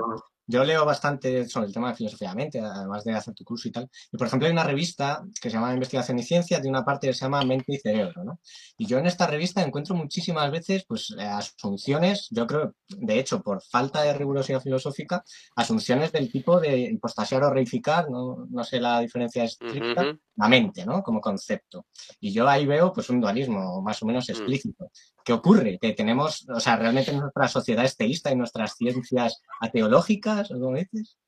yo 0.48 0.64
leo 0.64 0.84
bastante 0.86 1.46
sobre 1.46 1.66
el 1.66 1.74
tema 1.74 1.90
de 1.90 1.96
filosofía 1.96 2.30
de 2.30 2.34
mente, 2.34 2.58
además 2.58 3.04
de 3.04 3.12
hacer 3.12 3.34
tu 3.34 3.44
curso 3.44 3.68
y 3.68 3.70
tal. 3.70 3.88
Y 4.10 4.16
por 4.16 4.26
ejemplo, 4.26 4.46
hay 4.46 4.52
una 4.52 4.64
revista 4.64 5.22
que 5.40 5.50
se 5.50 5.56
llama 5.56 5.74
Investigación 5.74 6.18
y 6.18 6.22
Ciencia, 6.22 6.58
de 6.58 6.70
una 6.70 6.86
parte 6.86 7.06
que 7.06 7.12
se 7.12 7.20
llama 7.20 7.44
Mente 7.44 7.74
y 7.74 7.78
Cerebro, 7.78 8.24
¿no? 8.24 8.40
Y 8.78 8.86
yo 8.86 8.98
en 8.98 9.06
esta 9.06 9.26
revista 9.26 9.62
encuentro 9.62 9.94
muchísimas 9.94 10.50
veces, 10.50 10.86
pues, 10.88 11.14
asunciones, 11.18 12.28
yo 12.30 12.46
creo, 12.46 12.74
de 12.88 13.18
hecho, 13.18 13.42
por 13.42 13.62
falta 13.62 14.02
de 14.02 14.14
rigurosidad 14.14 14.62
filosófica, 14.62 15.22
asunciones 15.54 16.12
del 16.12 16.32
tipo 16.32 16.58
de 16.58 16.78
impostasiar 16.78 17.44
o 17.44 17.50
reificar, 17.50 18.10
no, 18.10 18.46
no 18.48 18.64
sé 18.64 18.80
la 18.80 19.00
diferencia 19.00 19.44
estricta, 19.44 20.16
la 20.36 20.48
mente, 20.48 20.86
¿no? 20.86 21.02
Como 21.02 21.20
concepto. 21.20 21.86
Y 22.20 22.32
yo 22.32 22.48
ahí 22.48 22.64
veo, 22.64 22.90
pues, 22.94 23.10
un 23.10 23.20
dualismo 23.20 23.82
más 23.82 24.02
o 24.02 24.06
menos 24.06 24.26
mm. 24.26 24.32
explícito. 24.32 24.90
¿Qué 25.28 25.34
ocurre? 25.34 25.78
Que 25.78 25.92
tenemos, 25.92 26.48
o 26.48 26.58
sea, 26.58 26.76
realmente 26.76 27.12
nuestra 27.12 27.48
sociedad 27.48 27.84
es 27.84 27.98
teísta 27.98 28.32
y 28.32 28.34
nuestras 28.34 28.76
ciencias 28.76 29.42
ateológicas, 29.60 30.50
¿o 30.50 30.54
cómo 30.54 30.74
dices? 30.74 31.18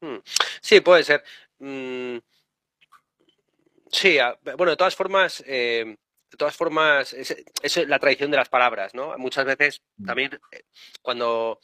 Hmm. 0.00 0.18
Sí, 0.60 0.80
puede 0.80 1.02
ser. 1.02 1.24
Mm, 1.58 2.18
sí, 3.90 4.18
bueno, 4.56 4.70
de 4.70 4.76
todas 4.76 4.94
formas, 4.94 5.42
eh, 5.48 5.96
de 6.30 6.36
todas 6.36 6.54
formas, 6.54 7.12
es, 7.12 7.34
la 7.88 7.98
tradición 7.98 8.30
de 8.30 8.36
las 8.36 8.48
palabras, 8.48 8.94
¿no? 8.94 9.18
Muchas 9.18 9.44
veces 9.44 9.82
mm. 9.96 10.06
también 10.06 10.40
eh, 10.52 10.62
cuando, 11.02 11.58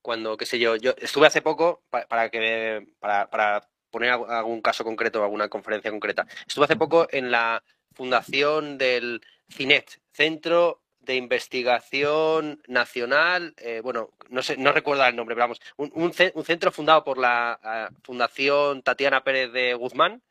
cuando, 0.00 0.36
qué 0.36 0.46
sé 0.46 0.60
yo, 0.60 0.76
yo 0.76 0.94
estuve 0.96 1.26
hace 1.26 1.42
poco 1.42 1.82
para, 1.90 2.30
que 2.30 2.86
para, 3.00 3.28
para 3.28 3.68
poner 3.90 4.10
algún 4.10 4.62
caso 4.62 4.84
concreto, 4.84 5.24
alguna 5.24 5.48
conferencia 5.48 5.90
concreta. 5.90 6.24
Estuve 6.46 6.66
hace 6.66 6.76
poco 6.76 7.08
en 7.10 7.32
la 7.32 7.64
fundación 7.96 8.78
del 8.78 9.20
CINET, 9.50 10.00
Centro 10.12 10.81
de 11.02 11.16
investigación 11.16 12.62
nacional, 12.68 13.54
eh, 13.58 13.80
bueno, 13.82 14.10
no 14.30 14.72
recuerdo 14.72 15.04
el 15.04 15.16
nombre, 15.16 15.34
pero 15.34 15.44
vamos, 15.44 15.60
un, 15.76 16.12
centro 16.44 16.70
fundado 16.70 17.02
por 17.04 17.18
la 17.18 17.58
eh, 17.62 17.94
Fundación 18.02 18.82
Tatiana 18.82 19.24
Pérez 19.24 19.52
de 19.52 19.74
Guzmán, 19.74 20.22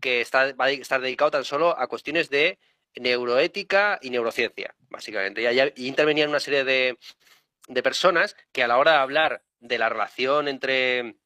que 0.00 0.20
está, 0.20 0.52
va 0.54 0.66
a 0.66 0.70
estar 0.70 1.00
dedicado 1.00 1.30
tan 1.30 1.44
solo 1.44 1.78
a 1.78 1.86
cuestiones 1.86 2.30
de 2.30 2.58
neuroética 2.96 3.98
y 4.02 4.10
neurociencia, 4.10 4.74
básicamente. 4.90 5.42
Y 5.42 5.46
allá 5.46 5.72
intervenían 5.76 6.30
una 6.30 6.40
serie 6.40 6.64
de, 6.64 6.98
de 7.68 7.82
personas 7.82 8.36
que 8.52 8.64
a 8.64 8.68
la 8.68 8.78
hora 8.78 8.92
de 8.92 8.98
hablar 8.98 9.42
de 9.60 9.78
la 9.78 9.88
relación 9.88 10.48
entre 10.48 11.16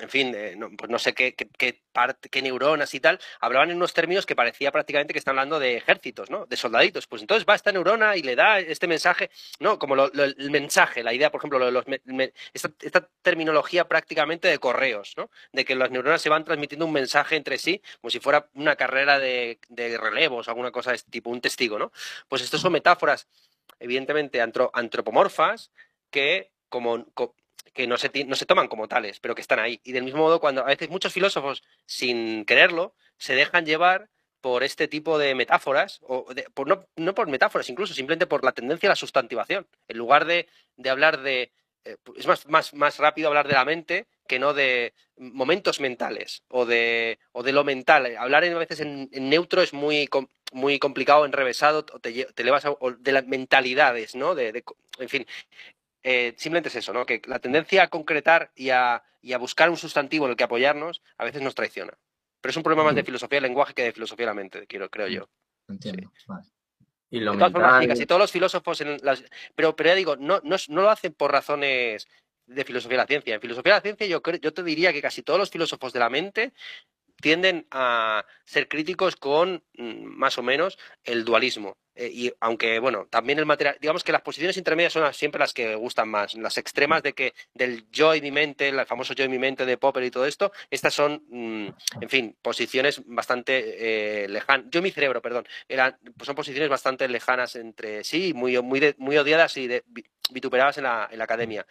en 0.00 0.08
fin, 0.08 0.36
no, 0.56 0.70
pues 0.76 0.90
no 0.90 0.98
sé 0.98 1.14
qué, 1.14 1.34
qué, 1.34 1.82
parte, 1.92 2.28
qué 2.28 2.42
neuronas 2.42 2.94
y 2.94 3.00
tal, 3.00 3.18
hablaban 3.40 3.70
en 3.70 3.76
unos 3.76 3.92
términos 3.92 4.26
que 4.26 4.36
parecía 4.36 4.70
prácticamente 4.70 5.12
que 5.12 5.18
están 5.18 5.32
hablando 5.32 5.58
de 5.58 5.76
ejércitos, 5.76 6.30
¿no? 6.30 6.46
De 6.46 6.56
soldaditos. 6.56 7.06
Pues 7.06 7.22
entonces 7.22 7.46
va 7.48 7.54
esta 7.54 7.72
neurona 7.72 8.16
y 8.16 8.22
le 8.22 8.36
da 8.36 8.60
este 8.60 8.86
mensaje, 8.86 9.30
¿no? 9.58 9.78
Como 9.78 9.94
el 10.06 10.50
mensaje, 10.50 11.02
la 11.02 11.12
idea, 11.12 11.30
por 11.30 11.40
ejemplo, 11.40 11.70
los, 11.70 11.84
esta, 12.52 13.08
terminología 13.22 13.88
prácticamente 13.88 14.48
de 14.48 14.58
correos, 14.58 15.14
¿no? 15.16 15.30
De 15.52 15.64
que 15.64 15.74
las 15.74 15.90
neuronas 15.90 16.22
se 16.22 16.28
van 16.28 16.44
transmitiendo 16.44 16.86
un 16.86 16.92
mensaje 16.92 17.36
entre 17.36 17.58
sí, 17.58 17.82
como 18.00 18.10
si 18.10 18.20
fuera 18.20 18.48
una 18.54 18.76
carrera 18.76 19.18
de, 19.18 19.58
de 19.68 19.98
relevos, 19.98 20.48
alguna 20.48 20.70
cosa 20.70 20.90
de 20.90 20.96
este 20.96 21.10
tipo, 21.10 21.30
un 21.30 21.40
testigo, 21.40 21.78
¿no? 21.78 21.92
Pues 22.28 22.42
estas 22.42 22.60
son 22.60 22.72
metáforas, 22.72 23.28
evidentemente, 23.80 24.40
antropomorfas, 24.40 25.72
que 26.10 26.52
como 26.68 27.06
que 27.72 27.86
no 27.86 27.96
se, 27.96 28.10
no 28.24 28.36
se 28.36 28.46
toman 28.46 28.68
como 28.68 28.88
tales, 28.88 29.20
pero 29.20 29.34
que 29.34 29.40
están 29.40 29.60
ahí. 29.60 29.80
Y 29.84 29.92
del 29.92 30.04
mismo 30.04 30.20
modo, 30.20 30.40
cuando 30.40 30.62
a 30.62 30.66
veces 30.66 30.88
muchos 30.90 31.12
filósofos, 31.12 31.62
sin 31.86 32.44
quererlo, 32.44 32.94
se 33.18 33.34
dejan 33.34 33.66
llevar 33.66 34.08
por 34.40 34.62
este 34.62 34.88
tipo 34.88 35.18
de 35.18 35.34
metáforas, 35.34 36.00
o 36.02 36.26
por, 36.54 36.68
no, 36.68 36.86
no, 36.96 37.14
por 37.14 37.28
metáforas 37.28 37.68
incluso, 37.68 37.94
simplemente 37.94 38.26
por 38.26 38.44
la 38.44 38.52
tendencia 38.52 38.88
a 38.88 38.92
la 38.92 38.96
sustantivación. 38.96 39.66
En 39.88 39.98
lugar 39.98 40.24
de, 40.24 40.48
de 40.76 40.90
hablar 40.90 41.20
de... 41.22 41.52
Eh, 41.84 41.96
es 42.16 42.26
más, 42.26 42.46
más, 42.46 42.74
más 42.74 42.98
rápido 42.98 43.28
hablar 43.28 43.48
de 43.48 43.54
la 43.54 43.64
mente 43.64 44.06
que 44.28 44.38
no 44.38 44.52
de 44.52 44.94
momentos 45.16 45.80
mentales 45.80 46.44
o 46.48 46.66
de, 46.66 47.18
o 47.32 47.42
de 47.42 47.52
lo 47.52 47.64
mental. 47.64 48.16
Hablar 48.16 48.44
a 48.44 48.58
veces 48.58 48.80
en, 48.80 49.08
neutro 49.10 49.62
es 49.62 49.72
muy, 49.72 50.08
muy 50.52 50.78
complicado, 50.78 51.24
enrevesado, 51.24 51.84
o 51.92 51.98
te, 51.98 52.24
te 52.24 52.42
elevas 52.42 52.64
a, 52.66 52.74
de 52.98 53.12
las 53.12 53.26
mentalidades, 53.26 54.14
¿no? 54.14 54.34
De, 54.34 54.62
en 54.98 55.08
fin, 55.08 55.26
eh, 56.10 56.32
simplemente 56.38 56.70
es 56.70 56.76
eso, 56.76 56.94
¿no? 56.94 57.04
Que 57.04 57.20
la 57.26 57.38
tendencia 57.38 57.82
a 57.82 57.88
concretar 57.88 58.50
y 58.56 58.70
a, 58.70 59.02
buscar 59.38 59.68
un 59.68 59.76
sustantivo 59.76 60.24
en 60.24 60.30
el 60.30 60.36
que 60.38 60.44
apoyarnos 60.44 61.02
a 61.18 61.24
veces 61.24 61.42
nos 61.42 61.54
traiciona. 61.54 61.92
Pero 62.40 62.50
es 62.50 62.56
un 62.56 62.62
problema 62.62 62.84
más 62.84 62.94
de 62.94 63.04
filosofía 63.04 63.36
del 63.36 63.42
lenguaje 63.42 63.74
que 63.74 63.82
de 63.82 63.92
filosofía 63.92 64.24
de 64.24 64.30
la 64.30 64.34
mente, 64.34 64.66
quiero, 64.66 64.88
creo 64.88 65.08
yo. 65.08 65.28
Entiendo. 65.68 66.10
Y 67.10 67.20
lo 67.20 67.32
de 67.32 67.38
todas 67.38 67.52
formas, 67.52 67.86
casi 67.86 68.06
todos 68.06 68.22
los 68.22 68.32
filósofos, 68.32 68.80
en 68.80 68.96
las... 69.02 69.22
pero, 69.54 69.76
pero 69.76 69.90
ya 69.90 69.94
digo, 69.96 70.16
no, 70.16 70.40
no, 70.44 70.56
lo 70.68 70.88
hacen 70.88 71.12
por 71.12 71.30
razones 71.30 72.08
de 72.46 72.64
filosofía 72.64 72.96
de 72.96 73.02
la 73.02 73.06
ciencia. 73.06 73.34
En 73.34 73.42
filosofía 73.42 73.74
de 73.74 73.78
la 73.78 73.82
ciencia 73.82 74.06
yo, 74.06 74.22
yo 74.40 74.54
te 74.54 74.62
diría 74.62 74.94
que 74.94 75.02
casi 75.02 75.20
todos 75.20 75.38
los 75.38 75.50
filósofos 75.50 75.92
de 75.92 75.98
la 75.98 76.08
mente 76.08 76.54
tienden 77.20 77.66
a 77.70 78.24
ser 78.46 78.66
críticos 78.66 79.16
con 79.16 79.62
mm, 79.76 80.04
más 80.04 80.38
o 80.38 80.42
menos 80.42 80.78
el 81.04 81.26
dualismo. 81.26 81.76
Eh, 81.98 82.10
y 82.14 82.32
aunque, 82.40 82.78
bueno, 82.78 83.08
también 83.10 83.40
el 83.40 83.46
material, 83.46 83.76
digamos 83.80 84.04
que 84.04 84.12
las 84.12 84.22
posiciones 84.22 84.56
intermedias 84.56 84.92
son 84.92 85.12
siempre 85.12 85.40
las 85.40 85.52
que 85.52 85.74
gustan 85.74 86.08
más. 86.08 86.34
Las 86.34 86.56
extremas 86.56 87.02
de 87.02 87.12
que 87.12 87.34
del 87.54 87.90
yo 87.90 88.14
y 88.14 88.20
mi 88.20 88.30
mente, 88.30 88.68
el 88.68 88.86
famoso 88.86 89.14
yo 89.14 89.24
y 89.24 89.28
mi 89.28 89.38
mente 89.38 89.66
de 89.66 89.76
Popper 89.78 90.04
y 90.04 90.10
todo 90.12 90.24
esto, 90.24 90.52
estas 90.70 90.94
son, 90.94 91.24
mm, 91.28 91.68
en 92.00 92.08
fin, 92.08 92.36
posiciones 92.40 93.02
bastante 93.04 94.22
eh, 94.24 94.28
lejanas. 94.28 94.66
Yo 94.70 94.78
y 94.78 94.82
mi 94.82 94.90
cerebro, 94.92 95.20
perdón, 95.20 95.48
eran, 95.68 95.98
pues 96.16 96.26
son 96.26 96.36
posiciones 96.36 96.70
bastante 96.70 97.08
lejanas 97.08 97.56
entre 97.56 98.04
sí, 98.04 98.32
muy, 98.32 98.60
muy, 98.62 98.94
muy 98.98 99.18
odiadas 99.18 99.56
y 99.56 99.68
vituperadas 100.30 100.78
en 100.78 100.84
la, 100.84 101.08
en 101.10 101.18
la, 101.18 101.24
academia. 101.24 101.66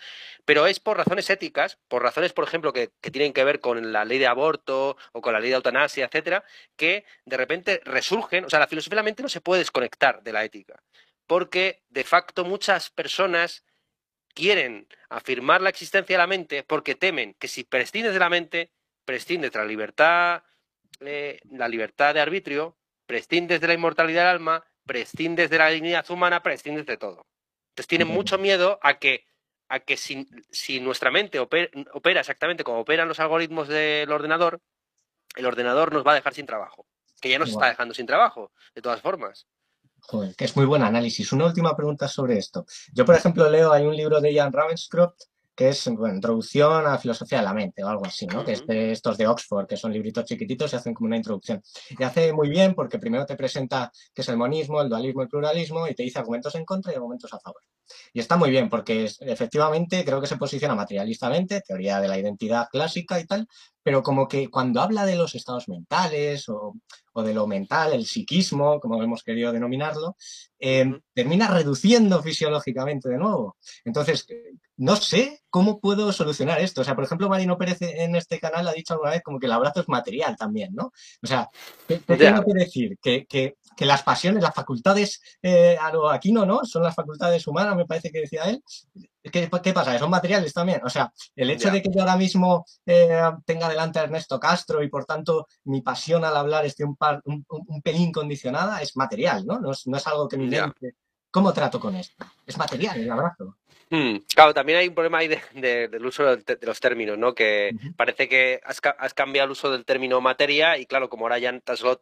Pero 0.46 0.68
es 0.68 0.80
por 0.80 0.98
razones 0.98 1.30
éticas, 1.30 1.78
por 1.88 2.02
razones, 2.02 2.34
por 2.34 2.44
ejemplo, 2.44 2.74
que, 2.74 2.92
que, 3.02 3.12
tienen 3.12 3.34
que 3.34 3.44
ver 3.44 3.60
con 3.60 3.92
la 3.92 4.06
ley 4.06 4.18
de 4.18 4.28
aborto 4.28 4.98
o 5.12 5.22
con 5.22 5.34
la 5.34 5.40
ley 5.40 5.50
de 5.50 5.56
eutanasia, 5.56 6.06
etcétera, 6.06 6.44
que 6.76 7.06
de 7.26 7.38
repente 7.38 7.82
resurgen. 7.86 8.46
O 8.46 8.50
sea, 8.50 8.60
la 8.60 8.68
filosofía 8.68 8.96
de 8.96 9.02
la 9.02 9.04
mente 9.04 9.24
no 9.24 9.30
se 9.30 9.42
puede 9.42 9.60
desconectar 9.60 10.17
de 10.22 10.32
la 10.32 10.44
ética, 10.44 10.82
porque 11.26 11.84
de 11.90 12.04
facto 12.04 12.46
muchas 12.46 12.90
personas 12.90 13.64
quieren 14.34 14.88
afirmar 15.10 15.62
la 15.62 15.70
existencia 15.70 16.14
de 16.14 16.20
la 16.20 16.28
mente 16.28 16.64
porque 16.64 16.96
temen 16.96 17.34
que 17.40 17.48
si 17.48 17.64
prescindes 17.64 18.14
de 18.14 18.20
la 18.20 18.30
mente, 18.30 18.72
prescindes 19.04 19.52
de 19.52 19.60
la 19.60 19.66
libertad, 19.66 20.44
eh, 21.00 21.40
la 21.50 21.68
libertad 21.68 22.14
de 22.14 22.20
arbitrio, 22.22 22.78
prescindes 23.06 23.62
de 23.62 23.68
la 23.68 23.74
inmortalidad 23.74 24.24
del 24.24 24.36
alma, 24.36 24.66
prescindes 24.86 25.50
de 25.50 25.58
la 25.58 25.70
dignidad 25.70 26.10
humana, 26.12 26.44
prescindes 26.44 26.86
de 26.86 26.98
todo. 26.98 27.26
Entonces 27.70 27.88
tienen 27.88 28.08
mucho 28.08 28.38
miedo 28.38 28.80
a 28.82 29.00
que, 29.00 29.26
a 29.70 29.80
que 29.80 29.98
si, 29.98 30.28
si 30.50 30.80
nuestra 30.80 31.12
mente 31.12 31.40
opera, 31.40 31.70
opera, 31.94 32.20
exactamente 32.22 32.64
como 32.64 32.80
operan 32.80 33.08
los 33.08 33.20
algoritmos 33.20 33.68
del 33.68 34.12
ordenador, 34.12 34.62
el 35.36 35.46
ordenador 35.46 35.94
nos 35.94 36.06
va 36.06 36.12
a 36.12 36.16
dejar 36.16 36.34
sin 36.34 36.46
trabajo, 36.46 36.88
que 37.22 37.30
ya 37.30 37.40
nos 37.40 37.50
está 37.50 37.68
dejando 37.68 37.94
sin 37.94 38.06
trabajo, 38.06 38.52
de 38.74 38.82
todas 38.82 39.02
formas. 39.02 39.48
Joder, 40.02 40.36
que 40.36 40.46
es 40.46 40.56
muy 40.56 40.66
buen 40.66 40.84
análisis. 40.84 41.32
Una 41.34 41.46
última 41.46 41.76
pregunta 41.76 42.08
sobre 42.08 42.38
esto. 42.38 42.66
Yo, 42.94 43.06
por 43.06 43.16
ejemplo, 43.16 43.50
leo, 43.50 43.74
hay 43.74 43.86
un 43.86 43.96
libro 43.96 44.22
de 44.22 44.34
Ian 44.34 44.54
Ravenscroft 44.54 45.24
que 45.58 45.70
es 45.70 45.90
bueno, 45.90 46.14
Introducción 46.14 46.86
a 46.86 46.92
la 46.92 46.98
Filosofía 47.00 47.40
de 47.40 47.46
la 47.46 47.54
Mente 47.54 47.84
o 47.84 47.88
algo 47.88 48.06
así, 48.06 48.28
¿no? 48.28 48.46
Que 48.46 48.52
es 48.52 48.68
de 48.68 48.92
estos 48.92 49.18
de 49.18 49.26
Oxford, 49.26 49.66
que 49.66 49.76
son 49.76 49.92
libritos 49.92 50.24
chiquititos 50.24 50.72
y 50.72 50.76
hacen 50.76 50.94
como 50.94 51.08
una 51.08 51.18
introducción. 51.18 51.64
Y 51.98 52.04
hace 52.04 52.32
muy 52.32 52.48
bien 52.48 52.76
porque 52.76 53.00
primero 53.00 53.26
te 53.26 53.36
presenta 53.36 53.92
qué 54.14 54.22
es 54.22 54.30
el 54.30 54.38
monismo, 54.38 54.80
el 54.84 54.88
dualismo, 54.88 55.24
el 55.24 55.28
pluralismo 55.28 55.88
y 55.88 55.96
te 55.96 56.04
dice 56.04 56.20
argumentos 56.20 56.54
en 56.54 56.64
contra 56.64 56.92
y 56.92 56.96
argumentos 56.96 57.34
a 57.34 57.40
favor. 57.40 57.64
Y 58.14 58.20
está 58.20 58.38
muy 58.38 58.50
bien 58.50 58.70
porque 58.70 59.10
efectivamente 59.22 60.04
creo 60.06 60.22
que 60.22 60.28
se 60.28 60.38
posiciona 60.38 60.76
materialistamente, 60.76 61.62
teoría 61.62 62.00
de 62.00 62.08
la 62.08 62.18
identidad 62.18 62.68
clásica 62.72 63.20
y 63.20 63.26
tal, 63.26 63.48
pero 63.84 64.04
como 64.04 64.28
que 64.28 64.50
cuando 64.50 64.82
habla 64.82 65.06
de 65.06 65.16
los 65.16 65.34
estados 65.34 65.70
mentales 65.70 66.50
o, 66.50 66.74
de 67.16 67.34
lo 67.34 67.48
mental, 67.48 67.94
el 67.94 68.06
psiquismo, 68.06 68.80
como 68.80 69.02
hemos 69.02 69.24
querido 69.24 69.52
denominarlo, 69.52 70.18
eh, 70.60 71.00
termina 71.14 71.48
reduciendo 71.48 72.22
fisiológicamente 72.22 73.10
de 73.10 73.18
nuevo. 73.18 73.58
Entonces, 73.86 74.28
no 74.78 74.96
sé 74.96 75.42
cómo 75.50 75.80
puedo 75.80 76.12
solucionar 76.12 76.62
esto. 76.62 76.82
O 76.82 76.84
sea, 76.84 76.96
por 76.96 77.04
ejemplo, 77.04 77.30
Marino 77.30 77.58
Pérez 77.58 77.82
en 77.82 78.16
este 78.16 78.40
canal 78.40 78.68
ha 78.68 78.74
dicho 78.74 78.94
alguna 78.94 79.12
vez 79.12 79.24
como 79.24 79.40
que 79.40 79.48
el 79.48 79.52
abrazo 79.52 79.82
es 79.82 79.90
material 79.90 80.38
también, 80.38 80.74
¿no? 80.74 80.92
O 81.24 81.28
sea, 81.28 81.50
¿qué, 81.88 81.98
tengo 81.98 82.44
que 82.44 82.54
decir? 82.54 82.98
Que, 83.02 83.56
las 83.86 84.04
pasiones, 84.04 84.44
las 84.44 84.56
facultades 84.56 85.22
eh, 85.42 85.78
a 85.80 85.92
lo 85.92 86.10
Aquino, 86.10 86.46
¿no? 86.46 86.66
Son 86.66 86.84
las 86.84 86.96
facultades 86.96 87.46
humanas, 87.48 87.76
me 87.76 87.86
parece 87.86 88.12
que 88.12 88.22
decía 88.22 88.44
él. 88.44 88.64
¿Qué, 89.22 89.50
qué 89.62 89.74
pasa? 89.74 89.98
¿Son 90.00 90.10
materiales 90.10 90.54
también? 90.54 90.82
O 90.84 90.90
sea, 90.90 91.12
el 91.36 91.50
hecho 91.50 91.70
de 91.70 91.82
que 91.82 91.90
yo 91.94 92.02
ahora 92.02 92.18
mismo 92.18 92.66
eh, 92.86 93.22
tenga 93.46 93.70
delante 93.70 94.00
a 94.00 94.04
Ernesto 94.04 94.40
Castro 94.40 94.82
y 94.82 94.90
por 94.90 95.06
tanto 95.06 95.48
mi 95.66 95.82
pasión 95.82 96.24
al 96.24 96.38
hablar 96.38 96.66
esté 96.66 96.86
un, 96.86 96.98
un, 97.26 97.82
pelín 97.82 98.12
condicionada 98.12 98.82
es 98.82 98.96
material, 98.96 99.46
¿no? 99.46 99.60
No 99.60 99.72
es, 99.72 100.08
algo 100.08 100.28
que 100.28 100.38
me. 100.38 100.60
¿Cómo 101.30 101.54
trato 101.54 101.80
con 101.80 101.96
esto? 101.96 102.26
Es 102.46 102.58
material 102.58 103.00
el 103.00 103.12
abrazo. 103.12 103.58
Hmm, 103.90 104.18
claro, 104.34 104.54
también 104.54 104.80
hay 104.80 104.88
un 104.88 104.96
problema 104.96 105.20
ahí 105.20 105.28
del 105.28 106.06
uso 106.06 106.36
de, 106.36 106.58
los 106.62 106.80
términos, 106.80 107.18
¿no? 107.18 107.36
Que 107.36 107.72
parece 107.96 108.28
que 108.28 108.60
has, 108.64 108.82
cambiado 109.14 109.46
el 109.46 109.52
uso 109.52 109.72
del 109.72 109.86
término 109.86 110.20
materia 110.20 110.78
y 110.78 110.86
claro, 110.86 111.10
como 111.10 111.26
ahora 111.26 111.40
ya 111.40 111.58
solo 111.76 112.02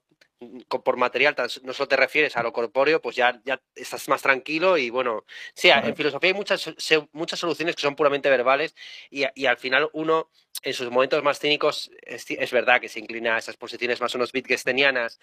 por 0.68 0.98
material 0.98 1.36
no 1.64 1.74
solo 1.74 1.88
te 1.88 1.96
refieres 1.96 2.36
a 2.36 2.44
lo 2.44 2.52
corpóreo, 2.52 3.02
pues 3.02 3.16
ya, 3.16 3.42
ya 3.46 3.62
estás 3.76 4.08
más 4.10 4.22
tranquilo 4.22 4.78
y 4.78 4.90
bueno, 4.90 5.26
sí, 5.54 5.70
en 5.70 5.96
filosofía 5.96 6.30
hay 6.30 6.34
muchas, 6.34 6.74
muchas 7.14 7.40
soluciones 7.40 7.76
que 7.76 7.82
son 7.82 7.96
puramente 7.96 8.30
verbales 8.30 8.76
y, 9.10 9.24
al 9.46 9.58
final 9.58 9.90
uno 9.94 10.30
en 10.64 10.74
sus 10.74 10.90
momentos 10.90 11.22
más 11.24 11.40
cínicos 11.40 11.92
es, 12.02 12.52
verdad 12.52 12.82
que 12.82 12.90
se 12.90 13.00
inclina 13.00 13.36
a 13.36 13.40
esas 13.40 13.58
posiciones 13.58 14.02
más 14.02 14.14
o 14.16 14.18
menos 14.18 14.34
wittgensteinianas, 14.34 15.20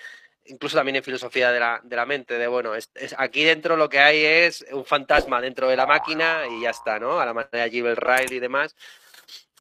incluso 0.46 0.76
también 0.76 0.96
en 0.96 1.02
filosofía 1.02 1.50
de 1.52 1.60
la, 1.60 1.80
de 1.82 1.96
la 1.96 2.06
mente, 2.06 2.38
de 2.38 2.46
bueno, 2.46 2.74
es, 2.74 2.90
aquí 3.18 3.44
dentro 3.44 3.76
lo 3.76 3.88
que 3.88 3.98
hay 3.98 4.24
es 4.24 4.64
un 4.72 4.84
fantasma 4.84 5.40
dentro 5.40 5.68
de 5.68 5.76
la 5.76 5.86
máquina 5.86 6.44
y 6.50 6.62
ya 6.62 6.70
está, 6.70 6.98
¿no? 6.98 7.20
A 7.20 7.26
la 7.26 7.34
manera 7.34 7.64
de 7.64 7.70
Gilbert 7.70 8.02
Ryle 8.02 8.34
y 8.34 8.40
demás. 8.40 8.76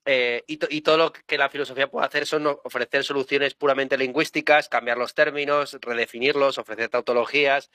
Eh, 0.05 0.43
y, 0.47 0.81
todo 0.81 0.97
lo 0.97 1.13
que 1.13 1.37
la 1.37 1.49
filosofía 1.49 1.89
puede 1.89 2.07
hacer 2.07 2.25
son 2.25 2.47
ofrecer 2.47 3.03
soluciones 3.03 3.53
puramente 3.53 3.97
lingüísticas, 3.97 4.67
cambiar 4.67 4.97
los 4.97 5.13
términos, 5.13 5.77
redefinirlos, 5.79 6.57
ofrecer 6.57 6.89
tautologías. 6.89 7.69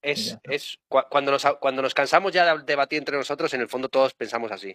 Es, 0.00 0.38
cuando, 0.88 1.32
nos, 1.32 1.44
cuando 1.60 1.82
nos 1.82 1.92
cansamos 1.92 2.32
ya 2.32 2.56
de 2.56 2.64
debatir 2.64 2.98
entre 2.98 3.18
nosotros, 3.18 3.52
en 3.52 3.60
el 3.60 3.68
fondo 3.68 3.90
todos 3.90 4.14
pensamos 4.14 4.50
así. 4.50 4.74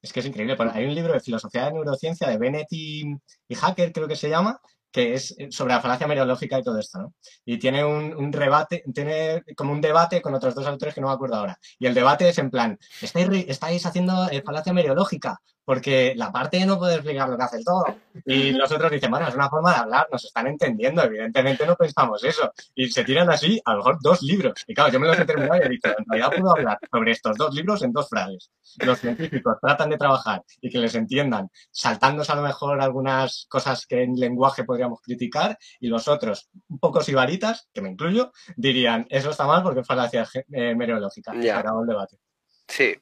Es 0.00 0.12
que 0.12 0.20
es 0.20 0.26
increíble. 0.26 0.56
Hay 0.72 0.86
un 0.86 0.94
libro 0.94 1.12
de 1.12 1.20
filosofía 1.20 1.66
de 1.66 1.72
neurociencia 1.72 2.28
de 2.28 2.38
Bennett 2.38 2.68
y, 2.70 3.04
y 3.48 3.54
Hacker, 3.54 3.92
creo 3.92 4.08
que 4.08 4.16
se 4.16 4.30
llama, 4.30 4.58
que 4.90 5.12
es 5.12 5.36
sobre 5.50 5.74
la 5.74 5.82
falacia 5.82 6.06
meriológica 6.06 6.58
y 6.58 6.62
todo 6.62 6.78
esto, 6.78 6.98
¿no? 6.98 7.14
Y 7.44 7.58
tiene 7.58 7.84
un, 7.84 8.14
un, 8.14 8.32
rebate, 8.32 8.82
tiene 8.94 9.42
como 9.54 9.72
un 9.72 9.82
debate 9.82 10.22
con 10.22 10.32
otros 10.34 10.54
dos 10.54 10.66
autores 10.66 10.94
que 10.94 11.02
no 11.02 11.08
me 11.08 11.12
acuerdo 11.12 11.36
ahora. 11.36 11.58
Y 11.78 11.84
el 11.84 11.92
debate 11.92 12.28
es 12.28 12.38
en 12.38 12.50
plan, 12.50 12.78
estáis, 13.02 13.28
estáis 13.48 13.84
haciendo 13.84 14.30
eh, 14.30 14.42
falacia 14.42 14.72
meriológica, 14.72 15.38
porque 15.66 16.14
la 16.16 16.30
parte 16.30 16.64
no 16.64 16.78
puede 16.78 16.94
explicar 16.94 17.28
lo 17.28 17.36
que 17.36 17.42
hace 17.42 17.56
el 17.58 17.64
todo. 17.64 17.84
Y 18.24 18.52
los 18.52 18.70
otros 18.70 18.90
dicen, 18.90 19.10
bueno, 19.10 19.26
es 19.26 19.34
una 19.34 19.50
forma 19.50 19.74
de 19.74 19.80
hablar, 19.80 20.06
nos 20.10 20.24
están 20.24 20.46
entendiendo, 20.46 21.02
evidentemente 21.02 21.66
no 21.66 21.74
pensamos 21.74 22.22
eso. 22.22 22.52
Y 22.74 22.88
se 22.88 23.04
tiran 23.04 23.28
así, 23.28 23.60
a 23.64 23.72
lo 23.72 23.78
mejor, 23.78 23.98
dos 24.00 24.22
libros. 24.22 24.64
Y 24.68 24.74
claro, 24.74 24.92
yo 24.92 25.00
me 25.00 25.08
los 25.08 25.18
he 25.18 25.24
terminado 25.24 25.56
y 25.56 25.66
he 25.66 25.68
dicho, 25.68 25.88
en 25.88 26.04
realidad 26.08 26.30
puedo 26.38 26.52
hablar 26.52 26.78
sobre 26.88 27.10
estos 27.10 27.36
dos 27.36 27.52
libros 27.52 27.82
en 27.82 27.92
dos 27.92 28.08
frases. 28.08 28.50
Los 28.78 29.00
científicos 29.00 29.56
tratan 29.60 29.90
de 29.90 29.98
trabajar 29.98 30.42
y 30.60 30.70
que 30.70 30.78
les 30.78 30.94
entiendan, 30.94 31.50
saltándose 31.72 32.30
a 32.30 32.36
lo 32.36 32.42
mejor 32.42 32.80
algunas 32.80 33.46
cosas 33.48 33.86
que 33.86 34.04
en 34.04 34.14
lenguaje 34.14 34.62
podríamos 34.62 35.00
criticar, 35.02 35.58
y 35.80 35.88
los 35.88 36.06
otros, 36.06 36.48
un 36.68 36.78
poco 36.78 37.02
sibaritas, 37.02 37.68
que 37.74 37.82
me 37.82 37.90
incluyo, 37.90 38.30
dirían, 38.56 39.04
eso 39.10 39.30
está 39.30 39.46
mal 39.46 39.64
porque 39.64 39.80
es 39.80 39.86
falacia 39.86 40.28
eh, 40.52 40.76
meteorológica. 40.76 41.32
Ya. 41.40 41.58
el 41.58 41.86
debate. 41.86 42.18
Sí, 42.68 42.94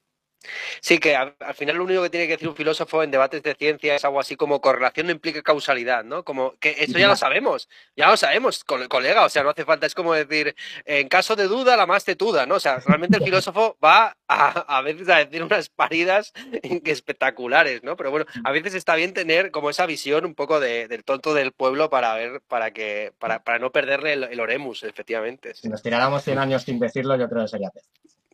Sí, 0.80 0.99
que 0.99 1.16
al, 1.16 1.34
final 1.55 1.76
lo 1.76 1.84
único 1.84 2.03
que 2.03 2.11
tiene 2.11 2.26
que 2.26 2.34
decir 2.34 2.49
un 2.49 2.57
filósofo 2.57 3.03
en 3.03 3.11
debates 3.11 3.42
de 3.42 3.55
ciencia 3.55 3.95
es 3.95 4.05
algo 4.05 4.20
así 4.20 4.36
como 4.36 4.61
correlación 4.61 5.07
no 5.07 5.12
implica 5.12 5.42
causalidad, 5.42 6.05
¿no? 6.05 6.24
Como 6.24 6.55
que 6.59 6.76
eso 6.78 6.99
ya 6.99 7.09
lo 7.09 7.16
sabemos, 7.16 7.68
ya 7.97 8.11
lo 8.11 8.16
sabemos, 8.16 8.64
colega, 8.64 9.24
o 9.24 9.28
sea, 9.28 9.42
no 9.42 9.51
hace 9.51 9.64
falta, 9.64 9.86
es 9.86 9.95
como 9.95 10.14
decir, 10.14 10.55
en 10.84 11.09
caso 11.09 11.36
de 11.36 11.45
duda, 11.45 11.76
la 11.76 11.86
más 11.86 12.05
tetuda, 12.05 12.47
¿no? 12.47 12.57
O 12.57 12.61
sea, 12.61 12.78
realmente 12.78 13.18
el 13.18 13.24
filósofo 13.24 13.76
va 13.82 14.16
a, 14.28 14.80
veces 14.82 15.09
a 15.09 15.24
decir 15.24 15.42
unas 15.42 15.68
paridas 15.68 16.32
espectaculares, 16.62 17.82
¿no? 17.82 17.97
Pero 17.97 18.11
bueno, 18.11 18.26
a 18.45 18.53
veces 18.53 18.74
está 18.74 18.95
bien 18.95 19.14
tener 19.14 19.51
como 19.51 19.70
esa 19.70 19.86
visión 19.86 20.24
un 20.24 20.34
poco 20.34 20.61
del 20.61 21.05
tonto 21.05 21.34
del 21.34 21.53
pueblo 21.53 21.90
para 21.90 22.14
ver, 22.14 22.40
para 22.49 22.72
que, 22.72 23.12
para, 23.18 23.42
para 23.42 23.59
no 23.59 23.72
perderle 23.72 24.12
el, 24.12 24.40
oremus, 24.40 24.82
efectivamente. 24.82 25.55
Si 25.55 25.68
nos 25.68 25.82
tiráramos 25.82 26.22
100 26.24 26.38
años 26.38 26.62
sin 26.62 26.78
decirlo, 26.78 27.16
yo 27.16 27.28
creo 27.28 27.42
que 27.42 27.49
sería 27.49 27.72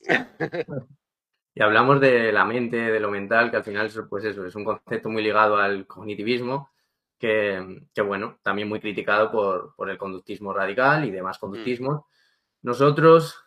Y 1.54 1.62
hablamos 1.62 2.00
de 2.00 2.32
la 2.32 2.44
mente, 2.44 2.76
de 2.76 3.00
lo 3.00 3.10
mental, 3.10 3.50
que 3.50 3.56
al 3.56 3.64
final 3.64 3.90
pues 4.08 4.24
eso, 4.24 4.46
es 4.46 4.54
un 4.54 4.64
concepto 4.64 5.08
muy 5.08 5.22
ligado 5.22 5.56
al 5.56 5.86
cognitivismo, 5.86 6.70
que, 7.18 7.84
bueno, 8.06 8.38
también 8.42 8.68
muy 8.68 8.80
criticado 8.80 9.30
por, 9.30 9.90
el 9.90 9.98
conductismo 9.98 10.54
radical 10.54 11.04
y 11.04 11.10
demás 11.10 11.38
conductismos. 11.38 12.02
Nosotros 12.62 13.44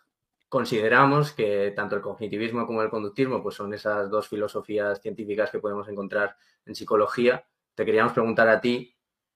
consideramos 0.47 1.31
que 1.31 1.73
tanto 1.75 1.95
el 1.95 2.01
cognitivismo 2.03 2.67
como 2.67 2.83
el 2.83 2.89
conductismo 2.89 3.41
pues 3.41 3.55
son 3.55 3.73
esas 3.73 4.11
dos 4.11 4.27
filosofías 4.27 5.01
científicas 5.01 5.49
que 5.49 5.57
podemos 5.57 5.87
encontrar 5.87 6.35
en 6.65 6.75
psicología. 6.75 7.43
Te 7.73 7.85
queríamos 7.85 8.13
preguntar 8.13 8.47
a 8.49 8.61
ti, 8.61 8.95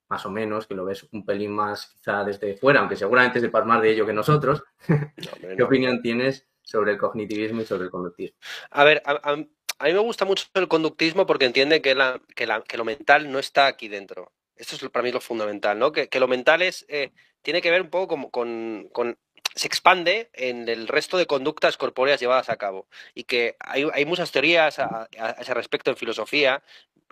más 0.09 0.23
o 0.27 0.29
menos, 0.29 0.67
que 0.67 0.75
lo 0.75 0.85
ves 0.85 1.07
un 1.11 1.25
pelín 1.25 1.51
más 1.51 1.87
quizá 1.87 2.23
desde 2.23 2.55
fuera, 2.57 2.81
aunque 2.81 2.95
seguramente 2.95 3.39
sepas 3.39 3.65
más 3.65 3.81
de 3.81 3.91
ello 3.91 4.05
que 4.05 4.13
nosotros, 4.13 4.63
¿qué 5.57 5.63
opinión 5.63 6.01
tienes 6.01 6.47
sobre 6.67 6.91
el 6.91 6.97
cognitivismo 6.97 7.61
y 7.61 7.65
sobre 7.65 7.85
el 7.85 7.89
conductismo. 7.89 8.37
A 8.71 8.83
ver, 8.83 9.01
a, 9.05 9.35
mí 9.35 9.47
me 9.79 9.99
gusta 9.99 10.25
mucho 10.25 10.45
el 10.53 10.67
conductismo 10.67 11.25
porque 11.25 11.45
entiende 11.45 11.81
que, 11.81 11.95
la, 11.95 12.21
que, 12.35 12.45
la, 12.45 12.61
que, 12.61 12.77
lo 12.77 12.83
mental 12.83 13.31
no 13.31 13.39
está 13.39 13.67
aquí 13.67 13.87
dentro. 13.87 14.33
Esto 14.57 14.75
es 14.75 14.91
para 14.91 15.03
mí 15.03 15.11
lo 15.11 15.21
fundamental, 15.21 15.79
¿no? 15.79 15.91
Que, 15.93 16.09
lo 16.19 16.27
mental 16.27 16.61
es, 16.61 16.85
eh, 16.89 17.11
tiene 17.41 17.61
que 17.61 17.71
ver 17.71 17.81
un 17.81 17.89
poco 17.89 18.29
con, 18.29 18.89
con, 18.91 19.17
se 19.55 19.67
expande 19.67 20.29
en 20.33 20.67
el 20.67 20.89
resto 20.89 21.17
de 21.17 21.25
conductas 21.25 21.77
corpóreas 21.77 22.19
llevadas 22.19 22.49
a 22.49 22.57
cabo. 22.57 22.87
Y 23.13 23.23
que 23.23 23.55
hay, 23.59 23.87
hay 23.93 24.05
muchas 24.05 24.31
teorías 24.31 24.79
a, 24.79 25.07
ese 25.39 25.53
respecto 25.53 25.89
en 25.89 25.97
filosofía 25.97 26.63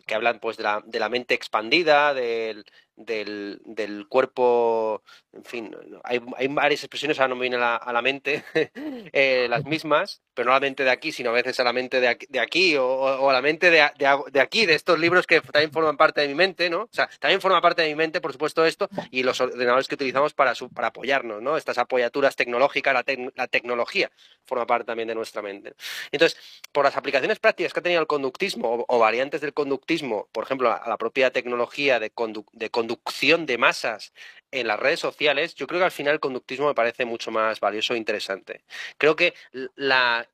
que 0.06 0.16
hablan 0.16 0.40
pues 0.40 0.58
de 0.58 0.64
la, 0.64 0.84
de 0.86 1.00
la 1.00 1.08
mente 1.10 1.34
expandida, 1.34 2.14
del, 2.14 2.66
del, 2.96 3.62
del, 3.66 4.08
cuerpo, 4.08 5.04
en 5.34 5.44
fin, 5.44 5.76
hay, 6.04 6.22
hay, 6.38 6.48
varias 6.48 6.82
expresiones, 6.84 7.20
ahora 7.20 7.30
no 7.30 7.36
me 7.36 7.42
vienen 7.42 7.62
a 7.62 7.92
la, 7.92 8.02
mente 8.02 8.44
eh, 9.14 9.48
las 9.50 9.66
mismas, 9.66 10.22
pero 10.34 10.46
no 10.46 10.52
a 10.52 10.56
la 10.56 10.60
mente 10.62 10.84
de 10.84 10.92
aquí, 10.92 11.12
sino 11.12 11.30
a 11.32 11.34
veces 11.34 11.60
a 11.60 11.64
la 11.64 11.74
mente 11.74 12.00
de 12.00 12.08
aquí, 12.08 12.26
de 12.30 12.40
aquí 12.40 12.76
o, 12.78 13.30
a 13.30 13.34
la 13.34 13.42
mente 13.42 13.70
de, 13.70 13.90
de, 13.98 14.40
aquí, 14.40 14.66
de 14.66 14.76
estos 14.76 15.00
libros 15.00 15.28
que 15.28 15.42
también 15.42 15.72
forman 15.72 15.98
parte 15.98 16.22
de 16.22 16.28
mi 16.28 16.36
mente, 16.36 16.70
¿no? 16.70 16.84
O 16.84 16.90
sea, 16.92 17.10
también 17.20 17.42
forma 17.42 17.62
parte 17.62 17.82
de 17.82 17.90
mi 17.90 17.96
mente, 17.96 18.22
por 18.22 18.32
supuesto, 18.32 18.66
esto, 18.66 18.90
y 19.12 19.24
los 19.24 19.40
ordenadores 19.42 19.88
que 19.88 19.96
utilizamos 19.96 20.34
para, 20.34 20.54
para 20.74 20.90
apoyarnos, 20.90 21.42
¿no? 21.42 21.58
Estas 21.58 21.78
apoyaturas 21.78 22.36
tecnológicas, 22.36 22.94
la, 22.94 23.04
la 23.36 23.48
tecnología 23.48 24.12
forma 24.46 24.66
parte 24.66 24.86
también 24.86 25.08
de 25.08 25.16
nuestra 25.16 25.42
mente. 25.42 25.74
Entonces, 26.12 26.38
por 26.72 26.86
las 26.86 26.96
aplicaciones 26.98 27.40
prácticas 27.40 27.74
que 27.74 27.80
ha 27.80 27.84
tenido 27.84 28.02
el 28.02 28.08
conductismo 28.08 28.86
o, 28.88 29.00
variantes 29.00 29.42
del 29.42 29.54
conductismo, 29.54 30.28
por 30.32 30.44
ejemplo, 30.44 30.72
a, 30.72 30.88
la 30.88 30.98
propia 30.98 31.32
tecnología 31.32 32.00
de, 32.00 32.12
de 32.54 32.70
conducción 32.86 33.46
de 33.46 33.58
masas 33.58 34.14
en 34.52 34.68
las 34.68 34.80
redes 34.80 35.00
sociales, 35.00 35.56
yo 35.56 35.68
creo 35.68 35.80
que 35.80 35.86
al 35.86 35.92
final 35.92 36.14
el 36.14 36.20
conductismo 36.20 36.68
me 36.68 36.76
parece 36.76 37.04
mucho 37.04 37.32
más 37.32 37.60
valioso 37.60 37.94
e 37.94 37.98
interesante. 37.98 38.64
Creo 38.98 39.16
que 39.16 39.34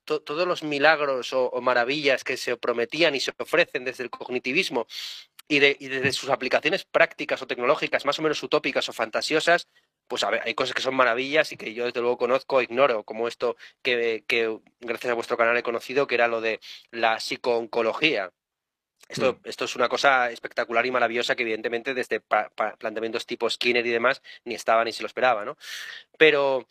todos 0.04 0.48
los 0.48 0.64
milagros 0.64 1.34
o, 1.34 1.62
maravillas 1.62 2.24
que 2.24 2.38
se 2.38 2.58
prometían 2.58 3.16
y 3.16 3.20
se 3.20 3.32
ofrecen 3.38 3.86
desde 3.86 4.04
el 4.04 4.10
cognitivismo 4.10 4.86
y, 5.48 5.60
desde 5.60 6.12
sus 6.12 6.30
aplicaciones 6.30 6.86
prácticas 6.86 7.42
o 7.42 7.48
tecnológicas 7.48 8.06
más 8.06 8.20
o 8.20 8.22
menos 8.22 8.44
utópicas 8.44 8.88
o 8.90 8.94
fantasiosas, 8.94 9.68
pues 10.08 10.24
a 10.24 10.30
ver, 10.30 10.42
hay 10.46 10.54
cosas 10.54 10.76
que 10.76 10.82
son 10.82 10.96
maravillas 10.96 11.52
y 11.54 11.58
que 11.58 11.74
yo 11.74 11.86
desde 11.86 12.02
luego 12.02 12.18
conozco 12.18 12.58
o 12.58 12.62
ignoro, 12.62 13.04
como 13.04 13.28
esto 13.28 13.56
que, 13.82 14.26
que, 14.28 14.60
gracias 14.82 15.12
a 15.12 15.16
vuestro 15.16 15.38
canal 15.38 15.58
he 15.58 15.64
conocido, 15.64 16.06
que 16.06 16.16
era 16.16 16.28
lo 16.28 16.42
de 16.42 16.60
la 16.92 17.20
psicooncología. 17.20 18.32
Esto, 19.10 19.34
mm. 19.34 19.48
esto, 19.48 19.66
es 19.66 19.76
una 19.76 19.90
cosa 19.90 20.32
espectacular 20.32 20.86
y 20.86 20.92
maravillosa 20.92 21.36
que 21.36 21.44
evidentemente 21.44 21.94
desde 21.94 22.22
planteamientos 22.22 23.26
tipo 23.26 23.50
Skinner 23.50 23.86
y 23.86 23.90
demás 23.90 24.22
ni 24.46 24.56
estaba 24.56 24.84
ni 24.84 24.94
se 24.94 25.04
lo 25.04 25.08
esperaba, 25.08 25.44
¿no? 25.44 25.58
Pero 26.18 26.68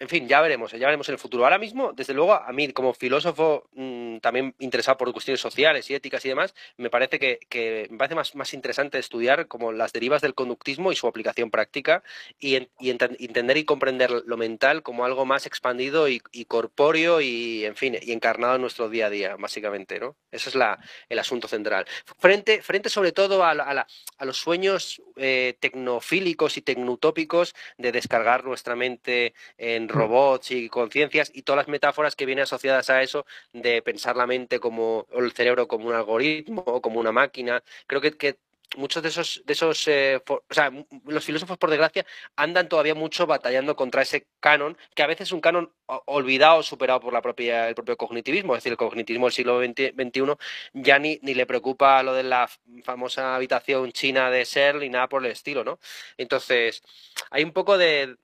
en 0.00 0.08
fin, 0.08 0.28
ya 0.28 0.40
veremos, 0.40 0.70
ya 0.70 0.86
veremos 0.86 1.08
en 1.08 1.14
el 1.14 1.18
futuro. 1.18 1.42
Ahora 1.42 1.58
mismo, 1.58 1.92
desde 1.92 2.14
luego, 2.14 2.34
a 2.34 2.52
mí 2.52 2.72
como 2.72 2.94
filósofo 2.94 3.68
mm, 3.72 4.18
también 4.18 4.54
interesado 4.60 4.96
por 4.96 5.12
cuestiones 5.12 5.40
sociales 5.40 5.90
y 5.90 5.94
éticas 5.94 6.24
y 6.24 6.28
demás, 6.28 6.54
me 6.76 6.88
parece 6.88 7.18
que, 7.18 7.88
me 7.90 7.98
parece 7.98 8.14
más, 8.14 8.34
más, 8.36 8.54
interesante 8.54 8.98
estudiar 8.98 9.48
como 9.48 9.72
las 9.72 9.92
derivas 9.92 10.22
del 10.22 10.34
conductismo 10.34 10.92
y 10.92 10.96
su 10.96 11.08
aplicación 11.08 11.50
práctica 11.50 12.04
y, 12.38 12.54
entender 12.80 13.56
y 13.56 13.64
comprender 13.64 14.22
lo 14.24 14.36
mental 14.36 14.84
como 14.84 15.04
algo 15.04 15.26
más 15.26 15.46
expandido 15.46 16.08
y, 16.08 16.20
corpóreo 16.46 17.20
y, 17.20 17.64
en 17.64 17.74
fin, 17.74 17.98
y 18.00 18.12
encarnado 18.12 18.54
en 18.54 18.60
nuestro 18.60 18.88
día 18.88 19.06
a 19.06 19.10
día, 19.10 19.36
básicamente, 19.36 19.98
¿no? 19.98 20.16
Ese 20.30 20.50
es 20.50 20.54
la, 20.54 20.78
el 21.08 21.18
asunto 21.18 21.48
central. 21.48 21.86
Frente, 22.18 22.62
frente 22.62 22.88
sobre 22.88 23.10
todo 23.10 23.42
a, 23.42 23.50
a, 23.50 24.24
los 24.24 24.38
sueños 24.38 25.02
eh, 25.16 25.56
tecnofílicos 25.58 26.56
y 26.56 26.62
tecnutópicos 26.62 27.54
de 27.78 27.90
descargar 27.90 28.44
nuestra 28.44 28.76
mente 28.76 29.34
en. 29.56 29.87
Robots 29.88 30.50
y 30.50 30.68
conciencias 30.68 31.30
y 31.34 31.42
todas 31.42 31.58
las 31.58 31.68
metáforas 31.68 32.16
que 32.16 32.26
vienen 32.26 32.44
asociadas 32.44 32.90
a 32.90 33.02
eso 33.02 33.26
de 33.52 33.82
pensar 33.82 34.16
la 34.16 34.26
mente 34.26 34.60
como, 34.60 35.06
o 35.12 35.20
el 35.20 35.32
cerebro 35.32 35.68
como 35.68 35.88
un 35.88 35.94
algoritmo 35.94 36.62
o 36.66 36.80
como 36.80 37.00
una 37.00 37.12
máquina. 37.12 37.62
Creo 37.86 38.00
que, 38.00 38.16
que 38.16 38.38
muchos 38.76 39.02
de 39.02 39.08
esos, 39.08 39.42
de 39.46 39.52
esos 39.52 39.88
eh, 39.88 40.20
o 40.26 40.42
sea, 40.50 40.70
los 41.06 41.24
filósofos, 41.24 41.56
por 41.58 41.70
desgracia, 41.70 42.04
andan 42.36 42.68
todavía 42.68 42.94
mucho 42.94 43.26
batallando 43.26 43.76
contra 43.76 44.02
ese 44.02 44.26
canon, 44.40 44.76
que 44.94 45.02
a 45.02 45.06
veces 45.06 45.28
es 45.28 45.32
un 45.32 45.40
canon 45.40 45.72
olvidado, 45.86 46.62
superado 46.62 47.00
por 47.00 47.12
la 47.12 47.22
propia, 47.22 47.68
el 47.68 47.74
propio 47.74 47.96
cognitivismo. 47.96 48.54
Es 48.54 48.58
decir, 48.58 48.72
el 48.72 48.78
cognitivismo 48.78 49.26
del 49.26 49.32
siglo 49.32 49.60
XXI 49.60 50.36
ya 50.74 50.98
ni, 50.98 51.18
ni 51.22 51.34
le 51.34 51.46
preocupa 51.46 52.02
lo 52.02 52.14
de 52.14 52.24
la 52.24 52.48
famosa 52.84 53.34
habitación 53.36 53.92
china 53.92 54.30
de 54.30 54.44
Searle 54.44 54.86
ni 54.86 54.90
nada 54.90 55.08
por 55.08 55.24
el 55.24 55.32
estilo, 55.32 55.64
¿no? 55.64 55.78
Entonces, 56.16 56.82
hay 57.30 57.44
un 57.44 57.52
poco 57.52 57.78
de 57.78 58.16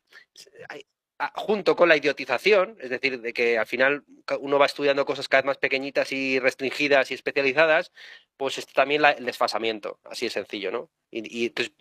junto 1.34 1.76
con 1.76 1.88
la 1.88 1.96
idiotización, 1.96 2.76
es 2.80 2.90
decir, 2.90 3.20
de 3.20 3.32
que 3.32 3.58
al 3.58 3.66
final 3.66 4.04
uno 4.40 4.58
va 4.58 4.66
estudiando 4.66 5.04
cosas 5.04 5.28
cada 5.28 5.42
vez 5.42 5.46
más 5.46 5.58
pequeñitas 5.58 6.12
y 6.12 6.38
restringidas 6.38 7.10
y 7.10 7.14
especializadas, 7.14 7.92
pues 8.36 8.58
está 8.58 8.72
también 8.72 9.04
el 9.04 9.24
desfasamiento, 9.24 9.98
así 10.04 10.26
de 10.26 10.30
sencillo, 10.30 10.70
¿no? 10.70 10.90
Y, 11.10 11.46
entonces, 11.46 11.74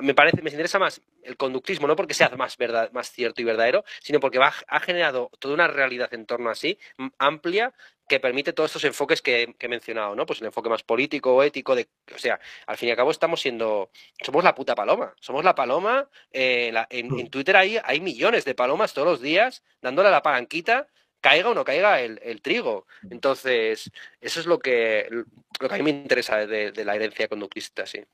me 0.00 0.14
parece, 0.14 0.40
me 0.42 0.50
interesa 0.50 0.78
más 0.78 1.02
el 1.22 1.36
conductismo, 1.36 1.86
no 1.86 1.96
porque 1.96 2.14
sea 2.14 2.30
más, 2.30 2.56
verdad, 2.56 2.90
más 2.92 3.10
cierto 3.10 3.42
y 3.42 3.44
verdadero, 3.44 3.84
sino 4.00 4.20
porque 4.20 4.38
ha 4.40 4.80
generado 4.80 5.30
toda 5.38 5.54
una 5.54 5.68
realidad 5.68 6.12
en 6.14 6.24
torno 6.24 6.48
a 6.48 6.54
sí, 6.54 6.78
amplia, 7.18 7.74
que 8.08 8.20
permite 8.20 8.52
todos 8.52 8.70
estos 8.70 8.84
enfoques 8.84 9.22
que, 9.22 9.54
he 9.58 9.68
mencionado, 9.68 10.14
¿no? 10.14 10.26
Pues 10.26 10.40
el 10.40 10.46
enfoque 10.46 10.68
más 10.68 10.82
político, 10.82 11.34
o 11.34 11.42
ético, 11.42 11.74
de, 11.74 11.88
o 12.14 12.18
sea, 12.18 12.38
al 12.66 12.76
fin 12.76 12.88
y 12.88 12.90
al 12.90 12.96
cabo 12.96 13.10
estamos 13.10 13.40
siendo, 13.40 13.90
somos 14.22 14.44
la 14.44 14.54
puta 14.54 14.74
paloma, 14.74 15.14
somos 15.20 15.44
la 15.44 15.54
paloma, 15.54 16.08
eh, 16.30 16.72
en, 16.90 17.18
en, 17.18 17.30
Twitter 17.30 17.56
hay, 17.56 17.78
hay 17.82 18.00
millones 18.00 18.44
de 18.44 18.54
palomas 18.54 18.92
todos 18.92 19.08
los 19.08 19.20
días 19.20 19.62
dándole 19.80 20.08
a 20.08 20.12
la 20.12 20.22
palanquita, 20.22 20.88
caiga 21.22 21.50
o 21.50 21.54
no 21.54 21.64
caiga 21.64 22.00
el, 22.00 22.42
trigo. 22.42 22.86
Entonces, 23.08 23.90
eso 24.20 24.40
es 24.40 24.46
lo 24.46 24.58
que, 24.58 25.08
lo 25.10 25.68
que 25.68 25.74
a 25.74 25.78
mí 25.78 25.84
me 25.84 25.90
interesa 25.90 26.44
de, 26.46 26.84
la 26.84 26.96
herencia 26.96 27.28
conductista, 27.28 27.86
sí. 27.86 28.04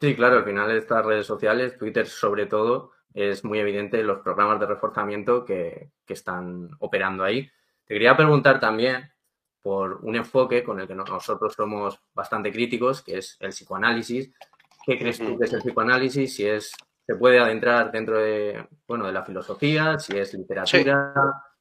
Sí, 0.00 0.16
claro, 0.16 0.38
al 0.38 0.44
final 0.44 0.70
estas 0.74 1.04
redes 1.04 1.26
sociales, 1.26 1.76
Twitter 1.76 2.06
sobre 2.06 2.46
todo, 2.46 2.92
es 3.12 3.44
muy 3.44 3.58
evidente 3.58 4.02
los 4.02 4.20
programas 4.20 4.58
de 4.58 4.66
reforzamiento 4.66 5.44
que, 5.44 5.90
que 6.06 6.14
están 6.14 6.70
operando 6.80 7.22
ahí 7.22 7.50
te 7.92 7.96
quería 7.96 8.16
preguntar 8.16 8.58
también 8.58 9.12
por 9.60 9.98
un 10.02 10.16
enfoque 10.16 10.64
con 10.64 10.80
el 10.80 10.88
que 10.88 10.94
nosotros 10.94 11.52
somos 11.52 12.00
bastante 12.14 12.50
críticos, 12.50 13.02
que 13.02 13.18
es 13.18 13.36
el 13.38 13.50
psicoanálisis. 13.50 14.32
¿Qué 14.86 14.98
crees 14.98 15.18
tú 15.18 15.38
que 15.38 15.44
es 15.44 15.52
el 15.52 15.60
psicoanálisis? 15.60 16.34
Si 16.34 16.46
es, 16.46 16.72
se 17.06 17.14
puede 17.16 17.38
adentrar 17.38 17.92
dentro 17.92 18.16
de, 18.16 18.66
bueno, 18.86 19.04
de 19.04 19.12
la 19.12 19.22
filosofía, 19.22 19.98
si 19.98 20.16
es 20.16 20.32
literatura, 20.32 21.12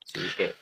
si, 0.05 0.21
¿qué? 0.37 0.53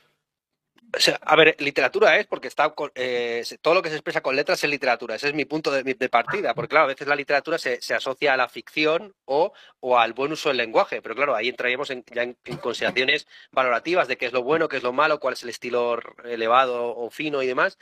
A 1.21 1.35
ver, 1.35 1.55
literatura 1.59 2.17
es 2.17 2.25
porque 2.27 2.47
está 2.47 2.73
eh, 2.95 3.43
todo 3.61 3.73
lo 3.75 3.81
que 3.81 3.89
se 3.89 3.95
expresa 3.95 4.21
con 4.21 4.35
letras 4.35 4.63
es 4.63 4.69
literatura. 4.69 5.15
Ese 5.15 5.27
es 5.27 5.33
mi 5.33 5.45
punto 5.45 5.71
de, 5.71 6.09
partida. 6.09 6.53
Porque, 6.53 6.69
claro, 6.69 6.85
a 6.85 6.87
veces 6.87 7.07
la 7.07 7.15
literatura 7.15 7.57
se, 7.57 7.79
asocia 7.93 8.33
a 8.33 8.37
la 8.37 8.49
ficción 8.49 9.13
o, 9.25 9.53
o, 9.79 9.97
al 9.97 10.13
buen 10.13 10.31
uso 10.31 10.49
del 10.49 10.57
lenguaje. 10.57 11.01
Pero, 11.01 11.15
claro, 11.15 11.35
ahí 11.35 11.49
entraríamos 11.49 11.89
en, 11.91 12.03
ya 12.13 12.23
en, 12.23 12.35
consideraciones 12.61 13.27
valorativas 13.51 14.07
de 14.07 14.17
qué 14.17 14.25
es 14.25 14.33
lo 14.33 14.43
bueno, 14.43 14.67
qué 14.67 14.77
es 14.77 14.83
lo 14.83 14.93
malo, 14.93 15.19
cuál 15.19 15.33
es 15.33 15.43
el 15.43 15.49
estilo 15.49 15.99
elevado 16.23 16.95
o 16.95 17.09
fino 17.09 17.43
y 17.43 17.47
demás. 17.47 17.77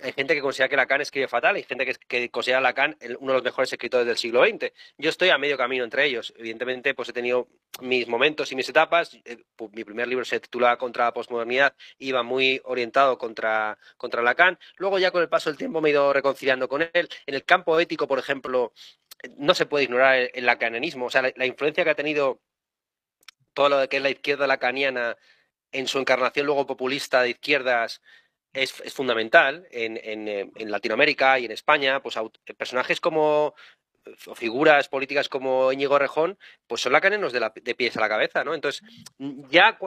Hay 0.00 0.12
gente 0.12 0.34
que 0.34 0.40
considera 0.40 0.68
que 0.68 0.76
Lacan 0.76 1.00
escribe 1.00 1.28
fatal, 1.28 1.56
hay 1.56 1.64
gente 1.64 1.84
que, 1.84 1.94
que 1.94 2.30
considera 2.30 2.60
Lacan 2.60 2.96
uno 3.20 3.32
de 3.32 3.38
los 3.38 3.44
mejores 3.44 3.72
escritores 3.72 4.06
del 4.06 4.16
siglo 4.16 4.44
XX. 4.44 4.72
Yo 4.96 5.10
estoy 5.10 5.30
a 5.30 5.38
medio 5.38 5.56
camino 5.56 5.84
entre 5.84 6.04
ellos. 6.04 6.32
Evidentemente, 6.36 6.94
pues 6.94 7.08
he 7.08 7.12
tenido 7.12 7.48
mis 7.80 8.08
momentos 8.08 8.50
y 8.52 8.56
mis 8.56 8.68
etapas. 8.68 9.18
Eh, 9.24 9.38
mi 9.72 9.84
primer 9.84 10.08
libro 10.08 10.24
se 10.24 10.40
titula 10.40 10.76
Contra 10.76 11.06
la 11.06 11.12
posmodernidad, 11.12 11.74
iba 11.98 12.22
muy 12.22 12.60
orientado 12.64 13.18
contra, 13.18 13.78
contra 13.96 14.22
Lacan. 14.22 14.58
Luego 14.76 14.98
ya 14.98 15.10
con 15.10 15.22
el 15.22 15.28
paso 15.28 15.50
del 15.50 15.58
tiempo 15.58 15.80
me 15.80 15.88
he 15.88 15.92
ido 15.92 16.12
reconciliando 16.12 16.68
con 16.68 16.82
él. 16.82 17.08
En 17.26 17.34
el 17.34 17.44
campo 17.44 17.78
ético, 17.80 18.06
por 18.06 18.18
ejemplo, 18.18 18.72
no 19.36 19.54
se 19.54 19.66
puede 19.66 19.84
ignorar 19.84 20.30
el, 20.32 20.46
lacanianismo, 20.46 21.06
o 21.06 21.10
sea, 21.10 21.22
la, 21.22 21.46
influencia 21.46 21.84
que 21.84 21.90
ha 21.90 21.94
tenido 21.94 22.40
todo 23.52 23.68
lo 23.68 23.88
que 23.88 23.96
es 23.96 24.02
la 24.02 24.10
izquierda 24.10 24.46
lacaniana 24.46 25.16
en 25.72 25.88
su 25.88 25.98
encarnación 25.98 26.46
luego 26.46 26.66
populista 26.66 27.22
de 27.22 27.30
izquierdas 27.30 28.00
es, 28.52 28.72
fundamental 28.92 29.66
en, 29.70 29.98
en, 30.02 30.70
Latinoamérica 30.70 31.38
y 31.38 31.44
en 31.44 31.52
España, 31.52 32.00
pues 32.02 32.16
personajes 32.56 33.00
como 33.00 33.54
o 34.26 34.34
figuras 34.34 34.88
políticas 34.88 35.28
como 35.28 35.70
Íñigo 35.70 35.98
Rejón, 35.98 36.38
pues 36.66 36.80
son 36.80 36.92
lacanianos 36.92 37.32
de, 37.32 37.50
de 37.62 37.74
pies 37.74 37.94
a 37.96 38.00
la 38.00 38.08
cabeza, 38.08 38.42
¿no? 38.42 38.54
Entonces, 38.54 38.82
ya 39.50 39.78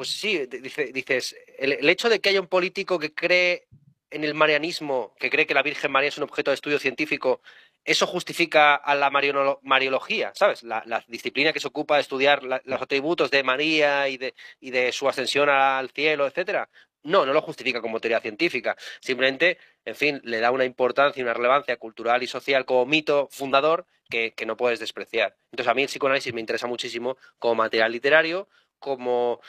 pues 0.00 0.08
sí, 0.08 0.46
dices, 0.46 1.36
el, 1.58 1.86
hecho 1.86 2.08
de 2.08 2.20
que 2.20 2.30
haya 2.30 2.40
un 2.40 2.46
político 2.46 2.98
que 2.98 3.12
cree 3.12 3.66
en 4.10 4.24
el 4.24 4.32
marianismo, 4.32 5.14
que 5.18 5.28
cree 5.28 5.46
que 5.46 5.52
la 5.52 5.62
Virgen 5.62 5.92
María 5.92 6.08
es 6.08 6.16
un 6.16 6.24
objeto 6.24 6.50
de 6.50 6.54
estudio 6.54 6.78
científico, 6.78 7.42
eso 7.84 8.06
justifica 8.06 8.76
a 8.76 8.94
la 8.94 9.10
mariología, 9.10 10.32
¿sabes? 10.34 10.62
La, 10.62 11.04
disciplina 11.06 11.52
que 11.52 11.60
se 11.60 11.68
ocupa 11.68 11.96
de 11.96 12.00
estudiar 12.00 12.42
los 12.42 12.80
atributos 12.80 13.30
de 13.30 13.42
María 13.42 14.08
y 14.08 14.16
de, 14.16 14.34
y 14.58 14.70
de 14.70 14.90
su 14.92 15.06
ascensión 15.06 15.50
al 15.50 15.90
cielo, 15.90 16.26
etcétera. 16.26 16.70
No, 17.02 17.24
no 17.24 17.32
lo 17.32 17.40
justifica 17.40 17.80
como 17.80 18.00
teoría 18.00 18.20
científica. 18.20 18.76
Simplemente, 19.00 19.58
en 19.84 19.94
fin, 19.94 20.20
le 20.24 20.40
da 20.40 20.50
una 20.50 20.64
importancia 20.64 21.20
y 21.20 21.22
una 21.22 21.34
relevancia 21.34 21.76
cultural 21.76 22.22
y 22.22 22.26
social 22.26 22.64
como 22.66 22.84
mito 22.86 23.28
fundador 23.30 23.86
que, 24.10 24.34
no 24.46 24.56
puedes 24.56 24.80
despreciar. 24.80 25.36
Entonces, 25.52 25.70
a 25.70 25.74
mí 25.74 25.82
el 25.82 25.88
psicoanálisis 25.88 26.34
me 26.34 26.40
interesa 26.40 26.66
muchísimo 26.66 27.16
como 27.38 27.54
material 27.54 27.92
literario, 27.92 28.48
como 28.78 29.40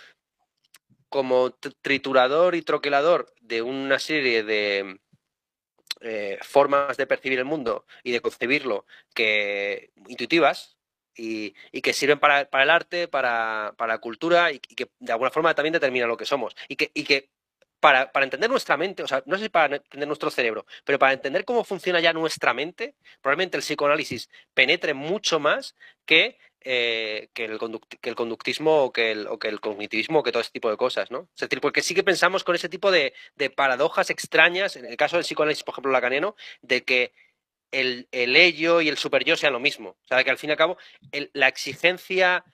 como 1.09 1.51
triturador 1.81 2.55
y 2.55 2.61
troquelador 2.61 3.33
de 3.41 3.61
una 3.61 3.99
serie 3.99 4.43
de 4.43 5.01
eh, 5.99 6.39
formas 6.41 6.95
de 6.95 7.05
percibir 7.05 7.37
el 7.37 7.43
mundo 7.43 7.85
y 8.01 8.11
de 8.13 8.21
concebirlo 8.21 8.85
que 9.13 9.91
intuitivas 10.07 10.77
y, 11.15 11.51
que 11.81 11.93
sirven 11.93 12.19
para, 12.19 12.47
el 12.49 12.69
arte, 12.69 13.07
para, 13.09 13.75
la 13.77 13.97
cultura 13.99 14.51
y, 14.51 14.59
que 14.59 14.89
de 14.99 15.11
alguna 15.11 15.31
forma 15.31 15.53
también 15.53 15.73
determinan 15.73 16.07
lo 16.07 16.17
que 16.17 16.25
somos. 16.25 16.55
Y 16.67 16.75
que, 16.75 16.91
y 16.93 17.03
que 17.03 17.29
para, 17.81 18.11
para, 18.13 18.23
entender 18.23 18.49
nuestra 18.49 18.77
mente, 18.77 19.03
o 19.03 19.07
sea, 19.07 19.21
no 19.25 19.35
sé 19.35 19.43
si 19.43 19.49
para 19.49 19.75
entender 19.75 20.07
nuestro 20.07 20.29
cerebro, 20.31 20.65
pero 20.85 20.97
para 20.97 21.11
entender 21.11 21.43
cómo 21.43 21.65
funciona 21.65 21.99
ya 21.99 22.13
nuestra 22.13 22.53
mente, 22.53 22.95
probablemente 23.21 23.57
el 23.57 23.63
psicoanálisis 23.63 24.29
penetre 24.53 24.93
mucho 24.93 25.39
más 25.39 25.75
que 26.05 26.37
eh, 26.63 27.29
que, 27.33 27.45
el 27.45 27.59
que, 27.99 28.09
el 28.09 28.15
conductismo 28.15 28.83
o 28.83 28.93
que 28.93 29.11
el, 29.11 29.25
o 29.27 29.39
que 29.39 29.47
el 29.47 29.59
cognitivismo 29.59 30.19
o 30.19 30.23
que 30.23 30.31
todo 30.31 30.41
ese 30.41 30.51
tipo 30.51 30.69
de 30.69 30.77
cosas, 30.77 31.09
¿no? 31.09 31.27
Es 31.33 31.41
decir, 31.41 31.59
porque 31.59 31.81
sí 31.81 31.95
que 31.95 32.03
pensamos 32.03 32.43
con 32.43 32.53
ese 32.53 32.69
tipo 32.69 32.91
de, 32.91 33.13
paradojas 33.55 34.11
extrañas, 34.11 34.75
en 34.75 34.85
el 34.85 34.95
caso 34.95 35.17
del 35.17 35.25
psicoanálisis, 35.25 35.63
por 35.63 35.73
ejemplo, 35.73 35.91
lacaniano, 35.91 36.35
de 36.61 36.83
que 36.83 37.13
el, 37.71 38.07
el 38.11 38.35
ello 38.35 38.79
y 38.81 38.89
el 38.89 38.97
superyo 38.97 39.35
sean 39.37 39.53
lo 39.53 39.59
mismo. 39.59 39.97
O 40.03 40.07
sea, 40.07 40.23
que 40.23 40.29
al 40.29 40.37
fin 40.37 40.51
y 40.51 40.51
al 40.51 40.57
cabo 40.57 40.77
la 41.33 41.47
exigencia 41.47 42.45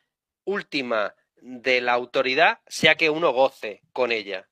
última 0.45 1.13
de 1.41 1.81
la 1.81 1.91
autoridad 1.91 2.59
sea 2.67 2.95
que 2.95 3.09
uno 3.09 3.31
goce 3.33 3.81
con 3.91 4.13
ella, 4.13 4.47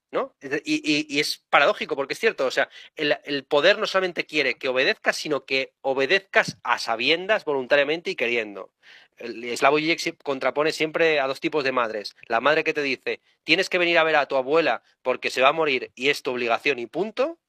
Y, 0.63 1.20
es 1.20 1.45
paradójico 1.49 1.95
porque 1.95 2.13
es 2.13 2.20
cierto, 2.20 2.45
o 2.45 2.51
sea, 2.51 2.70
el, 2.95 3.18
el, 3.24 3.45
poder 3.45 3.78
no 3.80 3.86
solamente 3.86 4.26
quiere 4.26 4.57
que 4.57 4.68
obedezcas, 4.68 5.16
sino 5.18 5.45
que 5.45 5.74
obedezcas 5.82 6.57
a 6.63 6.80
sabiendas 6.80 7.45
voluntariamente 7.45 8.11
y 8.11 8.16
queriendo. 8.16 8.72
Slavoj 9.18 9.80
Žižek 9.80 10.22
contrapone 10.24 10.72
siempre 10.72 11.20
a 11.20 11.28
dos 11.28 11.39
tipos 11.39 11.63
de 11.63 11.72
madres. 11.72 12.16
La 12.28 12.41
madre 12.41 12.63
que 12.63 12.74
te 12.74 12.82
dice, 12.82 13.22
tienes 13.43 13.70
que 13.70 13.78
venir 13.78 13.97
a 13.97 14.03
ver 14.03 14.18
a 14.18 14.26
tu 14.28 14.36
abuela 14.36 14.84
porque 15.01 15.30
se 15.30 15.41
va 15.41 15.49
a 15.49 15.53
morir 15.53 15.91
y 15.95 16.09
es 16.09 16.22
tu 16.22 16.32
obligación 16.32 16.80
y 16.80 16.88
punto. 16.88 17.39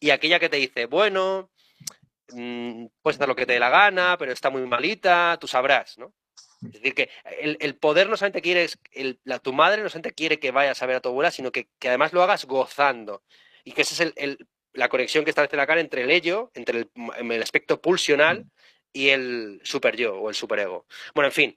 Y 0.00 0.10
aquella 0.10 0.38
que 0.38 0.48
te 0.48 0.58
dice, 0.58 0.86
bueno, 0.86 1.50
mm, 2.30 2.86
puedes 3.02 3.16
hacer 3.16 3.28
lo 3.28 3.36
que 3.36 3.46
te 3.46 3.54
dé 3.54 3.58
la 3.58 3.70
gana, 3.70 4.16
pero 4.18 4.32
está 4.32 4.50
muy 4.50 4.66
malita, 4.66 5.38
tú 5.40 5.48
sabrás, 5.48 5.98
¿no? 5.98 6.12
Es 6.62 6.72
decir, 6.72 6.94
que 6.94 7.10
el, 7.40 7.76
poder 7.76 8.08
no 8.08 8.16
solamente 8.16 8.42
quiere, 8.42 8.68
la, 9.24 9.38
tu 9.38 9.52
madre 9.52 9.82
no 9.82 9.88
solamente 9.88 10.14
quiere 10.14 10.38
que 10.38 10.50
vayas 10.50 10.82
a 10.82 10.86
ver 10.86 10.96
a 10.96 11.00
tu 11.00 11.08
abuela, 11.08 11.30
sino 11.30 11.52
que, 11.52 11.68
además 11.82 12.12
lo 12.12 12.22
hagas 12.22 12.44
gozando. 12.46 13.22
Y 13.64 13.72
que 13.72 13.82
esa 13.82 14.04
es 14.04 14.38
la 14.72 14.88
conexión 14.88 15.24
que 15.24 15.30
establece 15.30 15.56
la 15.56 15.66
cara 15.66 15.80
entre 15.80 16.02
el 16.02 16.10
ello, 16.10 16.50
entre 16.54 16.80
el, 16.80 16.90
el 17.30 17.42
aspecto 17.42 17.80
pulsional 17.80 18.46
y 18.92 19.08
el 19.08 19.60
super 19.64 19.96
yo 19.96 20.16
o 20.16 20.28
el 20.28 20.34
superego. 20.34 20.86
Bueno, 21.14 21.28
en 21.28 21.32
fin. 21.32 21.56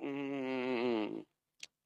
Mm, 0.00 0.57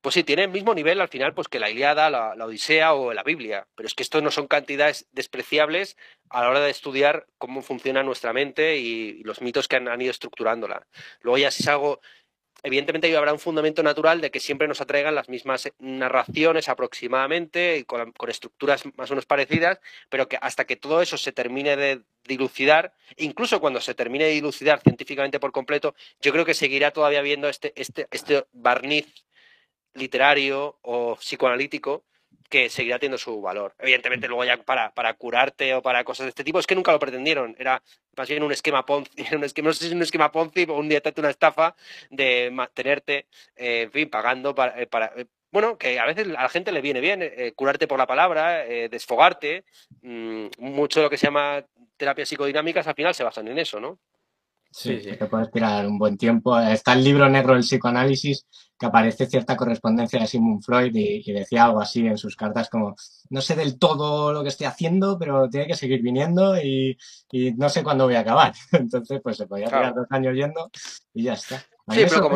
pues 0.02 0.14
sí, 0.16 0.24
tiene 0.24 0.42
el 0.42 0.50
mismo 0.50 0.74
nivel 0.74 1.00
al 1.00 1.08
final 1.08 1.32
pues 1.32 1.46
que 1.46 1.60
la 1.60 1.70
Iliada, 1.70 2.10
la, 2.10 2.34
Odisea 2.44 2.92
o 2.94 3.14
la 3.14 3.22
Biblia, 3.22 3.68
pero 3.76 3.86
es 3.86 3.94
que 3.94 4.02
esto 4.02 4.20
no 4.20 4.32
son 4.32 4.48
cantidades 4.48 5.06
despreciables 5.12 5.96
a 6.28 6.42
la 6.42 6.50
hora 6.50 6.60
de 6.60 6.70
estudiar 6.70 7.28
cómo 7.38 7.62
funciona 7.62 8.02
nuestra 8.02 8.32
mente 8.32 8.78
y, 8.78 9.22
los 9.22 9.40
mitos 9.40 9.68
que 9.68 9.76
han, 9.76 10.00
ido 10.02 10.10
estructurándola. 10.10 10.88
Luego 11.20 11.38
ya 11.38 11.52
si 11.52 11.62
es 11.62 11.68
algo, 11.68 12.00
evidentemente 12.64 13.16
habrá 13.16 13.32
un 13.32 13.38
fundamento 13.38 13.84
natural 13.84 14.20
de 14.20 14.32
que 14.32 14.40
siempre 14.40 14.66
nos 14.66 14.80
atraigan 14.80 15.14
las 15.14 15.28
mismas 15.28 15.70
narraciones 15.78 16.68
aproximadamente 16.68 17.78
y 17.78 17.84
con, 17.84 18.12
estructuras 18.26 18.84
más 18.96 19.08
o 19.08 19.14
menos 19.14 19.26
parecidas, 19.26 19.78
pero 20.08 20.28
que 20.28 20.36
hasta 20.42 20.64
que 20.64 20.74
todo 20.74 21.00
eso 21.00 21.16
se 21.16 21.30
termine 21.30 21.76
de 21.76 22.02
dilucidar, 22.24 22.92
incluso 23.18 23.60
cuando 23.60 23.80
se 23.80 23.94
termine 23.94 24.24
de 24.24 24.32
dilucidar 24.32 24.80
científicamente 24.80 25.38
por 25.38 25.52
completo, 25.52 25.94
yo 26.20 26.32
creo 26.32 26.44
que 26.44 26.54
seguirá 26.54 26.90
todavía 26.90 27.22
viendo 27.22 27.48
este, 27.48 27.72
este, 27.76 28.08
este 28.10 28.46
barniz 28.52 29.06
literario 29.94 30.78
o 30.82 31.16
psicoanalítico 31.16 32.04
que 32.52 32.68
seguirá 32.68 32.98
teniendo 32.98 33.16
su 33.16 33.40
valor. 33.40 33.74
Evidentemente, 33.78 34.28
luego 34.28 34.44
ya 34.44 34.58
para, 34.58 35.14
curarte 35.14 35.74
o 35.74 35.80
para 35.80 36.04
cosas 36.04 36.26
de 36.26 36.28
este 36.28 36.44
tipo, 36.44 36.58
es 36.58 36.66
que 36.66 36.74
nunca 36.74 36.92
lo 36.92 36.98
pretendieron. 36.98 37.56
Era 37.58 37.82
más 38.14 38.28
bien 38.28 38.42
un 38.42 38.52
esquema 38.52 38.84
Ponzi, 38.84 39.24
no 39.62 39.72
sé 39.72 39.80
si 39.80 39.86
es 39.86 39.92
un 39.92 40.02
esquema 40.02 40.30
Ponzi 40.30 40.66
o 40.68 40.74
un 40.74 40.88
día 40.88 41.00
una 41.16 41.30
estafa 41.30 41.74
de 42.10 42.50
mantenerte, 42.52 43.26
eh, 43.56 43.82
en 43.82 43.90
fin, 43.90 44.10
pagando 44.10 44.54
para, 44.54 44.78
eh, 44.78 44.88
eh, 45.16 45.24
bueno, 45.50 45.78
que 45.78 45.98
a 45.98 46.04
veces 46.04 46.26
a 46.26 46.42
la 46.42 46.48
gente 46.50 46.72
le 46.72 46.82
viene 46.82 47.00
bien 47.00 47.52
curarte 47.56 47.86
por 47.86 47.98
la 47.98 48.06
palabra, 48.06 48.64
desfogarte. 48.88 49.64
Mm, 50.02 50.48
mucho 50.58 51.00
de 51.00 51.04
lo 51.04 51.10
que 51.10 51.16
se 51.16 51.26
llama 51.26 51.64
terapias 51.96 52.28
psicodinámicas 52.28 52.86
al 52.86 52.94
final 52.94 53.14
se 53.14 53.24
basan 53.24 53.48
en 53.48 53.58
eso, 53.58 53.80
¿no? 53.80 53.98
Sí, 54.72 55.00
sí, 55.00 55.16
te 55.16 55.26
puedes 55.26 55.50
tirar 55.50 55.86
un 55.86 55.98
buen 55.98 56.16
tiempo. 56.16 56.58
Está 56.58 56.94
el 56.94 57.04
libro 57.04 57.28
negro 57.28 57.52
del 57.52 57.62
psicoanálisis, 57.62 58.46
que 58.78 58.86
aparece 58.86 59.26
cierta 59.26 59.54
correspondencia 59.54 60.18
de 60.18 60.26
Sigmund 60.26 60.62
Freud 60.64 60.94
y, 60.94 61.30
decía 61.30 61.64
algo 61.64 61.80
así 61.80 62.06
en 62.06 62.16
sus 62.16 62.36
cartas 62.36 62.70
como, 62.70 62.96
no 63.28 63.40
sé 63.42 63.54
del 63.54 63.78
todo 63.78 64.32
lo 64.32 64.42
que 64.42 64.48
estoy 64.48 64.66
haciendo, 64.66 65.18
pero 65.18 65.48
tiene 65.50 65.66
que 65.66 65.76
seguir 65.76 66.00
viniendo 66.00 66.56
y, 66.56 66.96
no 67.56 67.68
sé 67.68 67.82
cuándo 67.82 68.06
voy 68.06 68.14
a 68.14 68.20
acabar. 68.20 68.54
Entonces, 68.72 69.20
pues 69.22 69.36
se 69.36 69.46
podía 69.46 69.66
tirar 69.66 69.94
dos 69.94 70.06
años 70.10 70.34
yendo 70.34 70.70
y 71.12 71.24
ya 71.24 71.34
está. 71.34 71.62
Sí, 71.90 72.04
pero 72.08 72.30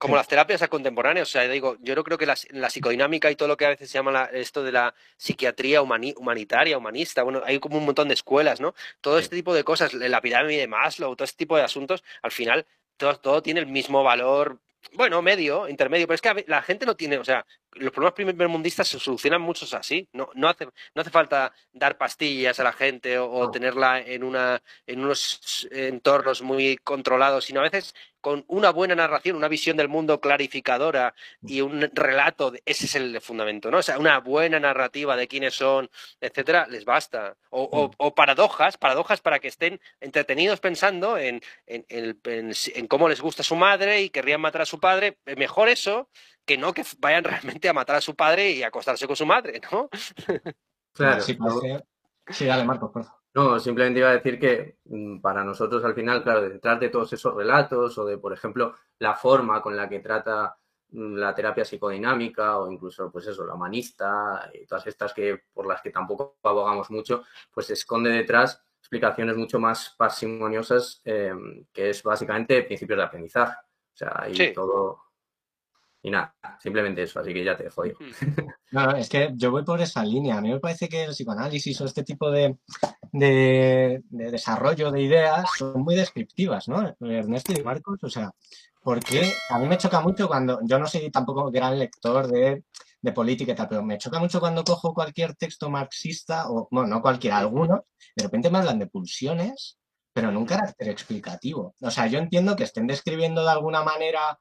como, 0.00 0.16
las 0.16 0.26
terapias 0.26 0.66
contemporáneas, 0.68 1.28
o 1.28 1.30
sea, 1.30 1.42
digo, 1.42 1.76
yo 1.80 1.94
no 1.94 2.02
creo 2.02 2.18
que 2.18 2.26
la, 2.26 2.36
psicodinámica 2.70 3.30
y 3.30 3.36
todo 3.36 3.48
lo 3.48 3.56
que 3.56 3.66
a 3.66 3.70
veces 3.70 3.88
se 3.88 3.98
llama 3.98 4.24
esto 4.32 4.64
de 4.64 4.72
la 4.72 4.94
psiquiatría 5.16 5.82
humanitaria, 5.82 6.76
humanista, 6.76 7.22
bueno, 7.22 7.42
hay 7.44 7.60
como 7.60 7.78
un 7.78 7.84
montón 7.84 8.08
de 8.08 8.14
escuelas, 8.14 8.60
¿no? 8.60 8.74
Todo 9.00 9.18
este 9.18 9.36
tipo 9.36 9.54
de 9.54 9.62
cosas, 9.62 9.94
la 9.94 10.20
pirámide 10.20 10.60
de 10.60 10.66
Maslow, 10.66 11.14
todo 11.14 11.24
este 11.24 11.38
tipo 11.38 11.56
de 11.56 11.62
asuntos, 11.62 12.02
al 12.22 12.32
final 12.32 12.66
todo, 12.96 13.16
todo 13.16 13.42
tiene 13.42 13.60
el 13.60 13.66
mismo 13.66 14.02
valor 14.02 14.60
bueno, 14.94 15.22
medio, 15.22 15.68
intermedio, 15.68 16.06
pero 16.06 16.14
es 16.16 16.20
que 16.20 16.44
la 16.48 16.62
gente 16.62 16.84
no 16.84 16.96
tiene, 16.96 17.18
o 17.18 17.24
sea, 17.24 17.46
los 17.72 17.92
problemas 17.92 18.14
primermundistas 18.14 18.88
se 18.88 18.98
solucionan 18.98 19.40
muchos 19.40 19.72
así. 19.74 20.08
No, 20.12 20.28
no, 20.34 20.48
hace, 20.48 20.66
no 20.66 21.00
hace 21.00 21.10
falta 21.10 21.52
dar 21.72 21.96
pastillas 21.96 22.58
a 22.60 22.64
la 22.64 22.72
gente 22.72 23.18
o, 23.18 23.50
tenerla 23.50 24.00
en, 24.00 24.24
una, 24.24 24.62
en 24.86 25.04
unos 25.04 25.68
entornos 25.70 26.42
muy 26.42 26.76
controlados, 26.78 27.46
sino 27.46 27.60
a 27.60 27.64
veces 27.64 27.94
con 28.22 28.44
una 28.46 28.70
buena 28.70 28.94
narración, 28.94 29.36
una 29.36 29.48
visión 29.48 29.76
del 29.76 29.88
mundo 29.88 30.20
clarificadora 30.20 31.12
y 31.42 31.60
un 31.60 31.90
relato, 31.92 32.52
ese 32.64 32.86
es 32.86 32.94
el 32.94 33.20
fundamento, 33.20 33.70
¿no? 33.70 33.78
O 33.78 33.82
sea, 33.82 33.98
una 33.98 34.20
buena 34.20 34.60
narrativa 34.60 35.16
de 35.16 35.26
quiénes 35.26 35.54
son, 35.54 35.90
etcétera, 36.20 36.66
les 36.70 36.84
basta. 36.84 37.36
O, 37.50 37.90
mm. 37.98 38.14
paradojas, 38.14 38.78
paradojas 38.78 39.20
para 39.20 39.40
que 39.40 39.48
estén 39.48 39.80
entretenidos 40.00 40.60
pensando 40.60 41.18
en, 41.18 41.42
en, 41.66 41.84
en, 41.88 42.86
cómo 42.86 43.08
les 43.08 43.20
gusta 43.20 43.42
su 43.42 43.56
madre 43.56 44.02
y 44.02 44.08
querrían 44.10 44.40
matar 44.40 44.62
a 44.62 44.66
su 44.66 44.78
padre. 44.78 45.18
Mejor 45.36 45.68
eso 45.68 46.08
que 46.44 46.56
no 46.56 46.72
que 46.72 46.84
vayan 46.98 47.24
realmente 47.24 47.68
a 47.68 47.72
matar 47.72 47.96
a 47.96 48.00
su 48.00 48.14
padre 48.14 48.52
y 48.52 48.62
acostarse 48.62 49.06
con 49.08 49.16
su 49.16 49.26
madre, 49.26 49.60
¿no? 49.70 49.90
Claro. 50.92 51.22
Sí, 51.22 51.36
sí 52.28 52.44
dale, 52.44 52.64
Marcos, 52.64 52.90
por 52.92 53.04
favor. 53.04 53.21
No, 53.34 53.58
simplemente 53.58 54.00
iba 54.00 54.10
a 54.10 54.14
decir 54.14 54.38
que 54.38 54.78
mm, 54.84 55.20
para 55.20 55.42
nosotros 55.42 55.82
al 55.84 55.94
final, 55.94 56.22
claro, 56.22 56.42
detrás 56.42 56.78
de 56.78 56.90
todos 56.90 57.12
esos 57.12 57.34
relatos 57.34 57.96
o 57.98 58.04
de, 58.04 58.18
por 58.18 58.32
ejemplo, 58.32 58.74
la 58.98 59.14
forma 59.14 59.62
con 59.62 59.74
la 59.76 59.88
que 59.88 60.00
trata 60.00 60.56
mm, 60.90 61.14
la 61.14 61.34
terapia 61.34 61.64
psicodinámica 61.64 62.58
o 62.58 62.70
incluso, 62.70 63.10
pues 63.10 63.26
eso, 63.26 63.46
la 63.46 63.54
humanista 63.54 64.50
y 64.52 64.66
todas 64.66 64.86
estas 64.86 65.14
que 65.14 65.44
por 65.52 65.66
las 65.66 65.80
que 65.80 65.90
tampoco 65.90 66.36
abogamos 66.42 66.90
mucho, 66.90 67.24
pues 67.52 67.66
se 67.66 67.72
esconde 67.72 68.10
detrás 68.10 68.62
explicaciones 68.82 69.36
mucho 69.36 69.58
más 69.58 69.94
parsimoniosas, 69.96 71.00
eh, 71.04 71.32
que 71.72 71.90
es 71.90 72.02
básicamente 72.02 72.62
principios 72.64 72.98
de 72.98 73.04
aprendizaje. 73.04 73.56
O 73.62 73.96
sea, 73.96 74.12
ahí 74.16 74.52
todo, 74.52 75.00
y 76.02 76.10
nada, 76.10 76.34
simplemente 76.58 77.02
eso, 77.02 77.20
así 77.20 77.32
que 77.32 77.44
ya 77.44 77.56
te 77.56 77.64
dejo 77.64 77.82
ahí. 77.82 77.92
No, 78.72 78.86
no, 78.86 78.96
es 78.96 79.08
que 79.08 79.32
yo 79.36 79.50
voy 79.50 79.64
por 79.64 79.80
esa 79.80 80.02
línea. 80.02 80.38
A 80.38 80.40
mí 80.40 80.50
me 80.50 80.58
parece 80.58 80.88
que 80.88 81.04
el 81.04 81.10
psicoanálisis 81.10 81.80
o 81.80 81.84
este 81.84 82.02
tipo 82.02 82.30
de, 82.30 82.56
de, 83.12 84.02
desarrollo 84.10 84.90
de 84.90 85.02
ideas 85.02 85.44
son 85.58 85.82
muy 85.82 85.94
descriptivas, 85.94 86.68
¿no? 86.68 86.96
Ernesto 87.00 87.52
y 87.52 87.62
Marcos, 87.62 88.02
o 88.02 88.08
sea, 88.08 88.32
porque 88.82 89.42
a 89.48 89.58
mí 89.58 89.68
me 89.68 89.78
choca 89.78 90.00
mucho 90.00 90.26
cuando, 90.26 90.58
yo 90.64 90.78
no 90.78 90.86
soy 90.86 91.10
tampoco 91.10 91.50
gran 91.50 91.78
lector 91.78 92.26
de, 92.26 92.64
de 93.02 93.12
política 93.12 93.52
y 93.52 93.54
tal, 93.54 93.68
pero 93.68 93.82
me 93.82 93.98
choca 93.98 94.18
mucho 94.18 94.40
cuando 94.40 94.64
cojo 94.64 94.94
cualquier 94.94 95.34
texto 95.34 95.68
marxista, 95.68 96.50
o 96.50 96.68
bueno, 96.70 96.88
no 96.88 97.02
cualquiera, 97.02 97.38
alguno, 97.38 97.84
de 98.16 98.24
repente 98.24 98.50
me 98.50 98.58
hablan 98.58 98.78
de 98.78 98.86
pulsiones, 98.86 99.78
pero 100.12 100.30
en 100.30 100.36
un 100.36 100.46
carácter 100.46 100.88
explicativo. 100.88 101.74
O 101.80 101.90
sea, 101.90 102.06
yo 102.06 102.18
entiendo 102.18 102.56
que 102.56 102.64
estén 102.64 102.86
describiendo 102.86 103.42
de 103.42 103.50
alguna 103.50 103.82
manera 103.82 104.38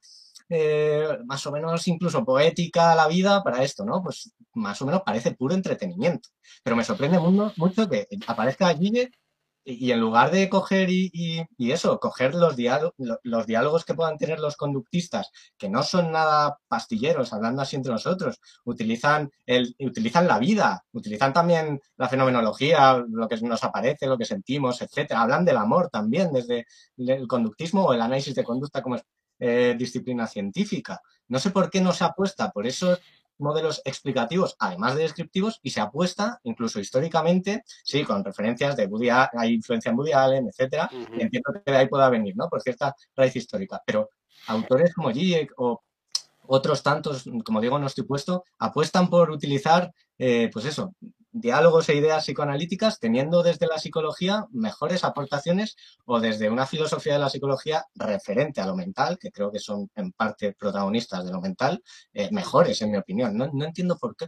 eh, 0.54 1.18
más 1.26 1.46
o 1.48 1.52
menos 1.52 1.88
incluso 1.88 2.26
poética 2.26 2.94
la 2.94 3.08
vida 3.08 3.42
para 3.42 3.64
esto, 3.64 3.86
¿no? 3.86 4.04
Pues 4.04 4.34
más 4.54 4.82
o 4.82 4.86
menos 4.86 5.02
parece 5.06 5.32
puro 5.32 5.54
entretenimiento. 5.56 6.30
Pero 6.62 6.76
me 6.76 6.84
sorprende 6.84 7.20
mucho 7.20 7.90
que 7.90 8.08
aparezca 8.28 8.76
Gille 8.76 9.12
y 9.64 9.92
en 9.92 10.00
lugar 10.02 10.32
de 10.32 10.50
coger 10.50 10.90
y, 10.90 11.48
eso, 11.58 12.00
coger 12.00 12.36
los, 12.36 12.56
diálogos, 12.58 12.94
los 13.24 13.46
diálogos 13.46 13.86
que 13.86 13.94
puedan 13.94 14.18
tener 14.18 14.40
los 14.40 14.58
conductistas, 14.58 15.30
que 15.58 15.70
no 15.70 15.84
son 15.84 16.12
nada 16.12 16.58
pastilleros, 16.68 17.32
hablando 17.32 17.62
así 17.62 17.78
entre 17.78 17.94
nosotros, 17.94 18.42
utilizan, 18.66 19.32
el, 19.46 19.74
utilizan 19.80 20.28
la 20.28 20.40
vida, 20.40 20.84
utilizan 20.92 21.32
también 21.32 21.80
la 21.96 22.10
fenomenología, 22.10 23.04
lo 23.08 23.28
que 23.30 23.38
nos 23.42 23.64
aparece, 23.64 24.08
lo 24.08 24.18
que 24.18 24.26
sentimos, 24.26 24.82
etcétera. 24.82 25.22
Hablan 25.22 25.46
del 25.46 25.58
amor 25.58 25.90
también, 25.90 26.34
desde 26.34 26.66
el 26.98 27.28
conductismo 27.28 27.86
o 27.86 27.94
el 27.94 28.02
análisis 28.02 28.36
de 28.36 28.44
conducta 28.44 28.82
como 28.82 28.98
eh, 29.44 29.76
disciplina 29.76 30.28
científica. 30.28 31.02
No 31.28 31.40
sé 31.40 31.50
por 31.50 31.72
qué 31.72 31.82
no 31.82 31.94
se 31.94 32.04
apuesta 32.04 32.52
por 32.52 32.68
esos 32.68 33.02
modelos 33.40 33.82
explicativos, 33.86 34.56
además 34.60 34.96
de 34.96 35.02
descriptivos, 35.02 35.60
y 35.64 35.72
se 35.72 35.82
apuesta, 35.82 36.40
incluso 36.44 36.80
históricamente, 36.80 37.64
sí, 37.84 38.04
con 38.04 38.24
referencias 38.24 38.76
de 38.76 38.86
Woody 38.86 39.10
hay 39.10 39.54
influencia 39.56 39.90
en 39.90 39.98
Woody 39.98 40.12
Allen, 40.12 40.48
etcétera, 40.48 40.88
entiendo 40.92 41.52
que 41.66 41.72
de 41.72 41.78
ahí 41.78 41.88
pueda 41.88 42.08
venir, 42.10 42.36
¿no? 42.38 42.48
Por 42.48 42.62
cierta 42.62 42.96
raíz 43.16 43.36
histórica. 43.36 43.82
Pero 43.84 44.12
autores 44.46 44.94
como 44.94 45.12
Zizek 45.12 45.54
o 45.58 45.82
otros 46.46 46.84
tantos, 46.84 47.26
como 47.44 47.62
digo, 47.62 47.80
no 47.80 47.88
estoy 47.88 48.04
puesto, 48.04 48.44
apuestan 48.60 49.10
por 49.10 49.32
utilizar, 49.32 49.92
eh, 50.20 50.52
pues 50.54 50.66
eso, 50.66 50.94
diálogos 51.32 51.90
e 51.90 51.96
ideas 51.96 52.24
psicoanalíticas 52.24 53.00
teniendo 53.00 53.44
desde 53.44 53.68
la 53.68 53.80
psicología 53.80 54.46
mejores 54.52 55.04
aportaciones 55.04 55.76
o 56.06 56.20
desde 56.20 56.50
una 56.50 56.66
filosofía 56.66 57.14
de 57.14 57.20
la 57.20 57.30
psicología 57.30 57.86
referente 57.96 58.62
a 58.62 58.66
lo 58.66 58.76
mental, 58.76 59.18
que 59.20 59.32
creo 59.32 59.52
que 59.52 59.60
son 59.60 59.90
en 59.96 60.12
parte 60.12 60.54
protagonistas 60.54 61.26
de 61.26 61.32
lo 61.32 61.42
mental, 61.42 61.82
eh, 62.14 62.30
mejores 62.32 62.82
en 62.82 62.92
mi 62.92 62.98
opinión. 62.98 63.36
No, 63.36 63.50
no 63.52 63.66
entiendo 63.66 63.98
por 63.98 64.16
qué. 64.16 64.28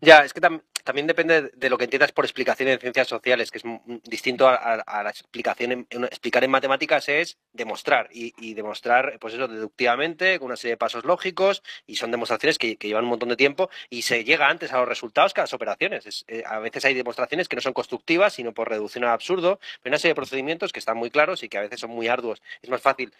Ya, 0.00 0.24
es 0.24 0.32
que 0.32 0.40
también 0.84 1.06
depende 1.06 1.50
de 1.54 1.70
lo 1.70 1.78
que 1.78 1.84
entiendas 1.84 2.12
por 2.12 2.24
explicación 2.24 2.68
en 2.68 2.78
ciencias 2.78 3.08
sociales, 3.08 3.50
que 3.50 3.58
es 3.58 3.64
distinto 4.04 4.46
a, 4.46 5.02
la 5.02 5.10
explicación. 5.10 5.86
En, 5.90 6.04
explicar 6.04 6.44
en 6.44 6.50
matemáticas 6.50 7.08
es 7.08 7.38
demostrar 7.52 8.08
y, 8.12 8.54
demostrar, 8.54 9.18
pues 9.18 9.34
eso, 9.34 9.48
deductivamente, 9.48 10.38
con 10.38 10.46
una 10.46 10.56
serie 10.56 10.72
de 10.72 10.76
pasos 10.76 11.04
lógicos, 11.04 11.62
y 11.86 11.96
son 11.96 12.10
demostraciones 12.10 12.58
que, 12.58 12.76
llevan 12.76 13.04
un 13.04 13.10
montón 13.10 13.30
de 13.30 13.36
tiempo 13.36 13.70
y 13.88 14.02
se 14.02 14.24
llega 14.24 14.48
antes 14.48 14.72
a 14.72 14.78
los 14.78 14.88
resultados 14.88 15.32
que 15.32 15.40
a 15.40 15.44
las 15.44 15.54
operaciones. 15.54 16.24
Eh, 16.28 16.42
a 16.46 16.58
veces 16.58 16.84
hay 16.84 16.92
demostraciones 16.92 17.48
que 17.48 17.56
no 17.56 17.62
son 17.62 17.72
constructivas, 17.72 18.34
sino 18.34 18.52
por 18.52 18.68
reducción 18.68 19.04
al 19.04 19.10
absurdo, 19.10 19.58
pero 19.82 19.92
una 19.92 19.98
serie 19.98 20.10
de 20.10 20.16
procedimientos 20.16 20.70
que 20.70 20.80
están 20.80 20.98
muy 20.98 21.10
claros 21.10 21.42
y 21.42 21.48
que 21.48 21.56
a 21.56 21.62
veces 21.62 21.80
son 21.80 21.90
muy 21.90 22.08
arduos. 22.08 22.42
Es 22.60 22.68
más 22.68 22.82
fácil 22.82 23.12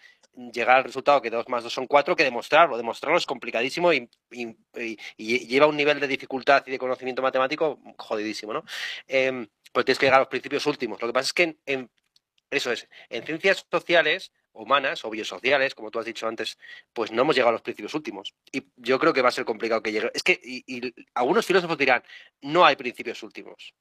llegar 0.53 0.77
al 0.77 0.83
resultado 0.83 1.21
que 1.21 1.31
2 1.31 1.49
más 1.49 1.63
2 1.63 1.73
son 1.73 1.87
4 1.87 2.15
que 2.15 2.23
demostrarlo. 2.23 2.77
Demostrarlo 2.77 3.17
es 3.17 3.25
complicadísimo 3.25 3.91
y 3.91 4.07
lleva 5.17 5.65
un 5.65 5.77
nivel 5.77 5.99
de 5.99 6.07
dificultad 6.07 6.54
y 6.65 6.71
de 6.71 6.77
conocimiento 6.77 7.21
matemático 7.21 7.79
jodidísimo, 7.97 8.53
¿no? 8.53 8.63
Eh, 9.07 9.47
pues 9.71 9.85
tienes 9.85 9.99
que 9.99 10.05
llegar 10.05 10.19
a 10.19 10.23
los 10.23 10.29
principios 10.29 10.65
últimos. 10.65 11.01
Lo 11.01 11.07
que 11.07 11.13
pasa 11.13 11.27
es 11.27 11.33
que 11.33 11.57
en, 11.65 11.91
eso 12.49 12.71
es, 12.71 12.87
en 13.09 13.25
ciencias 13.25 13.65
sociales, 13.69 14.31
humanas 14.53 15.03
o 15.03 15.09
biosociales, 15.09 15.75
como 15.75 15.91
tú 15.91 15.99
has 15.99 16.05
dicho 16.05 16.27
antes, 16.27 16.57
pues 16.93 17.11
no 17.11 17.23
hemos 17.23 17.35
llegado 17.35 17.49
a 17.49 17.53
los 17.53 17.61
principios 17.61 17.93
últimos. 17.93 18.33
Y 18.51 18.63
yo 18.77 18.97
creo 18.99 19.13
que 19.13 19.21
va 19.21 19.29
a 19.29 19.33
ser 19.33 19.45
complicado 19.45 19.83
que 19.83 19.91
llegue. 19.91 20.11
Es 20.13 20.23
que 20.23 20.39
y, 20.41 20.93
algunos 21.13 21.45
filósofos 21.45 21.77
dirán, 21.77 22.03
no 22.41 22.65
hay 22.65 22.75
principios 22.75 23.21
últimos. 23.23 23.73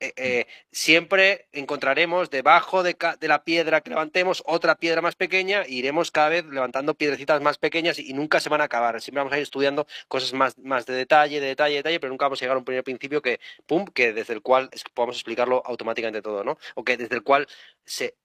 Eh, 0.00 0.12
eh, 0.16 0.46
siempre 0.70 1.48
encontraremos 1.52 2.30
debajo 2.30 2.82
de, 2.82 2.96
la 3.20 3.44
piedra 3.44 3.80
que 3.80 3.90
levantemos 3.90 4.42
otra 4.46 4.76
piedra 4.76 5.00
más 5.00 5.14
pequeña 5.14 5.62
e 5.62 5.72
iremos 5.72 6.10
cada 6.10 6.28
vez 6.28 6.44
levantando 6.46 6.94
piedrecitas 6.94 7.40
más 7.40 7.58
pequeñas 7.58 7.98
y, 7.98 8.12
nunca 8.12 8.40
se 8.40 8.48
van 8.48 8.60
a 8.60 8.64
acabar. 8.64 9.00
Siempre 9.00 9.20
vamos 9.20 9.32
a 9.32 9.38
ir 9.38 9.42
estudiando 9.42 9.86
cosas 10.08 10.32
más, 10.32 10.58
más 10.58 10.86
de 10.86 10.94
detalle, 10.94 11.40
de 11.40 11.46
detalle, 11.46 11.74
de 11.74 11.78
detalle, 11.78 12.00
pero 12.00 12.10
nunca 12.10 12.26
vamos 12.26 12.40
a 12.40 12.44
llegar 12.44 12.56
a 12.56 12.58
un 12.58 12.64
primer 12.64 12.84
principio 12.84 13.22
que, 13.22 13.40
pum, 13.66 13.86
que 13.86 14.12
desde 14.12 14.34
el 14.34 14.42
cual 14.42 14.70
podamos 14.94 15.16
explicarlo 15.16 15.62
automáticamente 15.64 16.22
todo, 16.22 16.44
¿no? 16.44 16.58
O 16.74 16.84
que 16.84 16.96
desde 16.96 17.14
el 17.14 17.22
cual, 17.22 17.46
se, 17.84 18.16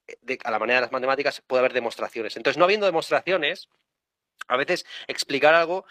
a 0.44 0.52
la 0.52 0.60
manera 0.60 0.80
de 0.80 0.82
las 0.82 0.92
matemáticas, 0.92 1.42
puede 1.46 1.60
haber 1.60 1.74
demostraciones. 1.74 2.36
Entonces, 2.38 2.58
no 2.58 2.66
habiendo 2.66 2.86
demostraciones, 2.86 3.70
a 4.48 4.58
veces 4.58 4.86
explicar 5.08 5.54
algo 5.54 5.86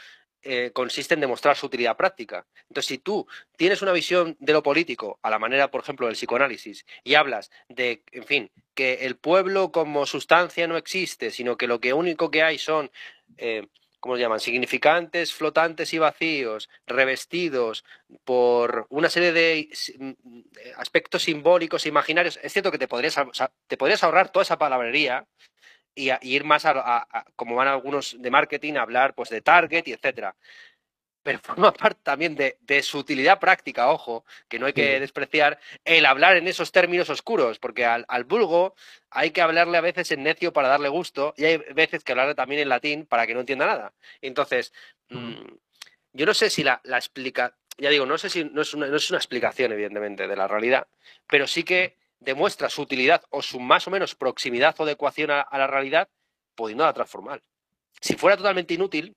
eh, 0.49 0.71
consiste 0.73 1.15
en 1.15 1.21
demostrar 1.21 1.57
su 1.57 1.67
utilidad 1.67 1.97
práctica. 1.97 2.47
Entonces, 2.69 2.87
si 2.87 2.99
tú 2.99 3.27
tienes 3.57 3.83
una 3.83 3.91
visión 3.91 4.37
de 4.39 4.53
lo 4.53 4.63
político, 4.63 5.19
a 5.23 5.31
la 5.31 5.41
manera, 5.41 5.73
por 5.73 5.81
ejemplo, 5.81 6.07
del 6.07 6.15
psicoanálisis, 6.15 6.87
y 7.03 7.15
hablas 7.15 7.51
de, 7.69 8.05
en 8.13 8.25
fin, 8.25 8.51
que 8.75 9.07
el 9.07 9.17
pueblo 9.17 9.73
como 9.73 10.07
sustancia 10.07 10.69
no 10.69 10.77
existe, 10.77 11.33
sino 11.33 11.57
que 11.57 11.67
lo 11.67 11.81
que 11.81 11.93
único 11.93 12.31
que 12.31 12.45
hay 12.45 12.59
son, 12.59 12.93
eh, 13.39 13.67
¿cómo 13.99 14.15
se 14.15 14.23
llaman?, 14.23 14.39
significantes, 14.39 15.35
flotantes 15.35 15.93
y 15.93 15.99
vacíos, 15.99 16.71
revestidos 16.87 17.85
por 18.25 18.87
una 18.89 19.11
serie 19.11 19.33
de 19.33 19.69
mm, 19.99 20.13
aspectos 20.77 21.25
simbólicos, 21.25 21.87
imaginarios. 21.87 22.39
Es 22.41 22.53
cierto 22.53 22.71
que 22.71 22.79
te 22.79 22.87
podrías 22.87 24.03
ahorrar 24.05 24.31
toda 24.31 24.45
esa 24.45 24.59
palabrería 24.59 25.27
y, 25.97 26.11
ir 26.23 26.45
más 26.45 26.65
a, 26.67 27.27
como 27.35 27.57
van 27.57 27.69
algunos 27.69 28.17
de 28.21 28.31
marketing, 28.31 28.75
a 28.75 28.83
hablar 28.83 29.15
pues 29.15 29.31
de 29.31 29.41
target 29.41 29.89
y 29.89 29.93
etcétera. 29.93 30.37
Pero 31.23 31.39
forma 31.43 31.73
parte 31.73 32.01
también 32.05 32.37
de, 32.37 32.83
su 32.83 32.99
utilidad 32.99 33.41
práctica, 33.41 33.91
ojo, 33.91 34.25
que 34.49 34.61
no 34.61 34.67
hay 34.67 34.73
que 34.73 35.01
despreciar, 35.01 35.59
el 35.85 36.07
hablar 36.07 36.37
en 36.37 36.47
esos 36.47 36.71
términos 36.71 37.11
oscuros, 37.11 37.59
porque 37.59 37.85
al, 37.85 38.05
al, 38.09 38.25
vulgo 38.25 38.77
hay 39.11 39.33
que 39.33 39.43
hablarle 39.43 39.79
a 39.79 39.81
veces 39.81 40.13
en 40.13 40.23
necio 40.23 40.53
para 40.53 40.69
darle 40.69 40.89
gusto 40.89 41.35
y 41.37 41.45
hay 41.47 41.57
veces 41.75 42.05
que 42.05 42.13
hablarle 42.13 42.37
también 42.37 42.61
en 42.61 42.69
latín 42.69 43.07
para 43.07 43.27
que 43.27 43.35
no 43.35 43.41
entienda 43.41 43.67
nada. 43.67 43.93
Entonces, 44.21 44.73
mm, 45.09 45.47
yo 46.13 46.27
no 46.27 46.35
sé 46.35 46.51
si 46.51 46.63
la, 46.63 46.81
la, 46.85 46.97
explica, 46.99 47.57
ya 47.79 47.91
digo, 47.91 48.07
no 48.07 48.19
sé 48.19 48.31
si 48.31 48.45
no 48.45 48.63
es, 48.63 48.73
una, 48.75 48.87
no 48.87 48.97
es 48.97 49.11
una 49.11 49.19
explicación, 49.19 49.73
evidentemente, 49.73 50.29
de 50.29 50.37
la 50.37 50.47
realidad, 50.47 50.87
pero 51.27 51.47
sí 51.47 51.65
que 51.65 51.97
demuestra 52.21 52.69
su 52.69 52.83
utilidad 52.83 53.23
o 53.31 53.43
su 53.43 53.61
más 53.61 53.87
o 53.87 53.91
menos 53.91 54.15
proximidad 54.15 54.75
o 54.79 54.83
adecuación 54.83 55.31
a, 55.31 55.47
la 55.53 55.67
realidad, 55.67 56.09
pudiéndola 56.55 56.93
transformar. 56.93 57.43
Si 58.01 58.15
fuera 58.15 58.37
totalmente 58.37 58.75
inútil, 58.75 59.17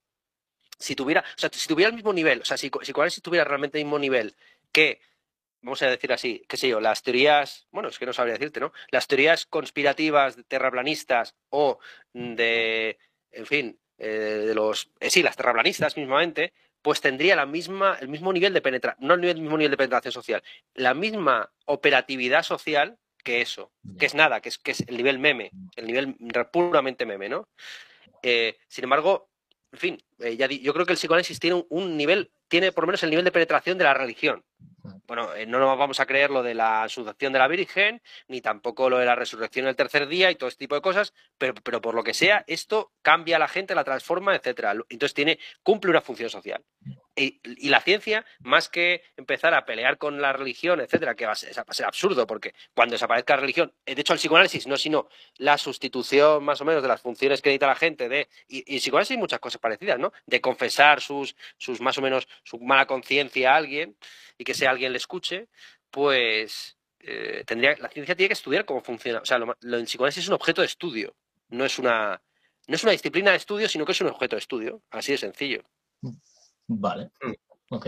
si 0.78 0.96
tuviera, 0.96 1.22
o 1.22 1.40
sea, 1.40 1.50
si 1.52 1.68
tuviera 1.68 1.90
el 1.90 1.96
mismo 1.96 2.14
nivel, 2.14 2.42
o 2.42 2.46
sea, 2.46 2.58
si, 2.58 2.72
si 2.82 3.22
tuviera 3.22 3.44
realmente 3.44 3.78
el 3.78 3.86
mismo 3.86 4.00
nivel 4.00 4.36
que, 4.72 5.02
vamos 5.62 5.82
a 5.82 5.90
decir 5.90 6.14
así, 6.14 6.44
qué 6.48 6.58
sé 6.58 6.70
yo, 6.70 6.80
las 6.80 7.04
teorías, 7.04 7.68
bueno, 7.72 7.90
es 7.90 8.00
que 8.00 8.06
no 8.06 8.14
sabría 8.14 8.34
decirte, 8.34 8.60
¿no? 8.60 8.72
Las 8.92 9.08
teorías 9.08 9.46
conspirativas 9.46 10.38
terraplanistas 10.48 11.36
o 11.50 11.80
de, 12.14 12.98
en 13.32 13.46
fin, 13.46 13.80
eh, 13.98 14.46
de 14.48 14.56
los, 14.56 14.92
eh, 15.00 15.10
sí, 15.10 15.22
las 15.22 15.36
terraplanistas 15.36 15.98
mismamente, 15.98 16.54
pues 16.82 17.02
tendría 17.02 17.36
la 17.36 17.46
misma, 17.46 17.98
el 18.00 18.08
mismo 18.08 18.32
nivel 18.32 18.54
de 18.54 18.62
penetración, 18.62 19.08
no 19.08 19.14
el 19.14 19.42
mismo 19.42 19.58
nivel 19.58 19.72
de 19.72 19.78
penetración 19.78 20.12
social, 20.12 20.44
la 20.74 20.94
misma 20.94 21.52
operatividad 21.66 22.44
social 22.44 22.98
que 23.24 23.42
eso, 23.42 23.72
que 23.98 24.06
es 24.06 24.16
nada, 24.16 24.42
que 24.42 24.50
es, 24.50 24.58
que 24.58 24.72
es 24.72 24.82
el 24.88 24.96
nivel 24.98 25.20
meme, 25.20 25.52
el 25.76 25.88
nivel 25.88 26.16
puramente 26.52 27.06
meme, 27.06 27.28
¿no? 27.30 27.48
Eh, 28.24 28.58
sin 28.68 28.86
embargo, 28.86 29.29
en 29.72 29.80
fin, 29.80 30.04
eh, 30.20 30.36
ya 30.36 30.48
yo 30.48 30.74
creo 30.74 30.86
que 30.86 30.94
el 30.94 30.98
psicoanálisis 30.98 31.40
tiene 31.40 31.64
un, 31.70 31.96
nivel, 31.96 32.32
tiene 32.48 32.72
por 32.72 32.84
lo 32.84 32.88
menos 32.88 33.04
el 33.04 33.10
nivel 33.12 33.26
de 33.26 33.32
penetración 33.32 33.78
de 33.78 33.84
la 33.84 33.94
religión. 33.94 34.44
Bueno, 35.06 35.34
eh, 35.36 35.46
no 35.46 35.60
nos 35.60 35.78
vamos 35.78 36.00
a 36.00 36.06
creer 36.06 36.32
lo 36.32 36.42
de 36.42 36.54
la 36.54 36.84
asunción 36.84 37.34
de 37.34 37.40
la 37.40 37.48
Virgen, 37.48 38.02
ni 38.28 38.42
tampoco 38.42 38.90
lo 38.90 38.98
de 38.98 39.06
la 39.06 39.16
resurrección 39.16 39.68
el 39.68 39.76
tercer 39.76 40.08
día 40.08 40.32
y 40.32 40.36
todo 40.36 40.50
este 40.50 40.64
tipo 40.64 40.76
de 40.76 40.82
cosas, 40.82 41.14
pero, 41.38 41.54
pero 41.56 41.82
por 41.82 41.94
lo 41.94 42.04
que 42.04 42.14
sea, 42.14 42.44
esto 42.48 42.92
cambia 43.02 43.36
a 43.36 43.40
la 43.40 43.48
gente, 43.48 43.76
la 43.76 43.84
transforma, 43.84 44.36
etcétera. 44.36 44.74
Entonces 44.90 45.14
tiene, 45.14 45.40
cumple 45.62 45.92
una 45.92 46.02
función 46.02 46.30
social. 46.30 46.64
Y, 47.22 47.68
la 47.68 47.82
ciencia, 47.82 48.26
más 48.40 48.70
que 48.70 49.04
empezar 49.18 49.54
a 49.54 49.66
pelear 49.66 49.98
con 49.98 50.22
la 50.22 50.32
religión, 50.32 50.80
etcétera, 50.80 51.16
que 51.16 51.26
va 51.26 51.34
a, 51.34 51.36
ser, 51.36 51.86
absurdo, 51.86 52.26
porque 52.26 52.54
cuando 52.74 52.94
desaparezca 52.94 53.36
la 53.36 53.42
religión, 53.42 53.74
eh, 53.86 53.94
de 53.94 54.02
hecho 54.02 54.14
el 54.14 54.20
psicoanálisis 54.20 54.68
no 54.68 54.78
sino 54.78 55.10
la 55.36 55.58
sustitución 55.58 56.44
más 56.46 56.62
o 56.62 56.66
menos 56.66 56.82
de 56.82 56.88
las 56.88 57.02
funciones 57.02 57.42
que 57.42 57.50
necesita 57.50 57.68
la 57.68 57.76
gente 57.76 58.08
de, 58.08 58.30
y, 58.48 58.76
y 58.76 58.80
psicoanálisis 58.80 59.12
hay 59.12 59.18
muchas 59.18 59.40
cosas 59.42 59.60
parecidas, 59.60 60.00
¿no? 60.00 60.14
De 60.26 60.40
confesar 60.40 61.02
sus, 61.02 61.36
sus 61.58 61.82
más 61.82 61.98
o 61.98 62.02
menos 62.02 62.28
su 62.44 62.58
mala 62.60 62.86
conciencia 62.86 63.52
a 63.52 63.58
alguien 63.58 63.98
y 64.38 64.46
que 64.46 64.54
ese 64.54 64.68
alguien 64.68 64.94
le 64.94 64.98
escuche, 64.98 65.50
pues 65.92 66.78
eh, 67.02 67.44
tendría, 67.46 67.76
la 67.78 67.90
ciencia 67.90 68.16
tiene 68.16 68.30
que 68.30 68.34
estudiar 68.34 68.64
cómo 68.64 68.82
funciona. 68.82 69.20
O 69.20 69.26
sea, 69.26 69.38
lo, 69.38 69.58
lo, 69.60 69.78
el 69.78 69.86
psicoanálisis 69.86 70.24
es 70.24 70.30
un 70.30 70.36
objeto 70.36 70.62
de 70.62 70.68
estudio, 70.68 71.16
no 71.50 71.66
es 71.66 71.80
una, 71.80 72.22
no 72.68 72.76
es 72.76 72.84
una 72.84 72.94
disciplina 72.94 73.32
de 73.32 73.38
estudio, 73.38 73.68
sino 73.68 73.86
que 73.86 73.92
es 73.92 74.02
un 74.02 74.08
objeto 74.08 74.36
de 74.36 74.40
estudio, 74.40 74.82
así 74.92 75.12
de 75.12 75.18
sencillo. 75.18 75.64
Vale. 76.70 77.12
Mm. 77.22 77.74
Ok. 77.74 77.88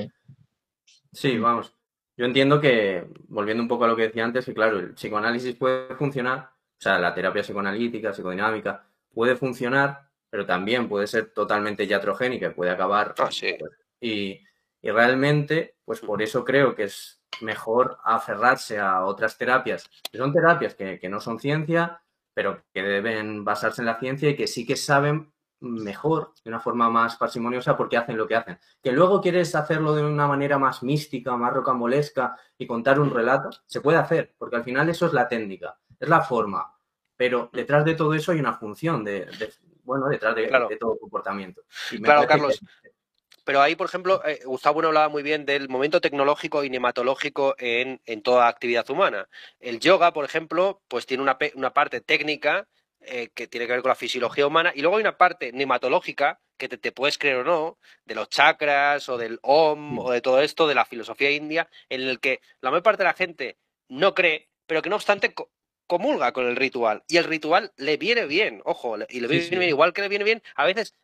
Sí, 1.12 1.38
vamos. 1.38 1.74
Yo 2.18 2.26
entiendo 2.26 2.60
que, 2.60 3.08
volviendo 3.28 3.64
un 3.64 3.70
poco 3.70 3.86
a 3.86 3.88
lo 3.88 3.96
que 3.96 4.04
decía 4.04 4.26
antes, 4.26 4.46
que 4.46 4.54
claro, 4.54 4.80
el 4.80 4.94
psicoanálisis 4.94 5.56
puede 5.56 5.96
funcionar, 5.96 6.40
o 6.40 6.82
sea, 6.82 7.00
la 7.00 7.14
terapia 7.14 7.44
psicoanalítica, 7.44 8.14
psicodinámica, 8.14 8.86
puede 9.14 9.36
funcionar, 9.36 10.10
pero 10.30 10.46
también 10.46 10.90
puede 10.90 11.08
ser 11.08 11.32
totalmente 11.32 11.86
iatrogénica 11.86 12.48
y 12.48 12.54
puede 12.54 12.72
acabar. 12.72 13.14
Ah, 13.18 13.32
sí. 13.32 13.56
Pues, 13.58 13.72
y, 14.00 14.42
y 14.82 14.92
realmente, 14.92 15.76
pues 15.86 16.00
por 16.00 16.22
eso 16.22 16.44
creo 16.44 16.76
que 16.76 16.84
es 16.84 17.22
mejor 17.42 17.98
aferrarse 18.04 18.80
a 18.80 19.06
otras 19.06 19.38
terapias, 19.38 19.90
que 20.12 20.18
son 20.18 20.34
terapias 20.34 20.76
que, 20.76 21.00
que 21.00 21.10
no 21.10 21.20
son 21.20 21.40
ciencia, 21.40 22.02
pero 22.34 22.64
que 22.74 22.82
deben 22.82 23.44
basarse 23.46 23.82
en 23.82 23.88
la 23.88 24.00
ciencia 24.00 24.30
y 24.30 24.36
que 24.36 24.48
sí 24.48 24.66
que 24.66 24.76
saben 24.76 25.32
mejor, 25.62 26.34
de 26.44 26.50
una 26.50 26.60
forma 26.60 26.90
más 26.90 27.16
parsimoniosa, 27.16 27.78
porque 27.78 27.98
hacen 27.98 28.18
lo 28.18 28.28
que 28.28 28.36
hacen. 28.36 28.60
Que 28.84 28.92
luego 28.92 29.22
quieres 29.22 29.56
hacerlo 29.56 29.96
de 29.96 30.04
una 30.04 30.28
manera 30.28 30.58
más 30.58 30.84
mística, 30.84 31.36
más 31.38 31.54
rocambolesca 31.54 32.36
y 32.58 32.68
contar 32.68 33.00
un 33.00 33.12
relato, 33.12 33.50
se 33.66 33.82
puede 33.82 33.98
hacer, 33.98 34.34
porque 34.38 34.58
al 34.58 34.64
final 34.64 34.90
eso 34.90 35.06
es 35.06 35.14
la 35.14 35.28
técnica, 35.28 35.78
es 36.00 36.10
la 36.10 36.22
forma. 36.22 36.74
Pero 37.16 37.50
detrás 37.54 37.86
de 37.86 37.94
todo 37.94 38.14
eso 38.14 38.32
hay 38.32 38.40
una 38.40 38.54
función 38.54 39.04
de, 39.04 39.28
bueno, 39.84 40.08
detrás 40.08 40.36
de, 40.36 40.78
todo 40.80 40.98
comportamiento. 40.98 41.62
claro, 42.02 42.28
Carlos. 42.28 42.60
Pero 43.44 43.62
ahí, 43.62 43.76
por 43.76 43.88
ejemplo, 43.88 44.22
eh, 44.26 44.40
Gustavo 44.46 44.76
bueno 44.76 44.90
hablaba 44.90 45.10
muy 45.10 45.24
bien 45.24 45.46
del 45.46 45.68
momento 45.68 46.00
tecnológico 46.00 46.64
y 46.64 46.70
nematológico 46.70 47.56
en, 47.58 48.00
en, 48.06 48.22
toda 48.22 48.48
actividad 48.48 48.88
humana. 48.90 49.28
El 49.60 49.80
yoga, 49.80 50.14
por 50.14 50.26
ejemplo, 50.26 50.82
pues 50.88 51.08
tiene 51.08 51.24
una, 51.24 51.38
una 51.56 51.74
parte 51.74 52.02
técnica 52.02 52.68
eh, 53.02 53.30
que 53.34 53.48
tiene 53.48 53.68
que 53.68 53.74
ver 53.74 53.82
con 53.82 53.90
la 53.90 53.96
fisiología 53.96 54.48
humana, 54.48 54.72
y 54.76 54.82
luego 54.82 54.98
hay 54.98 55.02
una 55.02 55.18
parte 55.18 55.52
nematológica, 55.52 56.40
que 56.58 56.78
te, 56.78 56.92
puedes 56.92 57.18
creer 57.18 57.38
o 57.38 57.44
no, 57.44 57.80
de 58.06 58.14
los 58.14 58.30
chakras 58.30 59.10
o 59.10 59.18
del 59.18 59.40
OM 59.42 59.98
o 59.98 60.12
de 60.12 60.22
todo 60.22 60.42
esto, 60.42 60.68
de 60.68 60.76
la 60.76 60.86
filosofía 60.86 61.32
india, 61.32 61.68
en 61.90 62.02
el 62.02 62.20
que 62.20 62.40
la 62.62 62.70
mayor 62.70 62.84
parte 62.84 63.04
de 63.04 63.10
la 63.10 63.14
gente 63.14 63.58
no 63.90 64.14
cree, 64.14 64.50
pero 64.68 64.82
que 64.82 64.90
no 64.90 64.98
obstante 64.98 65.34
comulga 65.88 66.32
con 66.34 66.46
el 66.46 66.56
ritual. 66.56 67.04
Y 67.08 67.18
el 67.18 67.24
ritual 67.24 67.74
le 67.78 67.98
viene 67.98 68.26
bien, 68.26 68.62
ojo, 68.64 68.96
y 69.10 69.20
le 69.22 69.28
viene 69.28 69.58
bien, 69.58 69.70
igual 69.70 69.94
que 69.94 70.02
le 70.02 70.10
viene 70.10 70.24
bien, 70.24 70.44
a 70.56 70.66
veces 70.66 70.96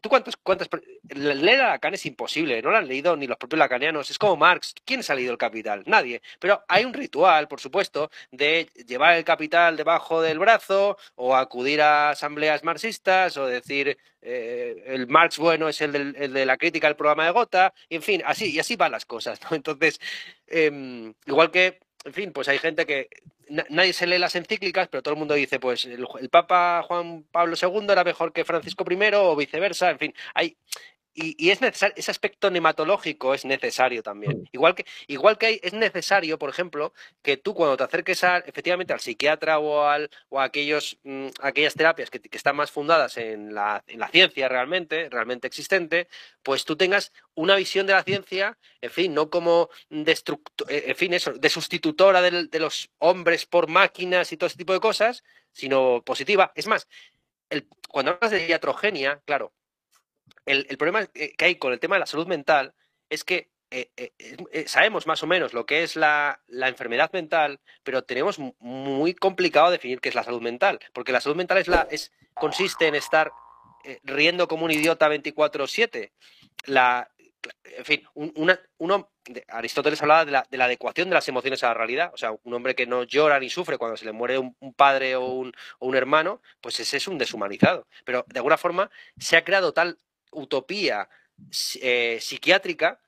¿Tú 0.00 0.08
cuántas, 0.08 0.36
cuántas... 0.36 0.68
Leer 1.08 1.62
a 1.62 1.68
Lacan 1.68 1.94
es 1.94 2.04
imposible, 2.06 2.60
no 2.62 2.70
lo 2.70 2.76
han 2.76 2.86
leído 2.86 3.16
ni 3.16 3.26
los 3.26 3.38
propios 3.38 3.58
lacanianos, 3.58 4.10
es 4.10 4.18
como 4.18 4.36
Marx, 4.36 4.74
¿quién 4.84 5.00
ha 5.08 5.14
leído 5.14 5.32
el 5.32 5.38
Capital? 5.38 5.82
Nadie, 5.86 6.20
pero 6.38 6.62
hay 6.68 6.84
un 6.84 6.92
ritual, 6.92 7.48
por 7.48 7.60
supuesto, 7.60 8.10
de 8.30 8.68
llevar 8.86 9.16
el 9.16 9.24
Capital 9.24 9.76
debajo 9.76 10.20
del 10.20 10.38
brazo 10.38 10.98
o 11.14 11.34
acudir 11.34 11.80
a 11.80 12.10
asambleas 12.10 12.62
marxistas 12.62 13.36
o 13.36 13.46
decir 13.46 13.96
eh, 14.22 14.84
el 14.86 15.06
Marx 15.06 15.38
bueno 15.38 15.68
es 15.68 15.80
el, 15.80 16.12
de 16.12 16.46
la 16.46 16.58
crítica 16.58 16.86
al 16.86 16.96
programa 16.96 17.24
de 17.24 17.30
Gota, 17.30 17.72
en 17.88 18.02
fin, 18.02 18.22
así, 18.26 18.50
y 18.52 18.58
así 18.58 18.76
van 18.76 18.92
las 18.92 19.06
cosas, 19.06 19.40
¿no? 19.50 19.56
Entonces, 19.56 19.98
em, 20.46 21.14
igual 21.26 21.50
que 21.50 21.80
en 22.04 22.12
fin, 22.12 22.32
pues 22.32 22.48
hay 22.48 22.58
gente 22.58 22.86
que 22.86 23.08
nadie 23.68 23.92
se 23.92 24.06
lee 24.06 24.18
las 24.18 24.36
encíclicas, 24.36 24.88
pero 24.88 25.02
todo 25.02 25.14
el 25.14 25.18
mundo 25.18 25.34
dice, 25.34 25.60
pues 25.60 25.84
el, 25.84 26.06
Papa 26.30 26.82
Juan 26.86 27.24
Pablo 27.30 27.56
II 27.60 27.86
era 27.90 28.04
mejor 28.04 28.32
que 28.32 28.44
Francisco 28.44 28.84
I 28.88 29.14
o 29.14 29.36
viceversa, 29.36 29.90
en 29.90 29.98
fin, 29.98 30.14
hay 30.34 30.56
y, 31.14 31.50
es 31.50 31.60
necesario, 31.60 31.94
ese 31.96 32.10
aspecto 32.10 32.50
nematológico 32.50 33.34
es 33.34 33.44
necesario 33.44 34.02
también. 34.02 34.48
Igual 34.52 34.74
que, 34.74 34.86
igual 35.08 35.38
que 35.38 35.60
es 35.62 35.72
necesario, 35.72 36.38
por 36.38 36.50
ejemplo, 36.50 36.92
que 37.22 37.36
tú 37.36 37.54
cuando 37.54 37.76
te 37.76 37.84
acerques 37.84 38.22
a, 38.24 38.38
efectivamente 38.38 38.92
al 38.92 39.00
psiquiatra 39.00 39.58
o, 39.58 39.86
al, 39.86 40.10
o 40.28 40.40
a 40.40 40.44
aquellos, 40.44 40.98
mm, 41.02 41.28
aquellas 41.40 41.74
terapias 41.74 42.10
que, 42.10 42.20
están 42.30 42.56
más 42.56 42.70
fundadas 42.70 43.16
en 43.16 43.54
la, 43.54 43.82
en 43.88 43.98
la, 43.98 44.08
ciencia 44.08 44.48
realmente, 44.48 45.08
realmente 45.10 45.46
existente, 45.46 46.08
pues 46.42 46.64
tú 46.64 46.76
tengas 46.76 47.12
una 47.34 47.56
visión 47.56 47.86
de 47.86 47.92
la 47.94 48.02
ciencia, 48.04 48.56
en 48.80 48.90
fin, 48.90 49.14
no 49.14 49.30
como 49.30 49.68
eh, 49.90 50.84
en 50.86 50.96
fin, 50.96 51.14
eso, 51.14 51.32
de 51.32 51.48
sustitutora 51.48 52.22
de, 52.22 52.46
de 52.46 52.60
los 52.60 52.90
hombres 52.98 53.46
por 53.46 53.68
máquinas 53.68 54.32
y 54.32 54.36
todo 54.36 54.46
ese 54.46 54.56
tipo 54.58 54.72
de 54.72 54.80
cosas, 54.80 55.24
sino 55.52 56.02
positiva. 56.04 56.52
Es 56.54 56.66
más, 56.66 56.88
el, 57.50 57.66
cuando 57.88 58.12
hablas 58.12 58.30
de 58.30 58.46
iatrogenia, 58.46 59.20
claro, 59.24 59.52
el, 60.50 60.76
problema 60.76 61.06
que 61.06 61.44
hay 61.44 61.56
con 61.56 61.72
el 61.72 61.80
tema 61.80 61.96
de 61.96 62.00
la 62.00 62.06
salud 62.06 62.26
mental 62.26 62.74
es 63.08 63.24
que 63.24 63.50
eh, 63.72 63.88
eh, 63.96 64.12
eh, 64.50 64.64
sabemos 64.66 65.06
más 65.06 65.22
o 65.22 65.28
menos 65.28 65.52
lo 65.52 65.64
que 65.64 65.84
es 65.84 65.94
la, 65.94 66.40
enfermedad 66.48 67.12
mental, 67.12 67.60
pero 67.84 68.02
tenemos 68.02 68.38
muy 68.58 69.14
complicado 69.14 69.70
definir 69.70 70.00
qué 70.00 70.08
es 70.08 70.16
la 70.16 70.24
salud 70.24 70.42
mental, 70.42 70.80
porque 70.92 71.12
la 71.12 71.20
salud 71.20 71.36
mental 71.36 71.58
es 71.58 71.68
la, 71.68 71.86
es, 71.88 72.12
consiste 72.34 72.88
en 72.88 72.96
estar 72.96 73.30
riendo 74.02 74.48
como 74.48 74.64
un 74.64 74.72
idiota 74.72 75.08
24/7. 75.08 76.10
La, 76.64 77.08
en 77.62 77.84
fin, 77.84 78.02
uno, 78.14 79.08
Aristóteles 79.48 80.02
hablaba 80.02 80.24
de 80.24 80.32
la, 80.32 80.64
adecuación 80.64 81.08
de 81.08 81.14
las 81.14 81.28
emociones 81.28 81.62
a 81.62 81.68
la 81.68 81.74
realidad, 81.74 82.10
o 82.12 82.16
sea, 82.16 82.32
un 82.42 82.54
hombre 82.54 82.74
que 82.74 82.86
no 82.86 83.04
llora 83.04 83.38
ni 83.38 83.50
sufre 83.50 83.78
cuando 83.78 83.96
se 83.96 84.04
le 84.04 84.12
muere 84.12 84.36
un, 84.38 84.74
padre 84.74 85.14
o 85.14 85.26
un, 85.26 85.52
o 85.78 85.86
un 85.86 85.94
hermano, 85.94 86.42
pues 86.60 86.80
ese 86.80 86.96
es 86.96 87.06
un 87.06 87.18
deshumanizado. 87.18 87.86
Pero 88.04 88.24
de 88.26 88.40
alguna 88.40 88.58
forma 88.58 88.90
se 89.16 89.36
ha 89.36 89.44
creado 89.44 89.72
tal 89.72 89.96
utopía 90.30 91.08
psiquiátrica 91.50 93.00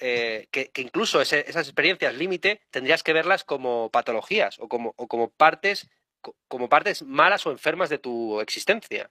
eh, 0.00 0.46
que, 0.50 0.70
que, 0.70 0.82
incluso 0.82 1.20
esas 1.20 1.56
experiencias 1.56 2.14
límite 2.14 2.62
tendrías 2.70 3.02
que 3.02 3.12
verlas 3.12 3.44
como 3.44 3.90
patologías 3.90 4.58
o 4.60 4.68
como, 4.68 4.94
o 4.96 5.08
como 5.08 5.30
partes 5.30 5.88
como 6.48 6.68
partes 6.68 7.02
malas 7.02 7.46
o 7.46 7.50
enfermas 7.50 7.90
de 7.90 7.98
tu 7.98 8.40
existencia. 8.40 9.10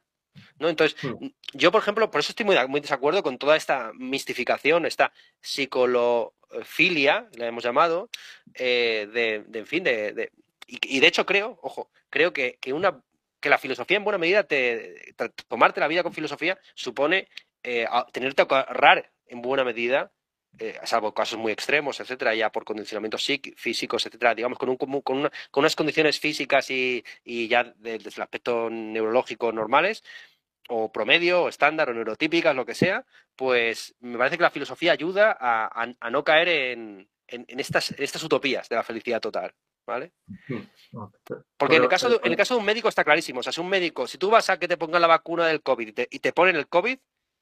¿no? 0.59 0.69
Entonces, 0.69 1.01
hmm. 1.03 1.27
yo, 1.53 1.71
por 1.71 1.81
ejemplo, 1.81 2.11
por 2.11 2.19
eso 2.19 2.31
estoy 2.31 2.45
muy, 2.45 2.55
muy 2.67 2.81
desacuerdo 2.81 3.23
con 3.23 3.37
toda 3.37 3.55
esta 3.55 3.91
mistificación, 3.95 4.85
esta 4.85 5.11
psicolofilia, 5.41 7.27
la 7.33 7.47
hemos 7.47 7.63
llamado, 7.63 8.09
eh, 8.53 9.07
de, 9.11 9.59
en 9.59 9.65
fin, 9.65 9.83
de, 9.83 10.31
y, 10.67 10.99
de 10.99 11.07
hecho 11.07 11.25
creo, 11.25 11.57
ojo, 11.61 11.89
creo 12.09 12.33
que, 12.33 12.59
una, 12.73 13.01
que 13.47 13.51
la 13.51 13.57
filosofía 13.57 13.95
en 13.95 14.03
buena 14.03 14.17
medida, 14.17 14.43
te, 14.43 15.15
tomarte 15.47 15.79
la 15.79 15.87
vida 15.87 16.03
con 16.03 16.11
filosofía 16.11 16.59
supone 16.75 17.29
eh, 17.63 17.85
tenerte 18.11 18.45
que 18.45 18.55
ahorrar 18.55 19.09
en 19.25 19.41
buena 19.41 19.63
medida, 19.63 20.11
eh, 20.59 20.77
salvo 20.83 21.13
casos 21.13 21.39
muy 21.39 21.53
extremos, 21.53 21.97
etcétera, 22.01 22.35
ya 22.35 22.51
por 22.51 22.65
condicionamientos 22.65 23.25
físicos, 23.55 24.05
etcétera, 24.05 24.35
digamos, 24.35 24.59
con, 24.59 24.67
un, 24.67 24.75
con, 24.75 25.01
con 25.01 25.31
unas 25.55 25.75
condiciones 25.77 26.19
físicas 26.19 26.69
y, 26.69 27.03
ya 27.47 27.73
desde 27.77 28.09
el 28.17 28.21
aspecto 28.21 28.69
neurológico 28.69 29.53
normales, 29.53 30.03
o 30.67 30.91
promedio, 30.91 31.43
o 31.43 31.49
estándar, 31.49 31.89
o 31.89 31.93
neurotípicas, 31.93 32.53
lo 32.53 32.65
que 32.65 32.75
sea, 32.75 33.05
pues 33.37 33.95
me 34.01 34.17
parece 34.17 34.35
que 34.35 34.43
la 34.43 34.51
filosofía 34.51 34.91
ayuda 34.91 35.37
a, 35.39 35.87
a, 35.97 36.09
no 36.09 36.25
caer 36.25 36.49
en, 36.49 37.09
en, 37.27 37.59
estas, 37.61 37.91
en 37.91 38.03
estas 38.03 38.23
utopías 38.23 38.67
de 38.67 38.75
la 38.75 38.83
felicidad 38.83 39.21
total. 39.21 39.53
¿Vale? 39.87 40.11
Porque 41.57 41.77
en 41.77 41.83
el, 41.83 41.89
caso 41.89 42.09
de, 42.09 42.19
en 42.21 42.31
el 42.31 42.37
caso 42.37 42.53
de 42.53 42.59
un 42.59 42.65
médico 42.65 42.89
está 42.89 43.05
clarísimo. 43.05 43.39
O 43.39 43.43
sea, 43.43 43.53
si 43.53 43.61
un 43.61 43.69
médico, 43.69 44.05
si 44.05 44.17
tú 44.17 44.29
vas 44.29 44.49
a 44.49 44.59
que 44.59 44.67
te 44.67 44.77
pongan 44.77 45.01
la 45.01 45.07
vacuna 45.07 45.47
del 45.47 45.63
COVID 45.63 45.87
y 45.87 45.93
te, 45.93 46.07
y 46.11 46.19
te 46.19 46.33
ponen 46.33 46.57
el 46.57 46.67
COVID, 46.67 46.99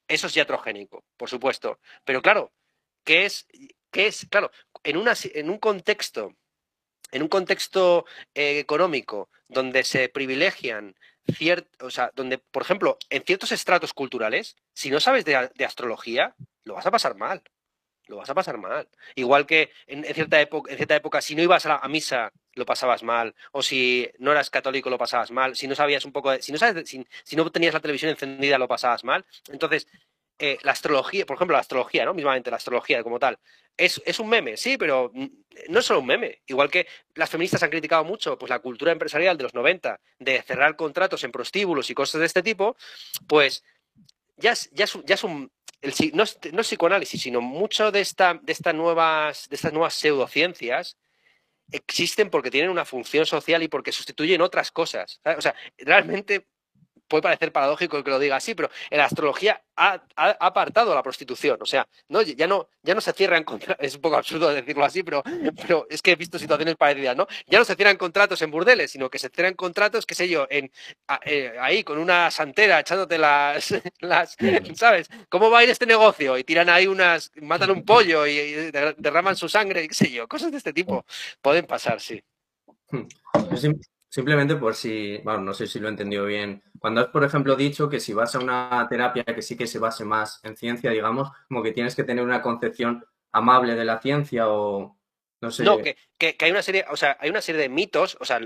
eso 0.07 0.27
es 0.27 0.37
iatrogénico, 0.37 1.03
por 1.17 1.27
supuesto. 1.27 1.79
Pero 2.05 2.21
claro, 2.21 2.53
¿qué 3.03 3.25
es, 3.25 3.47
qué 3.91 4.07
es? 4.07 4.27
Claro, 4.29 4.51
en, 4.83 4.97
una, 4.97 5.13
en 5.23 5.49
un 5.49 5.57
contexto, 5.57 6.35
en 7.11 7.23
un 7.23 7.29
contexto 7.29 8.05
eh, 8.35 8.59
económico 8.59 9.29
donde 9.47 9.83
se 9.83 10.07
privilegian 10.09 10.95
cierto, 11.33 11.87
o 11.87 11.89
sea, 11.89 12.11
donde, 12.15 12.37
por 12.37 12.61
ejemplo, 12.61 12.99
en 13.09 13.23
ciertos 13.23 13.51
estratos 13.51 13.93
culturales, 13.93 14.55
si 14.73 14.91
no 14.91 14.99
sabes 14.99 15.25
de, 15.25 15.65
astrología, 15.65 16.35
lo 16.63 16.75
vas 16.75 16.85
a 16.85 16.91
pasar 16.91 17.15
mal. 17.15 17.41
Lo 18.07 18.17
vas 18.17 18.29
a 18.29 18.35
pasar 18.35 18.57
mal. 18.57 18.87
Igual 19.15 19.45
que 19.45 19.71
en, 19.87 20.03
cierta, 20.13 20.39
época, 20.39 20.71
en 20.71 20.77
cierta 20.77 20.95
época, 20.95 21.21
si 21.21 21.35
no 21.35 21.41
ibas 21.41 21.65
a, 21.65 21.87
misa, 21.87 22.31
lo 22.53 22.65
pasabas 22.65 23.03
mal. 23.03 23.35
O 23.51 23.61
si 23.61 24.09
no 24.19 24.31
eras 24.31 24.49
católico, 24.49 24.89
lo 24.89 24.97
pasabas 24.97 25.31
mal. 25.31 25.55
Si 25.55 25.67
no 25.67 25.75
sabías 25.75 26.05
un 26.05 26.11
poco 26.11 26.31
de, 26.31 26.41
si 26.41 26.51
no 26.51 26.57
sabes, 26.57 26.87
si, 26.87 27.35
no 27.35 27.51
tenías 27.51 27.73
la 27.73 27.79
televisión 27.79 28.11
encendida, 28.11 28.57
lo 28.57 28.67
pasabas 28.67 29.03
mal. 29.03 29.25
Entonces, 29.49 29.87
eh, 30.37 30.57
la 30.63 30.73
astrología, 30.73 31.25
por 31.25 31.35
ejemplo, 31.37 31.55
la 31.55 31.61
astrología, 31.61 32.05
¿no? 32.05 32.13
Mismamente, 32.13 32.51
la 32.51 32.57
astrología 32.57 33.01
como 33.03 33.19
tal. 33.19 33.39
Es, 33.77 34.01
es, 34.05 34.19
un 34.19 34.29
meme, 34.29 34.55
sí, 34.55 34.77
pero 34.77 35.11
no 35.69 35.79
es 35.79 35.85
solo 35.85 36.01
un 36.01 36.07
meme. 36.07 36.41
Igual 36.47 36.69
que 36.69 36.87
las 37.15 37.29
feministas 37.29 37.63
han 37.63 37.69
criticado 37.69 38.03
mucho 38.03 38.37
pues, 38.37 38.49
la 38.49 38.59
cultura 38.59 38.91
empresarial 38.91 39.37
de 39.37 39.43
los 39.43 39.53
90, 39.53 39.99
de 40.19 40.41
cerrar 40.43 40.75
contratos 40.75 41.23
en 41.23 41.31
prostíbulos 41.31 41.89
y 41.89 41.95
cosas 41.95 42.19
de 42.19 42.27
este 42.27 42.43
tipo, 42.43 42.75
pues 43.27 43.63
ya 44.37 44.51
es, 44.51 44.69
ya 44.71 44.85
ya 45.05 45.15
es 45.15 45.23
un. 45.23 45.51
No, 46.13 46.23
es, 46.23 46.37
psicoanálisis, 46.67 47.21
sino 47.21 47.41
mucho 47.41 47.91
de, 47.91 48.01
esta, 48.01 48.39
de, 48.41 48.51
estas 48.51 48.73
nuevas, 48.73 49.47
de 49.49 49.55
estas 49.55 49.73
nuevas 49.73 49.93
pseudociencias 49.93 50.97
existen 51.71 52.29
porque 52.29 52.51
tienen 52.51 52.69
una 52.69 52.85
función 52.85 53.25
social 53.25 53.63
y 53.63 53.67
porque 53.67 53.91
sustituyen 53.91 54.41
otras 54.41 54.71
cosas. 54.71 55.19
O 55.37 55.41
sea, 55.41 55.55
realmente 55.77 56.47
puede 57.07 57.23
parecer 57.23 57.51
paradójico 57.51 58.03
que 58.03 58.09
lo 58.09 58.19
diga 58.19 58.35
así, 58.35 58.55
pero 58.55 58.69
en 58.89 58.97
la 58.97 59.05
astrología 59.05 59.61
ha, 59.75 60.01
apartado 60.15 60.93
la 60.95 61.03
prostitución. 61.03 61.57
O 61.61 61.65
sea, 61.65 61.87
no, 62.09 62.21
ya, 62.21 62.47
no, 62.47 62.69
ya 62.83 62.95
no 62.95 63.01
se 63.01 63.13
cierran 63.13 63.43
contratos, 63.45 63.85
es 63.85 63.95
un 63.95 64.01
poco 64.01 64.17
absurdo 64.17 64.53
decirlo 64.53 64.85
así, 64.85 65.03
pero, 65.03 65.23
pero 65.61 65.87
es 65.89 66.01
que 66.01 66.11
he 66.11 66.15
visto 66.15 66.39
situaciones 66.39 66.75
parecidas, 66.75 67.15
¿no? 67.15 67.27
Ya 67.47 67.59
no 67.59 67.65
se 67.65 67.75
cierran 67.75 67.97
contratos 67.97 68.41
en 68.41 68.51
burdeles, 68.51 68.91
sino 68.91 69.09
que 69.09 69.19
se 69.19 69.29
cierran 69.29 69.53
contratos, 69.53 70.05
qué 70.05 70.15
sé 70.15 70.29
yo, 70.29 70.47
en, 70.49 70.71
eh, 71.25 71.55
ahí 71.59 71.83
con 71.83 71.97
una 71.97 72.31
santera 72.31 72.79
echándote 72.79 73.17
las, 73.17 73.73
las, 73.99 74.37
¿sabes? 74.75 75.09
¿Cómo 75.29 75.49
va 75.49 75.59
a 75.59 75.63
ir 75.63 75.69
este 75.69 75.85
negocio? 75.85 76.37
Y 76.37 76.43
tiran 76.43 76.69
ahí 76.69 76.87
unas, 76.87 77.31
matan 77.41 77.71
un 77.71 77.83
pollo 77.83 78.25
y, 78.25 78.71
derraman 78.97 79.35
su 79.35 79.49
sangre, 79.49 79.87
qué 79.87 79.93
sé 79.93 80.11
yo, 80.11 80.27
cosas 80.27 80.51
de 80.51 80.57
este 80.57 80.73
tipo 80.73 81.05
pueden 81.41 81.65
pasar, 81.65 81.99
sí. 81.99 82.23
Hmm. 82.89 83.07
Simplemente 84.15 84.55
por 84.55 84.75
si, 84.75 85.17
bueno, 85.25 85.41
no 85.41 85.53
sé 85.53 85.67
si 85.67 85.77
lo 85.77 85.89
he 85.89 85.91
entendido 85.91 86.23
bien. 86.23 86.63
Cuando 86.79 87.01
has, 87.01 87.07
por 87.07 87.25
ejemplo, 87.25 87.57
dicho 87.57 87.89
que 87.89 87.99
si 87.99 88.13
vas 88.13 88.33
a 88.33 88.39
una 88.39 88.87
terapia 88.89 89.25
que 89.25 89.41
sí 89.41 89.57
que 89.57 89.67
se 89.67 89.77
base 89.77 90.05
más 90.05 90.39
en 90.45 90.55
ciencia, 90.55 90.89
digamos, 90.89 91.31
como 91.49 91.61
que 91.61 91.73
tienes 91.73 91.97
que 91.97 92.05
tener 92.05 92.23
una 92.23 92.41
concepción 92.41 93.05
amable 93.33 93.75
de 93.75 93.83
la 93.83 93.99
ciencia 93.99 94.47
o 94.47 94.97
no 95.41 95.51
sé. 95.51 95.65
No, 95.65 95.79
que, 95.79 95.97
hay 96.39 96.49
una 96.49 96.61
serie, 96.61 96.85
o 96.89 96.95
sea, 96.95 97.17
hay 97.19 97.29
una 97.29 97.41
serie 97.41 97.63
de 97.63 97.67
mitos, 97.67 98.17
o 98.21 98.23
sea, 98.23 98.39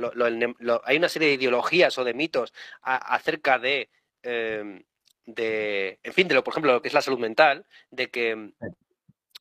hay 0.85 0.97
una 0.97 1.07
serie 1.07 1.27
de 1.27 1.33
ideologías 1.35 1.95
o 1.99 2.03
de 2.03 2.15
mitos 2.15 2.51
acerca 2.81 3.59
de, 3.59 3.91
em, 4.23 4.81
de, 5.27 5.99
en 6.01 6.13
fin, 6.13 6.27
de 6.27 6.33
lo, 6.33 6.43
por 6.43 6.53
ejemplo, 6.53 6.73
lo 6.73 6.81
que 6.81 6.87
es 6.87 6.95
la 6.95 7.03
salud 7.03 7.19
mental, 7.19 7.67
de 7.91 8.09
que, 8.09 8.53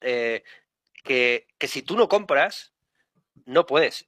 eh, 0.02 0.42
que, 1.04 1.46
que 1.56 1.68
si 1.68 1.80
tú 1.80 1.96
no 1.96 2.06
compras, 2.06 2.74
no 3.46 3.66
puedes. 3.66 4.06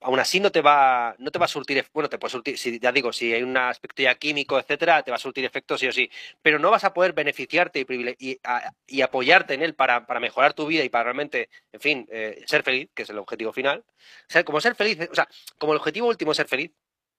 aún 0.00 0.18
así 0.18 0.40
no 0.40 0.50
te 0.50 0.60
va, 0.60 1.14
no 1.18 1.30
te 1.30 1.38
va 1.38 1.44
a 1.46 1.48
surtir, 1.48 1.84
bueno, 1.92 2.08
te 2.08 2.18
puede 2.18 2.32
surtir, 2.32 2.58
si, 2.58 2.78
ya 2.78 2.92
digo, 2.92 3.12
si 3.12 3.32
hay 3.32 3.42
un 3.42 3.56
aspecto 3.56 4.02
ya 4.02 4.14
químico, 4.14 4.58
etcétera, 4.58 5.02
te 5.02 5.10
va 5.10 5.16
a 5.16 5.20
surtir 5.20 5.44
efectos 5.44 5.80
sí 5.80 5.88
o 5.88 5.92
sí, 5.92 6.10
pero 6.42 6.58
no 6.58 6.70
vas 6.70 6.84
a 6.84 6.94
poder 6.94 7.12
beneficiarte 7.12 7.86
y, 8.18 9.02
apoyarte 9.02 9.54
en 9.54 9.62
él 9.62 9.74
para, 9.74 10.06
mejorar 10.20 10.54
tu 10.54 10.66
vida 10.66 10.84
y 10.84 10.88
para 10.88 11.04
realmente, 11.04 11.48
en 11.72 11.80
fin, 11.80 12.08
eh, 12.10 12.44
ser 12.46 12.62
feliz, 12.62 12.88
que 12.94 13.02
es 13.02 13.10
el 13.10 13.18
objetivo 13.18 13.52
final. 13.52 13.84
O 13.88 14.32
sea, 14.32 14.44
como 14.44 14.60
ser 14.60 14.74
feliz, 14.74 14.98
o 15.10 15.14
sea, 15.14 15.28
como 15.58 15.72
el 15.72 15.78
objetivo 15.78 16.08
último 16.08 16.32
es 16.32 16.36
ser 16.36 16.48
feliz, 16.48 16.72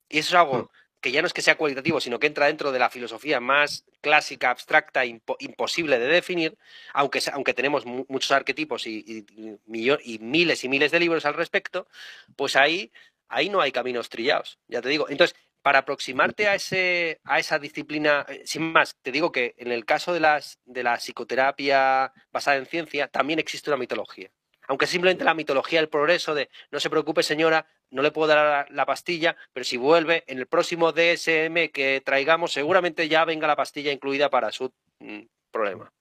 y 0.09 0.19
eso 0.19 0.29
es 0.29 0.35
algo 0.35 0.63
hmm 0.63 0.86
que 1.01 1.11
ya 1.11 1.21
no 1.21 1.27
es 1.27 1.33
que 1.33 1.41
sea 1.41 1.57
cualitativo, 1.57 1.99
sino 1.99 2.19
que 2.19 2.27
entra 2.27 2.47
dentro 2.47 2.71
de 2.71 2.79
la 2.79 2.89
filosofía 2.89 3.39
más 3.39 3.85
clásica, 4.01 4.49
abstracta, 4.49 5.05
imposible 5.05 5.99
de 5.99 6.07
definir, 6.07 6.57
aunque, 6.93 7.21
aunque 7.33 7.53
tenemos 7.53 7.85
muchos 7.85 8.31
arquetipos 8.31 8.87
y, 8.87 9.25
y, 9.35 10.19
miles 10.19 10.63
y 10.63 10.69
miles 10.69 10.91
de 10.91 10.99
libros 10.99 11.25
al 11.25 11.35
respecto, 11.35 11.87
pues 12.35 12.55
ahí, 12.55 12.91
ahí 13.27 13.49
no 13.49 13.61
hay 13.61 13.71
caminos 13.71 14.09
trillados, 14.09 14.59
ya 14.67 14.81
te 14.81 14.89
digo. 14.89 15.07
Entonces, 15.09 15.35
para 15.61 15.79
aproximarte 15.79 16.47
a, 16.47 16.55
ese, 16.55 17.19
a 17.25 17.39
esa 17.39 17.59
disciplina, 17.59 18.25
eh, 18.29 18.43
sin 18.45 18.71
más, 18.71 18.95
te 19.01 19.11
digo 19.11 19.31
que 19.31 19.53
en 19.57 19.71
el 19.71 19.85
caso 19.85 20.13
de, 20.13 20.21
las, 20.21 20.59
de 20.65 20.83
la 20.83 20.97
psicoterapia 20.97 22.13
basada 22.31 22.57
en 22.57 22.65
ciencia, 22.65 23.07
también 23.07 23.39
existe 23.39 23.69
una 23.69 23.77
mitología 23.77 24.31
aunque 24.68 24.88
simplemente 24.88 25.24
la 25.24 25.34
mitología 25.34 25.80
del 25.80 25.89
progreso 25.89 26.36
de 26.36 26.49
no 26.72 26.80
se 26.80 26.89
preocupe 26.89 27.24
señora, 27.24 27.65
no 27.89 28.01
le 28.01 28.11
puedo 28.11 28.28
dar 28.28 28.70
la, 28.70 28.86
pastilla, 28.86 29.36
pero 29.53 29.63
si 29.63 29.78
vuelve 29.78 30.24
en 30.28 30.38
el 30.39 30.47
próximo 30.47 30.91
DSM 30.91 31.70
que 31.74 32.01
traigamos, 32.05 32.51
seguramente 32.51 33.07
ya 33.07 33.26
venga 33.26 33.47
la 33.47 33.55
pastilla 33.55 33.91
incluida 33.91 34.30
para 34.30 34.51
su 34.51 34.72
mm, 34.99 35.22
problema. 35.51 35.91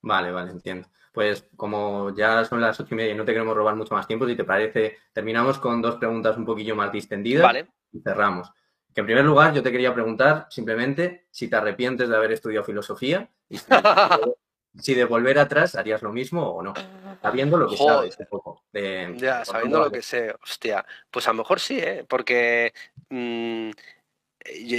Vale, 0.00 0.30
vale, 0.32 0.50
entiendo. 0.50 0.88
Pues 1.12 1.48
como 1.56 2.14
ya 2.16 2.44
son 2.44 2.60
las 2.60 2.80
ocho 2.80 2.94
y 2.94 2.96
media 2.96 3.12
y 3.12 3.16
no 3.16 3.24
te 3.24 3.32
queremos 3.32 3.54
robar 3.54 3.76
mucho 3.76 3.94
más 3.94 4.06
tiempo, 4.06 4.26
si 4.26 4.36
te 4.36 4.44
parece, 4.44 4.98
terminamos 5.12 5.58
con 5.58 5.80
dos 5.80 5.96
preguntas 5.96 6.36
un 6.36 6.44
poquillo 6.44 6.74
más 6.74 6.90
distendidas 6.90 7.44
vale. 7.44 7.66
y 7.92 8.00
cerramos. 8.00 8.50
Que 8.94 9.00
en 9.00 9.06
primer 9.06 9.24
lugar 9.24 9.52
yo 9.54 9.62
te 9.62 9.70
quería 9.70 9.94
preguntar 9.94 10.46
simplemente 10.50 11.26
si 11.30 11.48
te 11.48 11.56
arrepientes 11.56 12.08
de 12.08 12.16
haber 12.16 12.32
estudiado 12.32 12.64
filosofía 12.64 13.30
y 13.48 13.58
si 13.58 13.66
de 14.74 15.04
volver 15.04 15.38
atrás 15.38 15.76
harías 15.76 16.02
lo 16.02 16.12
mismo 16.12 16.42
o 16.42 16.62
no. 16.62 16.74
Sabiendo 17.22 17.56
lo 17.56 17.68
que 17.68 17.76
sabes 17.76 18.18
un 18.18 18.26
poco. 18.26 18.62
ya, 18.72 19.44
sabiendo 19.44 19.84
lo 19.84 19.90
que 19.90 20.02
sé. 20.02 20.34
Hostia, 20.42 20.84
pues 21.10 21.26
a 21.28 21.30
lo 21.30 21.38
mejor 21.38 21.60
sí, 21.60 21.78
¿eh? 21.78 22.04
Porque 22.08 22.72
mm, 23.08 23.70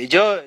yo, 0.10 0.42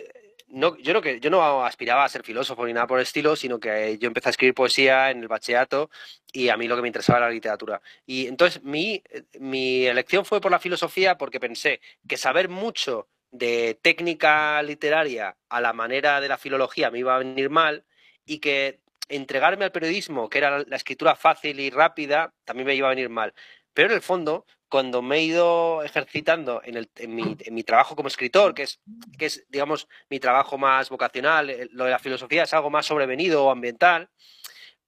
no, 0.49 0.77
yo, 0.77 0.93
no, 0.93 1.01
yo 1.03 1.31
no 1.31 1.65
aspiraba 1.65 2.05
a 2.05 2.09
ser 2.09 2.23
filósofo 2.23 2.67
ni 2.67 2.75
nada 2.75 2.87
por 2.87 2.99
el 2.99 3.05
estilo, 3.05 3.37
sino 3.37 3.59
que 3.59 3.99
yo 3.99 4.07
empecé 4.07 4.29
a 4.29 4.31
escribir 4.31 4.55
poesía 4.55 5.11
en 5.11 5.23
el 5.23 5.29
bachillerato 5.29 5.91
y 6.33 6.51
a 6.51 6.57
mí 6.57 6.69
lo 6.69 6.77
que 6.77 6.83
me 6.83 6.89
interesaba 6.89 7.19
era 7.21 7.27
la 7.29 7.33
literatura. 7.33 7.81
Y 8.05 8.27
entonces 8.27 8.63
mi, 8.63 9.03
mi 9.41 9.87
elección 9.87 10.25
fue 10.25 10.41
por 10.41 10.51
la 10.51 10.59
filosofía 10.59 11.17
porque 11.17 11.41
pensé 11.41 11.81
que 12.07 12.19
saber 12.19 12.51
mucho 12.51 13.09
de 13.31 13.79
técnica 13.83 14.63
literaria 14.63 15.37
a 15.49 15.61
la 15.61 15.73
manera 15.73 16.21
de 16.21 16.29
la 16.29 16.39
filología 16.39 16.91
me 16.91 16.99
iba 16.99 17.15
a 17.15 17.19
venir 17.19 17.51
mal 17.51 17.85
y 18.25 18.39
que 18.39 18.81
entregarme 19.09 19.65
al 19.65 19.73
periodismo, 19.73 20.29
que 20.29 20.39
era 20.39 20.65
la 20.67 20.77
escritura 20.77 21.17
fácil 21.17 21.61
y 21.61 21.71
rápida, 21.71 22.33
también 22.45 22.67
me 22.67 22.75
iba 22.75 22.89
a 22.89 22.91
venir 22.91 23.09
mal. 23.09 23.35
Pero 23.73 23.89
en 23.91 23.95
el 23.95 24.03
fondo, 24.03 24.47
cuando 24.69 25.03
me 25.03 25.17
he 25.17 25.23
ido 25.23 25.83
ejercitando 25.83 26.61
en, 26.65 27.15
mi, 27.15 27.63
trabajo 27.65 27.97
como 27.97 28.09
escritor, 28.09 28.55
que 28.55 28.65
es, 28.65 28.81
que 29.19 29.27
es, 29.27 29.47
digamos, 29.49 29.89
mi 30.11 30.21
trabajo 30.21 30.59
más 30.59 30.91
vocacional, 30.91 31.51
eh, 31.51 31.69
lo 31.73 31.85
de 31.85 31.91
la 31.91 31.99
filosofía 31.99 32.45
es 32.45 32.55
algo 32.55 32.71
más 32.71 32.87
sobrevenido 32.87 33.45
o 33.45 33.51
ambiental, 33.51 34.11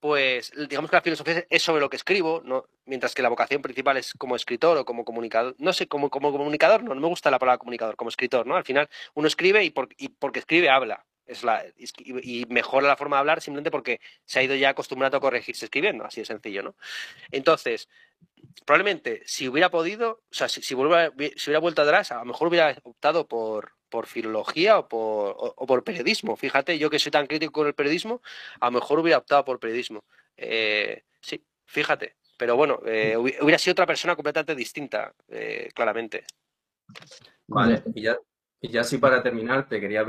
pues 0.01 0.51
digamos 0.68 0.91
que 0.91 0.97
la 0.97 1.03
filosofía 1.03 1.45
es 1.49 1.62
sobre 1.62 1.81
lo 1.81 1.91
que 1.91 1.97
escribo, 1.97 2.43
¿no? 2.45 2.66
mientras 2.87 3.14
que 3.14 3.23
la 3.23 3.29
vocación 3.29 3.62
principal 3.62 3.99
es 3.99 4.14
como 4.14 4.35
escritor 4.35 4.79
o 4.79 4.85
como 4.85 5.05
comunicador. 5.05 5.55
No 5.59 5.73
sé, 5.73 5.87
como, 5.87 6.11
como 6.11 6.33
comunicador, 6.33 6.83
no, 6.83 6.95
no 6.95 7.01
me 7.01 7.07
gusta 7.07 7.31
la 7.31 7.39
palabra 7.39 7.59
comunicador, 7.59 7.97
como 7.97 8.09
escritor, 8.09 8.47
¿no? 8.47 8.57
Al 8.57 8.64
final 8.64 8.89
uno 9.14 9.29
escribe 9.29 9.62
y, 9.64 9.73
y 9.99 10.09
porque 10.09 10.41
escribe 10.41 10.71
habla. 10.71 11.07
Es 11.31 11.45
la, 11.45 11.64
y, 11.76 12.45
mejora 12.49 12.89
la 12.89 12.97
forma 12.97 13.16
de 13.16 13.20
hablar 13.20 13.41
simplemente 13.41 13.70
porque 13.70 14.01
se 14.24 14.41
ha 14.41 14.43
ido 14.43 14.55
ya 14.57 14.70
acostumbrado 14.70 15.16
a 15.16 15.20
corregirse 15.20 15.64
escribiendo, 15.64 16.05
así 16.05 16.20
de 16.20 16.24
sencillo, 16.24 16.62
¿no? 16.62 16.74
Entonces, 17.31 17.89
probablemente 18.66 19.22
si 19.26 19.49
hubiera 19.49 19.70
podido, 19.70 20.22
o 20.31 20.35
sea, 20.35 20.49
si, 20.49 20.62
si, 20.62 20.74
hubiera 20.74 21.61
vuelto 21.61 21.83
atrás, 21.83 22.12
a 22.12 22.18
lo 22.18 22.24
mejor 22.24 22.49
hubiera 22.49 22.76
optado 22.83 23.28
por, 23.28 23.72
por 23.89 24.07
filología 24.07 24.78
o 24.78 24.89
por, 24.89 25.37
o, 25.39 25.66
por, 25.66 25.85
periodismo. 25.85 26.37
Fíjate, 26.37 26.78
yo 26.78 26.91
que 26.91 26.99
soy 26.99 27.12
tan 27.12 27.26
crítico 27.26 27.53
con 27.53 27.66
el 27.66 27.74
periodismo, 27.74 28.22
a 28.61 28.66
lo 28.66 28.72
mejor 28.72 28.99
hubiera 28.99 29.18
optado 29.18 29.45
por 29.45 29.61
periodismo. 29.61 30.05
Eh, 30.37 31.05
sí, 31.20 31.45
fíjate. 31.66 32.16
Pero 32.39 32.57
bueno, 32.57 32.81
eh, 32.87 33.18
hubiera 33.18 33.59
sido 33.59 33.72
otra 33.72 33.87
persona 33.87 34.16
completamente 34.16 34.55
distinta, 34.55 35.12
eh, 35.28 35.68
claramente. 35.74 36.24
Vale, 37.47 37.83
y 37.95 38.03
ya, 38.03 38.16
y 38.62 38.68
ya 38.70 38.83
sí 38.83 38.97
para 38.97 39.22
terminar, 39.22 39.68
te 39.68 39.78
quería 39.78 40.07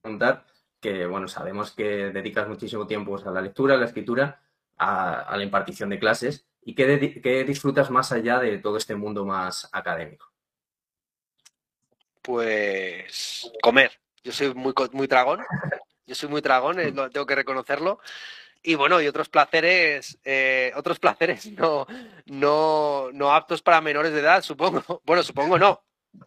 preguntar 0.00 0.46
que, 0.80 1.06
bueno, 1.06 1.28
sabemos 1.28 1.72
que 1.72 2.10
dedicas 2.10 2.48
muchísimo 2.48 2.86
tiempo 2.86 3.16
a 3.16 3.30
la 3.30 3.40
lectura, 3.40 3.74
a 3.74 3.78
la 3.78 3.86
escritura, 3.86 4.40
a, 4.76 5.36
la 5.36 5.42
impartición 5.42 5.90
de 5.90 5.98
clases. 5.98 6.46
¿Y 6.62 6.74
qué, 6.74 7.20
qué 7.22 7.44
disfrutas 7.44 7.90
más 7.90 8.12
allá 8.12 8.38
de 8.38 8.58
todo 8.58 8.76
este 8.76 8.94
mundo 8.94 9.24
más 9.24 9.68
académico? 9.72 10.32
Pues 12.22 13.50
comer. 13.62 13.92
Yo 14.22 14.32
soy 14.32 14.52
muy, 14.54 14.74
muy 14.92 15.06
dragón. 15.06 15.40
Yo 16.08 16.14
soy 16.14 16.30
muy 16.30 16.40
dragón, 16.40 16.80
eh, 16.80 16.92
tengo 17.12 17.26
que 17.26 17.34
reconocerlo. 17.34 18.00
Y 18.62 18.74
bueno, 18.74 19.00
y 19.00 19.06
otros 19.06 19.28
placeres, 19.28 20.18
eh, 20.24 20.72
otros 20.74 20.98
placeres 20.98 21.52
no, 21.52 21.86
no, 22.26 23.10
no 23.12 23.32
aptos 23.32 23.62
para 23.62 23.80
menores 23.80 24.12
de 24.12 24.20
edad, 24.20 24.42
supongo. 24.42 24.82
Bueno, 25.04 25.22
supongo 25.22 25.58
no, 25.58 25.84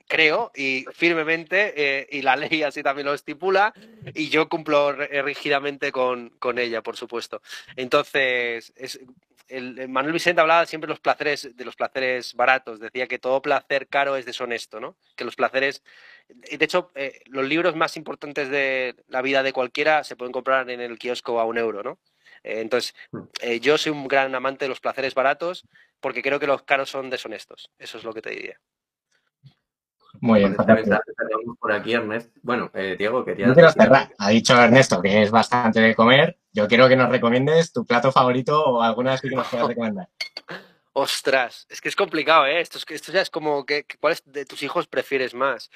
creo 0.07 0.51
y 0.55 0.85
firmemente, 0.93 1.73
eh, 1.75 2.07
y 2.11 2.21
la 2.21 2.35
ley 2.35 2.63
así 2.63 2.83
también 2.83 3.07
lo 3.07 3.13
estipula, 3.13 3.73
y 4.13 4.29
yo 4.29 4.49
cumplo 4.49 4.91
rígidamente 4.93 5.91
con, 5.91 6.29
con 6.39 6.59
ella, 6.59 6.81
por 6.81 6.97
supuesto. 6.97 7.41
Entonces, 7.75 8.73
es, 8.75 8.99
el, 9.51 9.89
Manuel 9.89 10.13
Vicente 10.13 10.41
hablaba 10.41 10.65
siempre 10.65 10.87
de 10.87 10.93
los 10.93 10.99
placeres, 10.99 11.55
de 11.55 11.65
los 11.65 11.75
placeres 11.75 12.33
baratos, 12.33 12.79
decía 12.79 13.07
que 13.07 13.19
todo 13.19 13.41
placer 13.41 13.87
caro 13.87 14.15
es 14.15 14.25
deshonesto, 14.25 14.79
¿no? 14.79 14.95
Que 15.15 15.25
los 15.25 15.35
placeres, 15.35 15.83
de 16.29 16.63
hecho, 16.63 16.91
eh, 16.95 17.21
los 17.25 17.45
libros 17.45 17.75
más 17.75 17.97
importantes 17.97 18.49
de 18.49 18.95
la 19.07 19.21
vida 19.21 19.43
de 19.43 19.53
cualquiera 19.53 20.03
se 20.03 20.15
pueden 20.15 20.31
comprar 20.31 20.69
en 20.69 20.81
el 20.81 20.97
kiosco 20.97 21.39
a 21.39 21.45
un 21.45 21.57
euro, 21.57 21.83
¿no? 21.83 21.99
Eh, 22.43 22.61
entonces, 22.61 22.95
mm. 23.11 23.19
eh, 23.41 23.59
yo 23.59 23.77
soy 23.77 23.91
un 23.91 24.07
gran 24.07 24.33
amante 24.33 24.65
de 24.65 24.69
los 24.69 24.79
placeres 24.79 25.13
baratos 25.13 25.67
porque 25.99 26.21
creo 26.21 26.39
que 26.39 26.47
los 26.47 26.63
caros 26.63 26.89
son 26.89 27.09
deshonestos. 27.09 27.69
Eso 27.77 27.97
es 27.97 28.03
lo 28.03 28.13
que 28.13 28.21
te 28.21 28.31
diría. 28.31 28.59
Muy 30.21 30.39
bien. 30.39 30.55
por 31.59 31.71
aquí, 31.73 31.93
Ernesto. 31.93 32.39
Bueno, 32.41 32.71
Diego, 32.97 33.25
quería... 33.25 33.47
No 33.47 33.55
Ha 34.17 34.29
dicho 34.29 34.59
Ernesto 34.59 35.01
que 35.01 35.23
es 35.23 35.31
bastante 35.31 35.81
de 35.81 35.93
comer 35.95 36.37
yo 36.53 36.67
quiero 36.67 36.89
que 36.89 36.95
nos 36.95 37.09
recomiendes 37.09 37.71
tu 37.71 37.85
plato 37.85 38.11
favorito 38.11 38.61
o 38.63 38.81
alguna 38.81 39.17
que 39.17 39.29
nos 39.29 39.47
quieras 39.47 39.69
recomendar. 39.69 40.09
Ostras, 40.93 41.65
es 41.69 41.79
que 41.79 41.87
es 41.87 41.95
complicado, 41.95 42.45
¿eh? 42.45 42.59
Esto, 42.59 42.77
esto 42.89 43.11
ya 43.13 43.21
es 43.21 43.29
como, 43.29 43.65
que, 43.65 43.85
¿cuáles 44.01 44.21
de 44.25 44.45
tus 44.45 44.61
hijos 44.61 44.87
prefieres 44.87 45.33
más? 45.33 45.71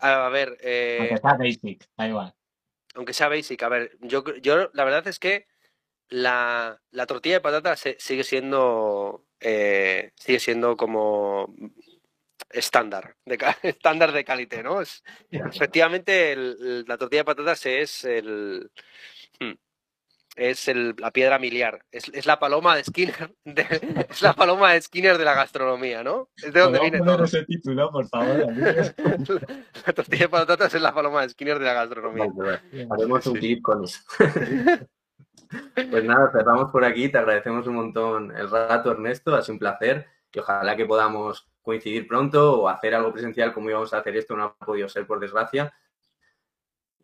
A 0.00 0.28
ver, 0.28 0.58
eh, 0.62 0.96
Aunque 1.00 1.18
sea 1.18 1.34
basic, 1.34 1.88
da 1.96 2.08
igual. 2.08 2.34
Aunque 2.96 3.14
sea 3.14 3.28
basic, 3.28 3.62
a 3.62 3.68
ver, 3.68 3.96
yo, 4.00 4.24
yo 4.38 4.70
la 4.72 4.84
verdad 4.84 5.06
es 5.06 5.20
que 5.20 5.46
la, 6.08 6.80
tortilla 7.06 7.36
de 7.36 7.40
patata 7.40 7.76
sigue 7.76 8.24
siendo 8.24 9.24
eh, 9.38 10.10
sigue 10.16 10.40
siendo 10.40 10.76
como 10.76 11.54
estándar 12.52 13.16
de 13.24 13.38
estándar 13.62 14.12
de 14.12 14.24
calidad, 14.24 14.62
¿no? 14.62 14.80
efectivamente, 15.30 16.36
la 16.86 16.98
tortilla 16.98 17.20
de 17.20 17.24
patatas 17.24 17.66
es 17.66 18.04
el 18.04 18.70
Hmm. 19.40 19.54
Es 20.34 20.66
la 20.98 21.10
piedra 21.10 21.38
miliar, 21.38 21.84
es, 21.90 22.24
la 22.24 22.38
paloma 22.38 22.74
de 22.74 22.84
Skinner, 22.84 23.34
es 24.08 24.22
la 24.22 24.32
paloma 24.32 24.72
de 24.72 24.80
Skinner 24.80 25.18
de 25.18 25.26
la 25.26 25.34
gastronomía, 25.34 26.02
¿no? 26.02 26.30
Es 26.36 26.54
de 26.54 26.60
donde 26.60 26.80
viene 26.80 27.00
todo. 27.00 27.24
ese 27.24 27.44
título, 27.44 27.90
por 27.90 28.08
favor. 28.08 28.46
la 29.86 29.92
tortilla 29.92 30.22
de 30.22 30.28
patatas 30.30 30.74
es 30.74 30.80
la 30.80 30.94
paloma 30.94 31.20
de 31.20 31.28
Skinner 31.28 31.58
de 31.58 31.66
la 31.66 31.74
gastronomía. 31.74 32.28
Haremos 32.90 33.26
un 33.26 33.34
clip 33.34 33.60
con 33.60 33.84
eso. 33.84 34.00
pues 35.90 36.04
nada, 36.04 36.30
cerramos 36.32 36.70
por 36.70 36.86
aquí. 36.86 37.10
Te 37.10 37.18
agradecemos 37.18 37.66
un 37.66 37.74
montón 37.74 38.34
el 38.34 38.48
rato, 38.48 38.90
Ernesto. 38.90 39.34
Ha 39.34 39.42
sido 39.42 39.56
un 39.56 39.58
placer 39.58 40.06
y 40.32 40.38
ojalá 40.38 40.76
que 40.76 40.86
podamos 40.86 41.46
coincidir 41.62 42.06
pronto 42.06 42.62
o 42.62 42.68
hacer 42.68 42.94
algo 42.94 43.12
presencial 43.12 43.52
como 43.52 43.70
íbamos 43.70 43.94
a 43.94 43.98
hacer 43.98 44.16
esto. 44.16 44.36
No 44.36 44.44
ha 44.44 44.54
podido 44.54 44.88
ser, 44.88 45.06
por 45.06 45.20
desgracia. 45.20 45.72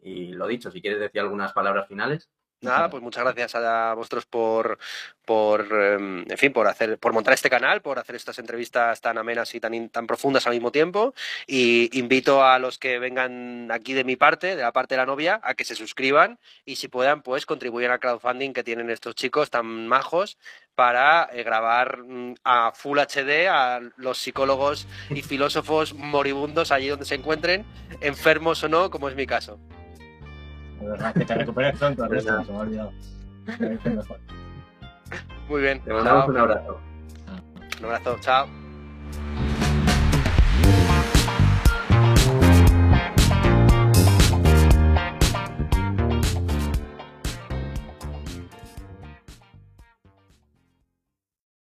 Y 0.00 0.32
lo 0.32 0.46
dicho, 0.46 0.70
si 0.70 0.80
quieres 0.80 1.00
decir 1.00 1.20
algunas 1.20 1.52
palabras 1.52 1.88
finales. 1.88 2.28
Nada, 2.60 2.90
pues 2.90 3.02
muchas 3.02 3.22
gracias 3.22 3.54
a 3.54 3.94
vosotros 3.94 4.26
por, 4.26 4.78
por 5.24 5.60
em, 5.72 6.24
en 6.28 6.38
fin, 6.38 6.52
por 6.52 6.66
hacer, 6.66 6.98
por 6.98 7.12
montar 7.12 7.34
este 7.34 7.48
canal, 7.48 7.82
por 7.82 8.00
hacer 8.00 8.16
estas 8.16 8.40
entrevistas 8.40 9.00
tan 9.00 9.16
amenas 9.16 9.54
y 9.54 9.60
tan, 9.60 9.88
tan 9.90 10.08
profundas 10.08 10.46
al 10.46 10.54
mismo 10.54 10.72
tiempo. 10.72 11.14
Y 11.46 11.96
invito 11.96 12.44
a 12.44 12.58
los 12.58 12.78
que 12.78 12.98
vengan 12.98 13.70
aquí 13.70 13.92
de 13.94 14.02
mi 14.02 14.16
parte, 14.16 14.56
de 14.56 14.62
la 14.62 14.72
parte 14.72 14.94
de 14.94 14.98
la 14.98 15.06
novia, 15.06 15.40
a 15.44 15.54
que 15.54 15.64
se 15.64 15.76
suscriban 15.76 16.40
y 16.64 16.76
si 16.76 16.88
puedan, 16.88 17.22
pues 17.22 17.46
contribuyan 17.46 17.92
al 17.92 18.00
crowdfunding 18.00 18.52
que 18.52 18.64
tienen 18.64 18.90
estos 18.90 19.14
chicos 19.14 19.50
tan 19.50 19.86
majos 19.86 20.36
para 20.74 21.28
eh, 21.32 21.44
grabar 21.44 21.98
mm, 21.98 22.34
a 22.42 22.72
Full 22.72 22.98
HD 22.98 23.48
a 23.48 23.80
los 23.96 24.18
psicólogos 24.18 24.88
y 25.10 25.22
filósofos 25.22 25.94
moribundos 25.94 26.72
allí 26.72 26.88
donde 26.88 27.04
se 27.04 27.14
encuentren, 27.14 27.64
enfermos 28.00 28.64
o 28.64 28.68
no, 28.68 28.90
como 28.90 29.08
es 29.08 29.14
mi 29.14 29.26
caso. 29.26 29.60
De 30.80 30.86
verdad, 30.86 31.14
que 31.14 31.24
te 31.24 31.34
recuperes 31.34 31.78
pronto, 31.78 32.04
Ernesto, 32.04 32.44
se 32.44 32.52
me 32.52 32.58
ha 32.58 32.60
olvidado. 32.60 32.92
Muy 35.48 35.62
bien. 35.62 35.80
Te 35.82 35.92
mandamos 35.92 36.28
un 36.28 36.36
abrazo. 36.36 36.80
Un 37.78 37.84
abrazo, 37.84 38.16
chao. 38.20 38.46